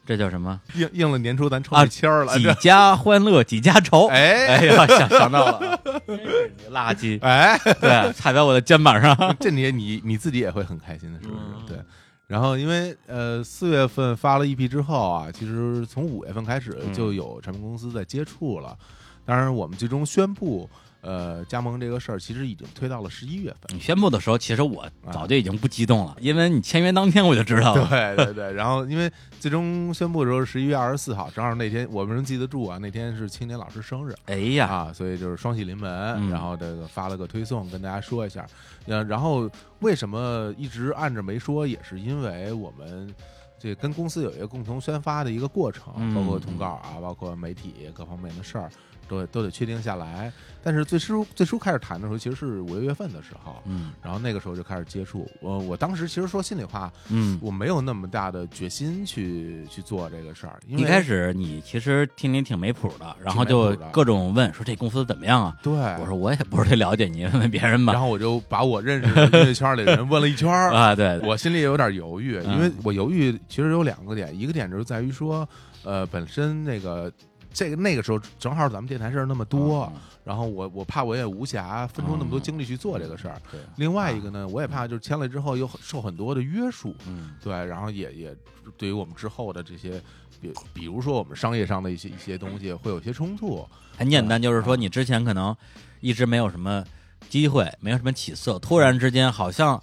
[0.08, 0.60] 这叫什么？
[0.74, 4.08] 应应了年初咱抽的签儿了，几家欢乐几家愁。
[4.08, 5.80] 哎哎呀，想想到了，
[6.72, 7.20] 垃圾。
[7.22, 11.74] 哎，对，踩在我的肩膀上， 这你你你自己也会很开心的，是不是？
[11.74, 11.78] 对。
[12.26, 18.78] 然后因为呃四月份发了 EP 之后啊，其实从五月份开始就有唱片公司在接触了，
[19.26, 20.70] 当然我们最终宣布。
[21.08, 23.74] 呃，加盟这个事儿其实已经推到了十一月份。
[23.74, 27.88] 你宣布的时候，其实我早就已经不激动了，因为你签约当天我就知道了。
[27.88, 29.10] 对对对，然后因为
[29.40, 34.14] 最终宣布的时候十一月二十四号，正好那天我们能记得住啊，那天是青年老师生日。
[34.26, 38.46] 哎呀啊，所以就是双喜临门，然后这个发了个推送跟大家说一下。
[38.88, 43.16] 呃，然后为什么一直按着没说，也是因为我们
[43.58, 48.70] 这跟公司有一个共同宣发的一个过程，包括通告啊，包括媒体各方面的事儿。
[49.08, 50.32] 都都得确定下来，
[50.64, 55.30] 但是最初最初开始谈的时候，其实是五六月份的时候，嗯，然后那个时候就开始接触。
[55.42, 60.60] 我我当时其实说心里话，嗯，我没有那么大的决心去去做这个事儿。
[60.68, 65.58] 一开始你其实听你挺没谱的，然后就各种问说这公司怎么样啊？
[65.64, 67.94] 对，我说我也不是太了解你，问问别人吧。
[67.94, 75.48] 然后我就把我认识的音乐圈里的人问了一圈 啊，对 我心里也有点犹豫，因为我犹豫其实有两个点，一个点就是在于说，
[75.84, 77.12] 呃，本身那个。
[77.58, 79.92] 这个那个时候正好咱们电台事儿那么多，
[80.24, 83.42] 然后我我怕我也无暇分出那么多精力去做这个事儿。
[83.78, 86.94] 另外一个呢，我也怕就是签了之后又受很多的约束。
[87.08, 88.38] 嗯，对，然后也也
[88.78, 90.00] 对于我们之后的这些，
[90.40, 93.68] 比比如说我们商业上的一些一些东西会有些冲突。
[93.98, 95.56] 很简单，就是说你之前可能
[96.00, 96.86] 一直没有什么
[97.28, 99.82] 机会，没有什么起色，突然之间好像。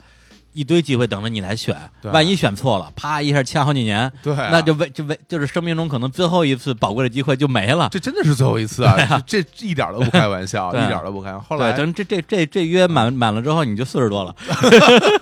[0.55, 7.89] 一堆机会等着你来选，万一选错了，啪一下签好几年，对，那就为就为就是生命中可能最后一次宝贵的机会就没了。
[7.91, 9.21] 这真的是最后一次啊！
[9.27, 11.37] 这一点都不开玩笑， 一点都不开。
[11.37, 14.35] 后来等这这这这约满满了之后，你就四十多了，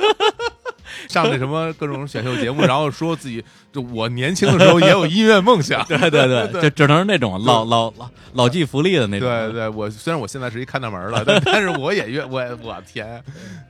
[1.09, 3.43] 上那什么各种选秀节目，然后说自己
[3.73, 9.27] 就我年轻的时候也有音乐梦想，对对对，就只能是那种老老老老骥伏枥的那种。
[9.27, 13.23] 对对，我虽然我现在是一看大门了，但但是我也愿我我天，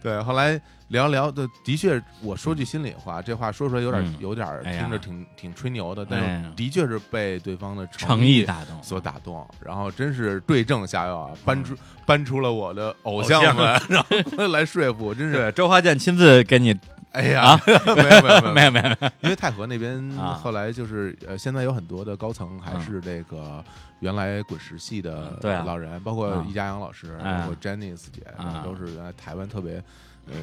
[0.03, 0.61] 对后来。
[0.93, 11.75] 聊聊的的确，我说句心里话，这话说出来有点有点听着挺挺吹牛的，但是的确是被对方的诚意打动，所打动，然后真是对症下药啊，搬出
[12.07, 14.05] 搬出了我的偶像们， 然
[14.37, 16.79] 后来说服，真是周华健亲自给你，
[17.13, 19.99] 哎呀，没有没有没有 没有，因为太和那边
[20.43, 23.65] 后来就是呃，现在有很多的高层还是这个
[24.01, 28.23] 原来滚石系的老人，包括易家扬老师，包括 Jenny 姐，
[28.63, 29.83] 都是原来台湾特别。
[30.31, 30.35] 呃，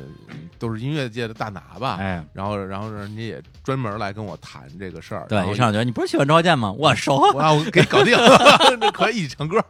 [0.58, 5.26] 都是音乐界的大拿吧，哎，然后，然后人家也专门来跟我谈这个事儿。
[5.30, 6.72] 对，一上觉你不是喜欢周华健吗？
[6.72, 8.16] 我熟，我给搞定，
[8.94, 9.64] 可以成歌。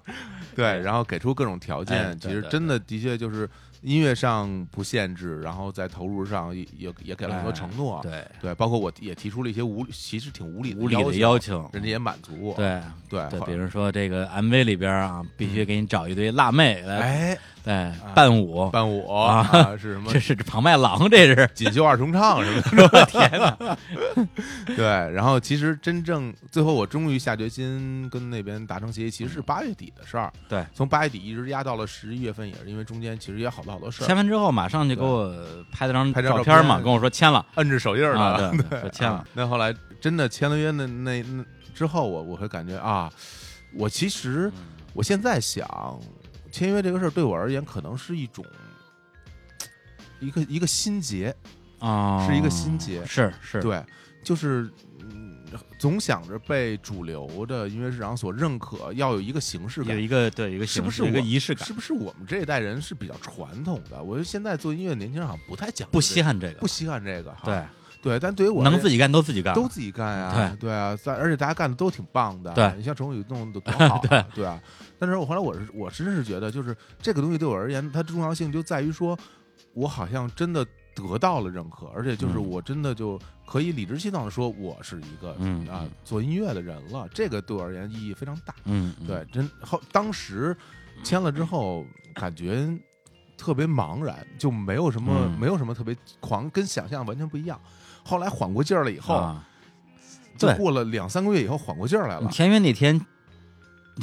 [0.56, 3.49] 对，然后给出各种条件，其实真的的确就是
[3.81, 8.02] 音乐上不限制，然后在投入上也也也给了很多承诺。
[8.03, 12.53] 对对，包括我也提出了一些无其实挺无理无理的要求，人家也满足。
[12.57, 16.98] 对对对，比如说这个 MV 里边啊，必须给你找一堆辣妹来。
[16.99, 17.38] 哎。
[17.69, 20.11] 对，伴舞，伴舞啊，是什么？
[20.11, 22.89] 这是庞麦郎，这是锦绣二重唱，是吧？
[22.91, 23.77] 我天哪！
[24.75, 30.33] 对，然后其实真正最后，我终于下决心跟那边达成协议，其实是八月底的事儿。
[30.47, 34.07] 对，从八月底一直压到了十一月份，也是因为中间其实也好多好多事儿。
[34.07, 35.31] 签完之后，马上就给我
[35.71, 39.23] 拍了张拍照片嘛，跟我说签了，摁着手印了，对，说签了。
[39.33, 39.71] 那后来
[40.01, 43.11] 真的签了约，那那那之后，我我会感觉啊，
[43.75, 44.51] 我其实
[44.93, 45.69] 我现在想。
[46.51, 48.45] 签约这个事儿对我而言，可能是一种
[50.19, 51.35] 一个一个心结
[51.80, 53.84] 啊，是一个心结，是是，对，
[54.23, 54.69] 就是
[55.80, 61.65] 总想着被主流的音乐市场所认可，要有一个形式感，有一个对一个是不是一个仪式感？
[61.65, 64.01] 是不是我们这一代人是比较传统的？
[64.03, 67.63] 我觉得现在做音乐年轻人好像不太讲，不稀罕这个，不稀罕这个，对。
[68.01, 74.57] 对，但对于我能自己干都自己干，都自己干呀，对对啊，在而且大家干的都挺棒的，对你像陈宇弄的多好，对对啊。
[74.99, 79.17] 但是我后来我是我真是觉得，就是这个东西对我而言，它重要性就在于说，
[79.73, 83.17] 我好像真的得到了认可，而且就是我真的就
[83.47, 85.31] 可以理直气壮的说，我是一个
[85.71, 87.07] 啊做音乐的人了。
[87.13, 88.53] 这个对我而言意义非常大。
[88.65, 90.55] 嗯，对，真后当时
[91.01, 92.67] 签了之后，感觉
[93.38, 97.57] 特别茫然，就没有什么没有什么特别狂，跟想象完全不一样。
[98.03, 99.34] 后来缓过劲儿了以后，
[100.38, 102.30] 就过了两三个月以后缓过劲儿来了。
[102.30, 102.99] 签约那天。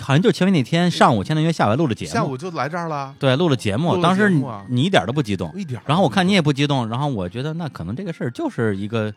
[0.01, 2.13] 好像就前面那天上午签的约，下午录了节目。
[2.13, 3.15] 下午就来这儿了。
[3.19, 4.01] 对，录了节目。
[4.03, 4.31] 当时
[4.69, 5.81] 你一点都不激动，一点。
[5.87, 9.13] 然后我看你也不激动，然后我觉得那可能这个事儿就是一个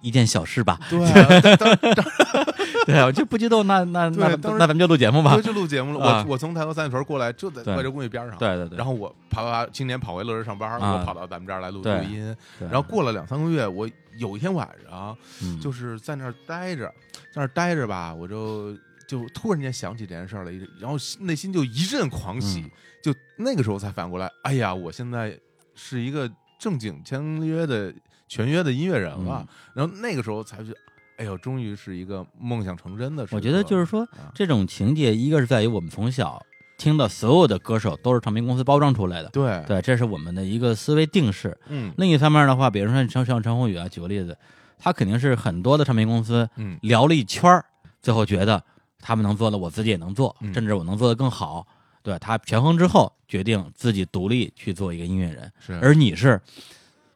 [0.00, 0.78] 一件小事吧。
[0.90, 0.98] 对，
[2.86, 3.66] 对我就不激动。
[3.66, 5.40] 那那那那咱们就录节目吧。
[5.40, 6.24] 就录节目了。
[6.24, 8.36] 我我从台头三里屯过来，就在外州公寓边上。
[8.38, 8.76] 对对对。
[8.76, 12.34] 然后我跑跑，今年跑回乐视上班，我跑到咱们这儿来录录音。
[12.60, 15.16] 然后过了两三个月，我有一天晚上
[15.60, 16.86] 就是在那儿待着，
[17.32, 18.76] 在那儿待着吧，我就。
[19.06, 20.50] 就突然间想起这件事儿了，
[20.80, 22.64] 然后内心就一阵狂喜，
[23.02, 25.38] 就那个时候才反过来，哎呀，我现在
[25.74, 26.28] 是一个
[26.58, 27.94] 正经签约的
[28.26, 29.46] 全约的音乐人了。
[29.74, 30.76] 然后那个时候才觉得，
[31.18, 33.34] 哎呦，终于是一个梦想成真的事。
[33.36, 36.44] 我觉得就是说，这种情节，一个是在于我们从小
[36.76, 41.56] 听到所有的歌手都是唱片公司包装出来的，对对，这是我们的一个思维定式。
[41.68, 44.36] 嗯，另一方面的话，比如说像像陈鸿宇啊，举个例子，
[44.78, 47.64] 他肯定是很多的唱片公司嗯聊了一圈儿，
[48.02, 48.64] 最后觉得。
[49.06, 51.64] 他们能做的，我自己也能做，甚至我能做的更好。
[52.02, 55.52] 对他权衡之后，决定自己独立去做一个音乐人。
[55.64, 56.40] 是，而你是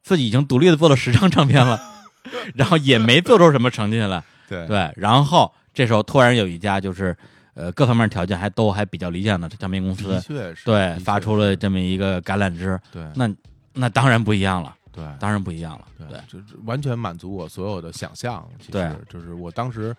[0.00, 1.80] 自己已经独立的做了十张唱片了，
[2.54, 4.22] 然后也没做出什么成绩来。
[4.48, 7.16] 对对，然后这时候突然有一家就是
[7.54, 10.22] 呃各方面条件还都还比较理想的唱片公司，
[10.64, 12.78] 对发出了这么一个橄榄枝。
[12.92, 13.28] 对，那
[13.72, 14.76] 那当然不一样了。
[14.92, 15.84] 对，当然不一样了。
[15.98, 18.48] 对，就是完全满足我所有的想象。
[18.70, 19.92] 对，就是我当时。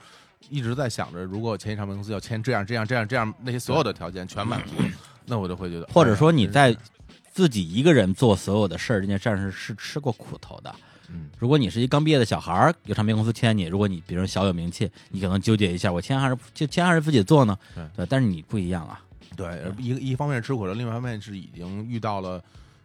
[0.49, 4.73] 一直在想着，如果我签一唱片公司要签这样这样这样这样那些所有的条件全满足，
[5.25, 6.75] 那我就会觉得，或者说你在
[7.31, 10.75] 自己一个人做所有的事儿这件事儿是是吃过苦头的。
[11.09, 17.57] 嗯，如果你是一刚毕业的小孩儿，有唱片公司签你，如果你比如小有名气，你可能纠结一下，我签还是就签还是自己做呢？
[17.95, 19.01] 对，但是你不一样啊。
[19.35, 22.43] 对，一一方面吃苦了，另外一方面是已经遇到了。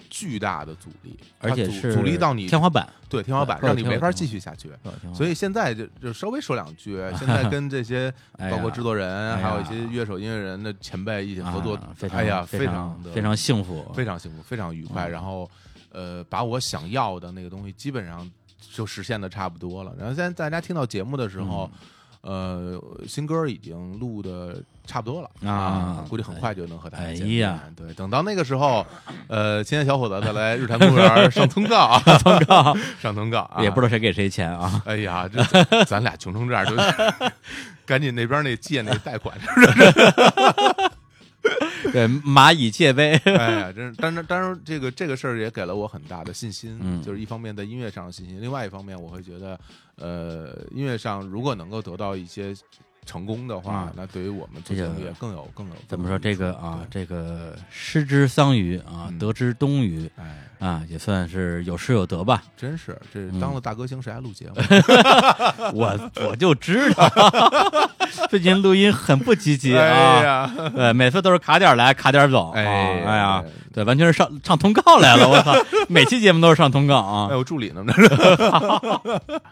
[0.09, 4.71] 巨大的阻力，而且是阻力到你天花板，对天花板，让你没法继续下去。
[5.15, 8.13] 所以现在就就稍微说两句， 现在跟这些
[8.51, 11.79] 包括制作人，还有一些乐手、音乐人的前辈一起合作，
[12.11, 15.09] 哎呀，非常非常幸福，非常幸福，非常愉快。
[15.09, 15.51] 然后，
[15.91, 18.31] 呃，把我想要的那个东西基本上
[18.73, 19.95] 就实现的差不多了。
[19.99, 21.71] 然后现在大家听到节目的时候。
[22.23, 27.75] 呃，新歌已经录的差不多了啊，估计很快就能和大家见面。
[27.77, 28.85] 对，等到那个时候，
[29.29, 34.83] 呃，青年小伙子再来日坛公园上通告，啊通告，上通告， 也不知道谁给谁钱啊。
[34.85, 36.75] 哎呀，这咱俩穷成这样，就
[37.87, 40.91] 赶紧那边那借那贷款，是不是？
[41.93, 43.13] 对，蚂蚁界碑。
[43.25, 46.79] 哎呀，真是，但是，当然，这个这个事儿也给了我很大的信心。
[46.83, 49.59] 嗯，就是一方面在音乐上的信心，另外一方面，我会觉得，
[49.97, 52.55] 呃，音乐上如果能够得到一些。
[53.07, 56.81] 成功的话，那对于我们做音乐更有更有怎么说这个啊？
[56.91, 62.43] 这个失之桑榆啊，得之东隅，哎啊，也算是有失有得吧。
[62.57, 64.55] 真是，这当了大歌星，谁还录节目？
[65.73, 67.09] 我我就知道，
[68.29, 70.51] 最近录音很不积极啊。
[70.75, 72.51] 对，每次都是卡点来，卡点走。
[72.53, 72.65] 哎
[73.05, 75.29] 哎呀，对，完全是上上通告来了。
[75.29, 75.55] 我操，
[75.89, 77.29] 每期节目都是上通告啊。
[77.29, 78.09] 还有助理呢，这是。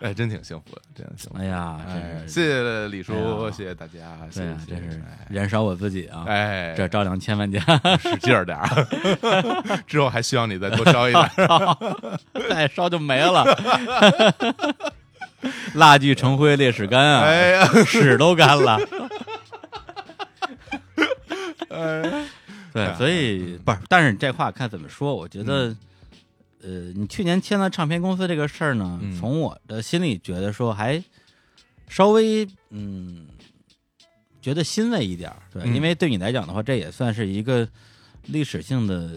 [0.01, 1.39] 哎，真挺幸福的，真幸福。
[1.39, 1.79] 哎呀，
[2.27, 3.44] 谢谢李叔。
[3.51, 6.25] 谢谢大家，谢谢，真是燃烧我自己啊！
[6.27, 7.61] 哎，这照亮千万家，
[8.01, 11.31] 使劲儿点儿，之后还需要你再多烧一点，
[12.51, 13.45] 再烧就没了。
[15.75, 17.23] 蜡炬成灰烈士干啊！
[17.23, 18.79] 哎呀，屎都干了。
[21.69, 22.25] 哎，
[22.73, 25.15] 对，所以不是，但是这话看怎么说？
[25.15, 25.75] 我觉得，
[26.63, 31.03] 呃，你去年签了唱片公司这个事儿呢，从我的心里觉得说还。
[31.87, 33.27] 稍微嗯，
[34.45, 37.67] 觉得欣慰一点对，因为对你来讲的话，这也算是一个
[38.27, 39.11] 历史性的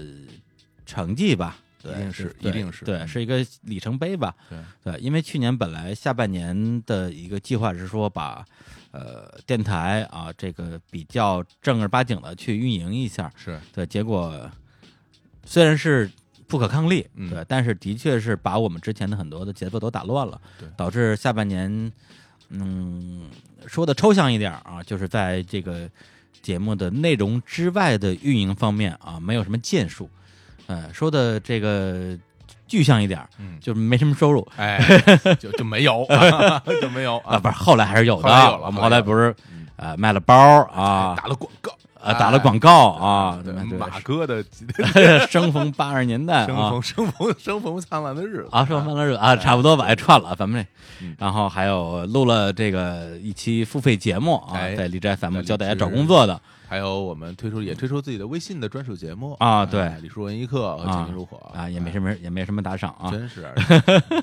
[0.86, 8.46] 成绩吧，对，一定是，一定是，对，是一个里程碑吧，对，对，因为去年本来下半年的一个计划是说把
[8.92, 13.60] 呃电台啊这个比较正儿八经的去运营一下，是。
[13.74, 14.50] 对，结果
[15.44, 16.10] 虽然是
[16.48, 21.92] 不可抗力，对，但是的确是把我们之前的很多的节奏都打乱了，对，导致下半年。
[22.50, 23.24] 嗯，
[23.68, 25.90] 说的抽象一点啊，就是在这个
[26.42, 30.10] 节目的内容之外的运营方面啊，没有什么建树。
[30.68, 32.18] 呃，说的这个
[32.68, 34.78] 具象一点，嗯，就是没什么收入，哎，
[35.40, 36.06] 就就没有，
[36.82, 39.34] 就没有 啊，不是，后来还是有的，后来不是
[39.78, 40.36] 呃卖了包
[40.72, 41.72] 啊，打了广告。
[42.02, 43.40] 啊，打了广告啊！
[43.44, 44.44] 对马哥的
[45.30, 48.50] 生逢八十年代，生逢生逢 生逢灿烂的日子。
[48.52, 50.66] 啊，生逢灿烂日子啊，差不多吧，哎串了咱们
[51.00, 59.36] 这，然后还有录了这个一期付费节目啊，在荔枝 FM 教大家找工作的，还有我们推出也推出自己的微信的专属节目。
[59.40, 61.38] 啊，对，李叔文艺课和前进入伙。
[61.54, 63.48] 啊，也没什么也没什么打赏啊，真是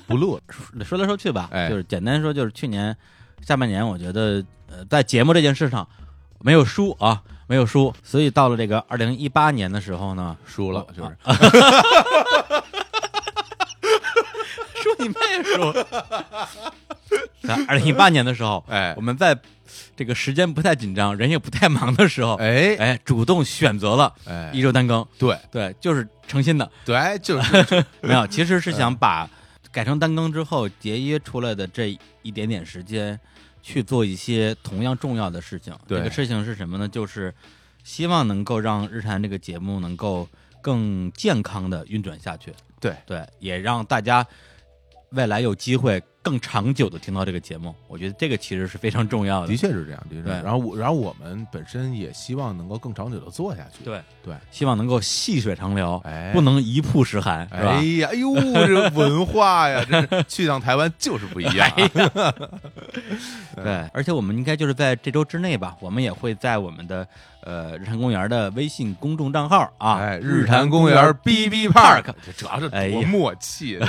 [0.07, 0.39] 不录，
[0.83, 2.95] 说来说去吧，就是简单说，就是去年
[3.41, 5.87] 下半年，我觉得呃，在节目这件事上
[6.39, 7.21] 没有输啊。
[7.47, 11.15] 没有输，所以到了这个二零一八年的时候呢，输了就是，
[14.81, 15.71] 输你妹输！
[17.47, 19.37] 在二零一八年的时候，哎，我们在
[19.95, 22.75] 这个时间不太紧张、人也不太忙的时候，哎。
[22.77, 24.49] 哎，主动选择了哎。
[24.51, 25.37] 一周单更，对。
[25.51, 27.85] 对，就是诚心的，对，就是。
[28.01, 29.29] 没有，其实是想把
[29.71, 33.19] 改成单更之后节约出来的这一点点时间。
[33.65, 35.73] 去做一些同样重要的事情。
[35.87, 36.87] 这个事情是什么呢？
[36.87, 37.33] 就是
[37.83, 40.29] 希望能够让日坛这个节目能够
[40.61, 42.53] 更健康的运转下去。
[42.79, 44.23] 对对，也让大家
[45.09, 45.99] 未来有机会。
[46.25, 49.47] 更长久的听到这个节目，我觉得这个其实是非常重要的。
[49.47, 50.31] 的确是这样，的确。
[50.41, 53.83] 然后我，然后我们本身也希望能够更长久的做下去。
[53.85, 57.73] 对对，希望能够细水长流，哎，不能一曝十寒，是吧？
[57.73, 58.33] 哎呀，哎呦，
[58.65, 61.69] 这文化呀， 真是去趟台湾就是不一样。
[63.57, 67.07] 对，而且我们应该就是在这周之内吧，我们也会在我们的
[67.41, 73.79] 呃日坛公园的微信公众账号啊，哎日坛公园 B B Park，主要是多默契。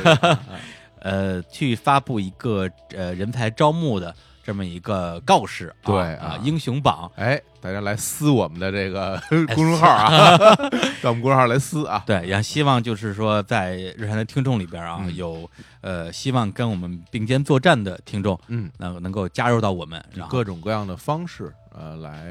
[1.06, 4.12] 呃，去发布一个呃人才招募的
[4.42, 9.20] 这么一个告示，对啊，英雄榜，哎，大家来撕我们的这个
[9.54, 10.36] 公众号啊，
[11.00, 15.48] 到我们公众号来撕啊，对，也希望就是说在日常的听众里边啊，有
[15.80, 22.26] 呃希望跟我们并肩作战的听众，嗯，能能够加入到我们，各种各样的方式呃来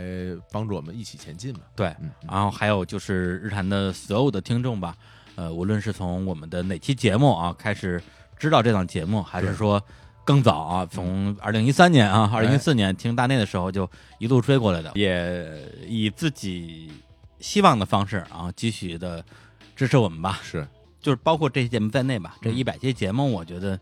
[0.51, 1.95] 帮助我们一起前进嘛，对，
[2.27, 4.95] 然后还有就是日坛的所有的听众吧，
[5.35, 8.01] 呃，无论是从我们的哪期节目啊开始。
[8.37, 9.81] 知道这档节目，还是说
[10.23, 10.85] 更早啊？
[10.85, 13.89] 从二零一三年啊，二零一四年听大内的时候就
[14.19, 15.47] 一路追过来的，也
[15.87, 16.91] 以自己
[17.39, 19.23] 希望的方式啊，继续的
[19.75, 20.39] 支持我们吧。
[20.43, 20.67] 是，
[21.01, 22.35] 就是包括这些节目在内吧。
[22.41, 23.79] 这一百期节目，我觉得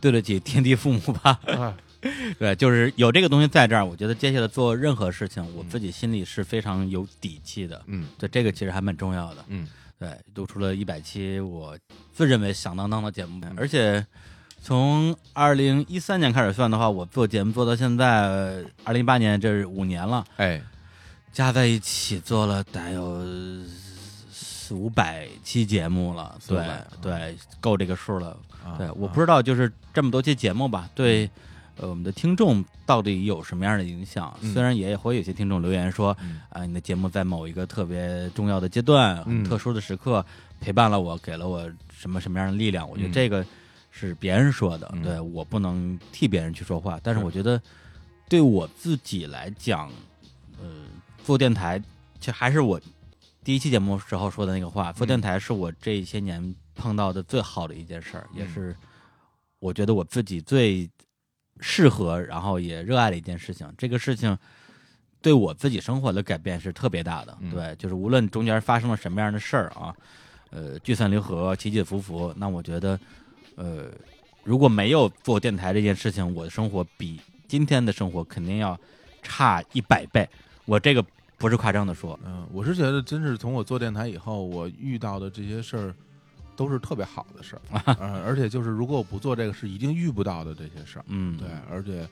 [0.00, 1.40] 对得起天地父母吧。
[2.38, 7.80] 对，就是有这个东西在这儿，我觉得接下来做任何事情，我自己心里是非常有底气的。
[7.86, 9.44] 嗯，对，这个其实还蛮重要的。
[9.48, 9.66] 嗯。
[9.98, 11.78] 对，录出了一百期，我
[12.12, 13.40] 自认为响当当的节目。
[13.56, 14.04] 而且
[14.60, 20.24] 从二零一三年开始算的话，我做节目做到现在二零一八年，这是五年了。
[20.36, 20.60] 哎，
[21.32, 23.24] 加在一起做了得有
[24.30, 26.36] 四五百期节目了。
[26.46, 26.66] 对
[27.00, 28.36] 对，够这个数了。
[28.78, 31.30] 对，我不知道，就是这么多期节目吧，对。
[31.76, 34.32] 呃，我们的听众到底有什么样的影响？
[34.52, 36.16] 虽然也会有些听众留言说，
[36.48, 40.24] 啊，你的节目在某一个特别重要的阶段、特殊的时刻
[40.60, 42.88] 陪伴了我，给了我什么什么样的力量？
[42.88, 43.44] 我觉得这个
[43.90, 47.00] 是别人说的，对我不能替别人去说话。
[47.02, 47.60] 但是我觉得
[48.28, 49.90] 对我自己来讲，
[50.62, 50.68] 呃，
[51.24, 51.82] 做电台
[52.20, 52.80] 其实还是我
[53.42, 58.76] 第一期节目时候说的那个话，做电台是我这些年碰到的最好的一件事儿，也是
[59.58, 60.88] 我觉得我自己最。
[61.60, 63.72] 适合，然后也热爱的一件事情。
[63.78, 64.36] 这个事情
[65.22, 67.36] 对我自己生活的改变是特别大的。
[67.50, 69.94] 对，就是无论中间发生了什么样的事儿啊，
[70.50, 72.98] 呃，聚散离合，起起伏伏，那我觉得，
[73.56, 73.86] 呃，
[74.42, 78.78] 如果没有做电台这件事情，我的生活比今天的生活肯定要
[79.22, 80.28] 差一百倍。
[80.64, 81.04] 我这个
[81.38, 82.18] 不是夸张的说。
[82.24, 85.94] 嗯，我是觉得，真是从我做电台以后，我遇到的这些事儿。
[86.56, 87.60] 都是特别好的事儿，
[88.00, 92.08] 嗯，而且就是如果我不做这个，是一定遇不到的这些事儿，嗯，对，而且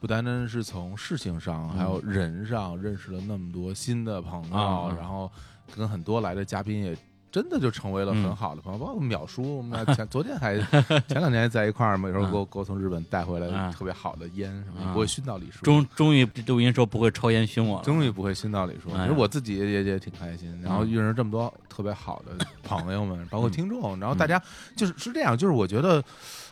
[0.00, 5.30] 不单单是从事情上，还有人上认识了那么多新的朋友，然后
[5.74, 6.96] 跟很多来的嘉宾也。
[7.36, 10.56] 真的就成为了很好的朋友，包括淼叔， 我们前昨天还
[11.06, 15.62] 前两天在一块儿嘛，有时候给我给我从日本带回来特别好的烟，什么不会熏到李叔。
[15.62, 18.88] 终终于录音说不会抽烟熏我了，终于不会熏到李叔。
[18.88, 24.42] 其实我自己也也挺开心，然后遇上这么多特别好的朋友们，包括听众，然后大家
[24.74, 26.02] 就是是这样，就是我觉得。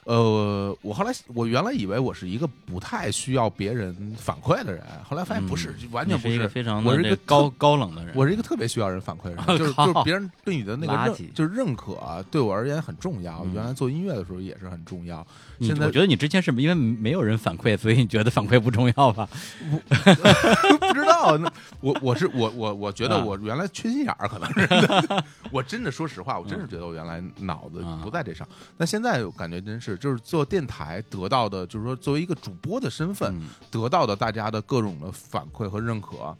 [0.05, 13.45] 呃，我后来我原来以为我是一个不太需要别人反馈的人，后来发现不是，完全不是，非常我是一个高高冷的人，我是一个特别需要人反馈的人， 就是就是别人对你的那个认就是认可对我而言很重要。
[13.55, 15.27] 原来做音乐的时候也是很重要。
[15.61, 19.29] 现在我觉得你之前是因为没有人反馈，所以你觉得反馈不重要吧？
[19.89, 21.51] 不知道，那
[21.81, 25.25] 我我是我我我觉得我原来缺心眼儿，可能是。
[25.51, 28.47] 我真的说实话，我真是觉得我原来脑子不在这上。
[28.77, 33.41] 但现在感觉真是，就是做电台得到的，就是说作为一个主播的身份
[33.71, 36.37] 得到的大家的各种的反馈和认可。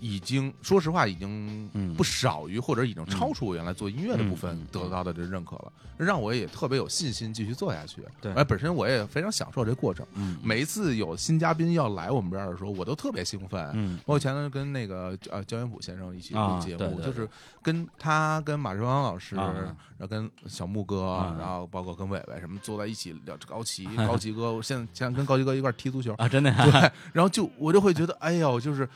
[0.00, 8.02] 已经说实话，已经不少于或者已经超出我原来做音乐的部分得到的这认可了，让我也特别有信心继续做下去。
[8.20, 10.06] 对，而本身我也非常享受这过程。
[10.14, 13.70] 嗯，每一次有新嘉宾要来我们这儿的时候，我都特别兴奋。
[13.74, 17.28] 嗯，我前头跟那个呃焦元溥先生一起录节目，就是
[17.62, 26.50] 跟他跟马志芳老师，然后跟小木哥，然后包括跟伟伟什么坐在一起聊高奇， 高奇哥，我现在现在跟高奇哥一块踢足球啊，真的。
[26.52, 28.88] 对，然后就我就会觉得，哎呦，就是。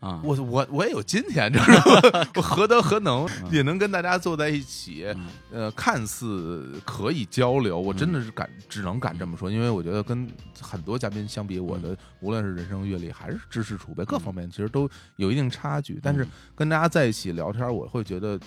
[0.00, 1.72] 啊，我我我也有今天， 就是
[2.36, 5.06] 我何德何能 也能跟大家坐在一起，
[5.50, 10.30] 呃，看似可以交流，我真的是敢只能敢这么说，因为我觉得跟
[10.60, 15.98] 很多嘉宾相比，我的无论是人生阅历还是知识储备各方面，其实都有一定差距。
[16.02, 18.38] 但是跟大家在一起聊天，我会觉得。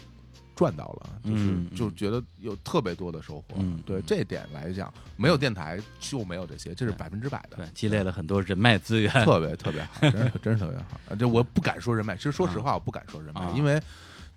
[0.62, 3.56] 赚到了，就是就觉得有特别多的收获。
[3.56, 7.58] 嗯，对这点来讲，没有电台就没有这些，这是百分之百的。
[7.58, 11.16] 对，积累了很多人脉资源，特别特别好， 真是真是特别好。
[11.16, 13.82] 这我不敢说人脉，其实说实话，我不敢说人脉，因为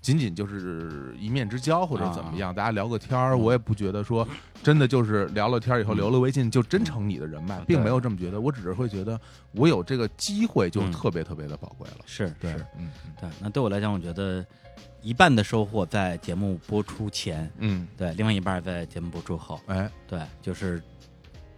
[0.01, 4.27] 仅仅就是一面之交或者怎么样，大家聊个天儿，我也不觉得说
[4.63, 8.41] 真的就是聊了天以后留了微信就真成你的人脉，并没有这么觉得。
[8.41, 9.21] 我只是会觉得
[9.53, 11.99] 我有这个机会就特别特别的宝贵了。
[12.07, 12.91] 是对，嗯，
[13.21, 13.29] 对。
[13.43, 14.43] 那对我来讲，我觉得。
[15.05, 20.83] 一半的收获在节目播出前，嗯，对，另外一半在节目播出后，哎，对，就是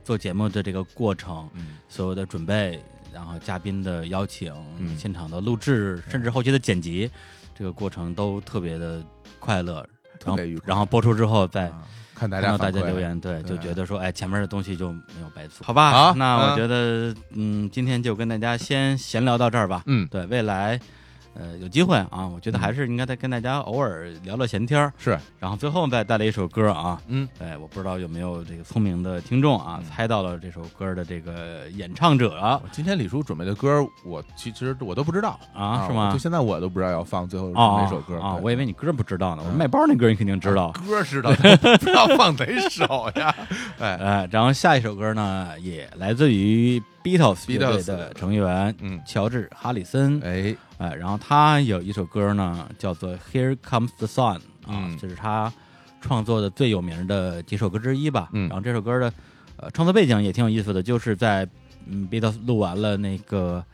[0.02, 1.48] 做节目的这个过程，
[1.89, 2.82] 所有的准备，
[3.14, 4.52] 然后嘉宾的邀请，
[4.98, 7.09] 现场的录制，甚至后期的剪辑，
[7.55, 9.01] 这个过程都特别的
[9.39, 9.86] 快乐，
[10.24, 11.73] 然后然后播出之后再
[12.16, 16.12] 看大家大家留言，对，就觉得说，哎，前面的东西就没有白做，好吧？
[16.16, 20.81] 那我觉得，嗯，今天就跟大家先闲聊到这儿吧，嗯，对未来。
[21.39, 24.93] 呃，有机会啊，我觉得还是应该再跟大家偶尔聊聊闲天儿。
[24.97, 32.61] 是，然后最后再带来一首歌啊，嗯，哎，我不知道有没有这个聪明的听众啊，猜到了这首歌的这个演唱者。
[32.73, 36.11] 今天李叔准备的歌，我其实我都不知道啊，是吗？
[36.11, 39.43] 就现在我都不知道要放最后哪首歌啊，我以为你歌不知道呢。
[39.47, 43.35] 我卖包那歌你肯定知道，歌知道，不知道放哪首呀？
[43.79, 46.83] 哎哎，然后下一首歌呢，也来自于。
[47.07, 50.57] Beatles 乐队的成员，嗯，乔治·哈里森，哎。
[50.78, 54.39] 哎，然后他有一首歌呢，叫做《Here Comes the Sun》，
[54.70, 55.51] 啊，这是他
[56.03, 58.28] 创作的最有名的几首歌之一吧。
[58.35, 59.11] 嗯，然后这首歌的
[59.57, 61.49] 呃创作背景也挺有意思的，就是在
[61.87, 63.65] 嗯 Beatles 录完了那个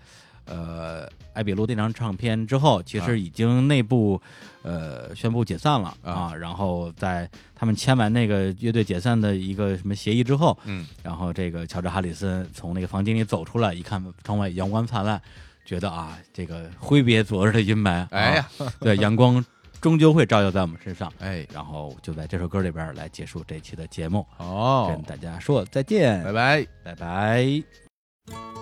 [0.46, 4.20] 呃艾比路那张唱片之后，其实已经内部。
[4.64, 6.32] 呃，宣布解散了啊！
[6.32, 15.20] 然后在他们签完那个乐队解散的一个什么协议之后，嗯，然后这个乔治·哈里森从那个房间里走出来，一看窗外阳光灿烂，
[15.64, 18.48] 觉得啊，这个挥别昨日的阴霾，哎呀，
[18.78, 19.44] 对，阳光
[19.80, 28.61] 终究会照耀在我们身上， 哎，然后就在这首歌里边来结束这期的节目，哦，跟大家说再见，拜拜，拜拜。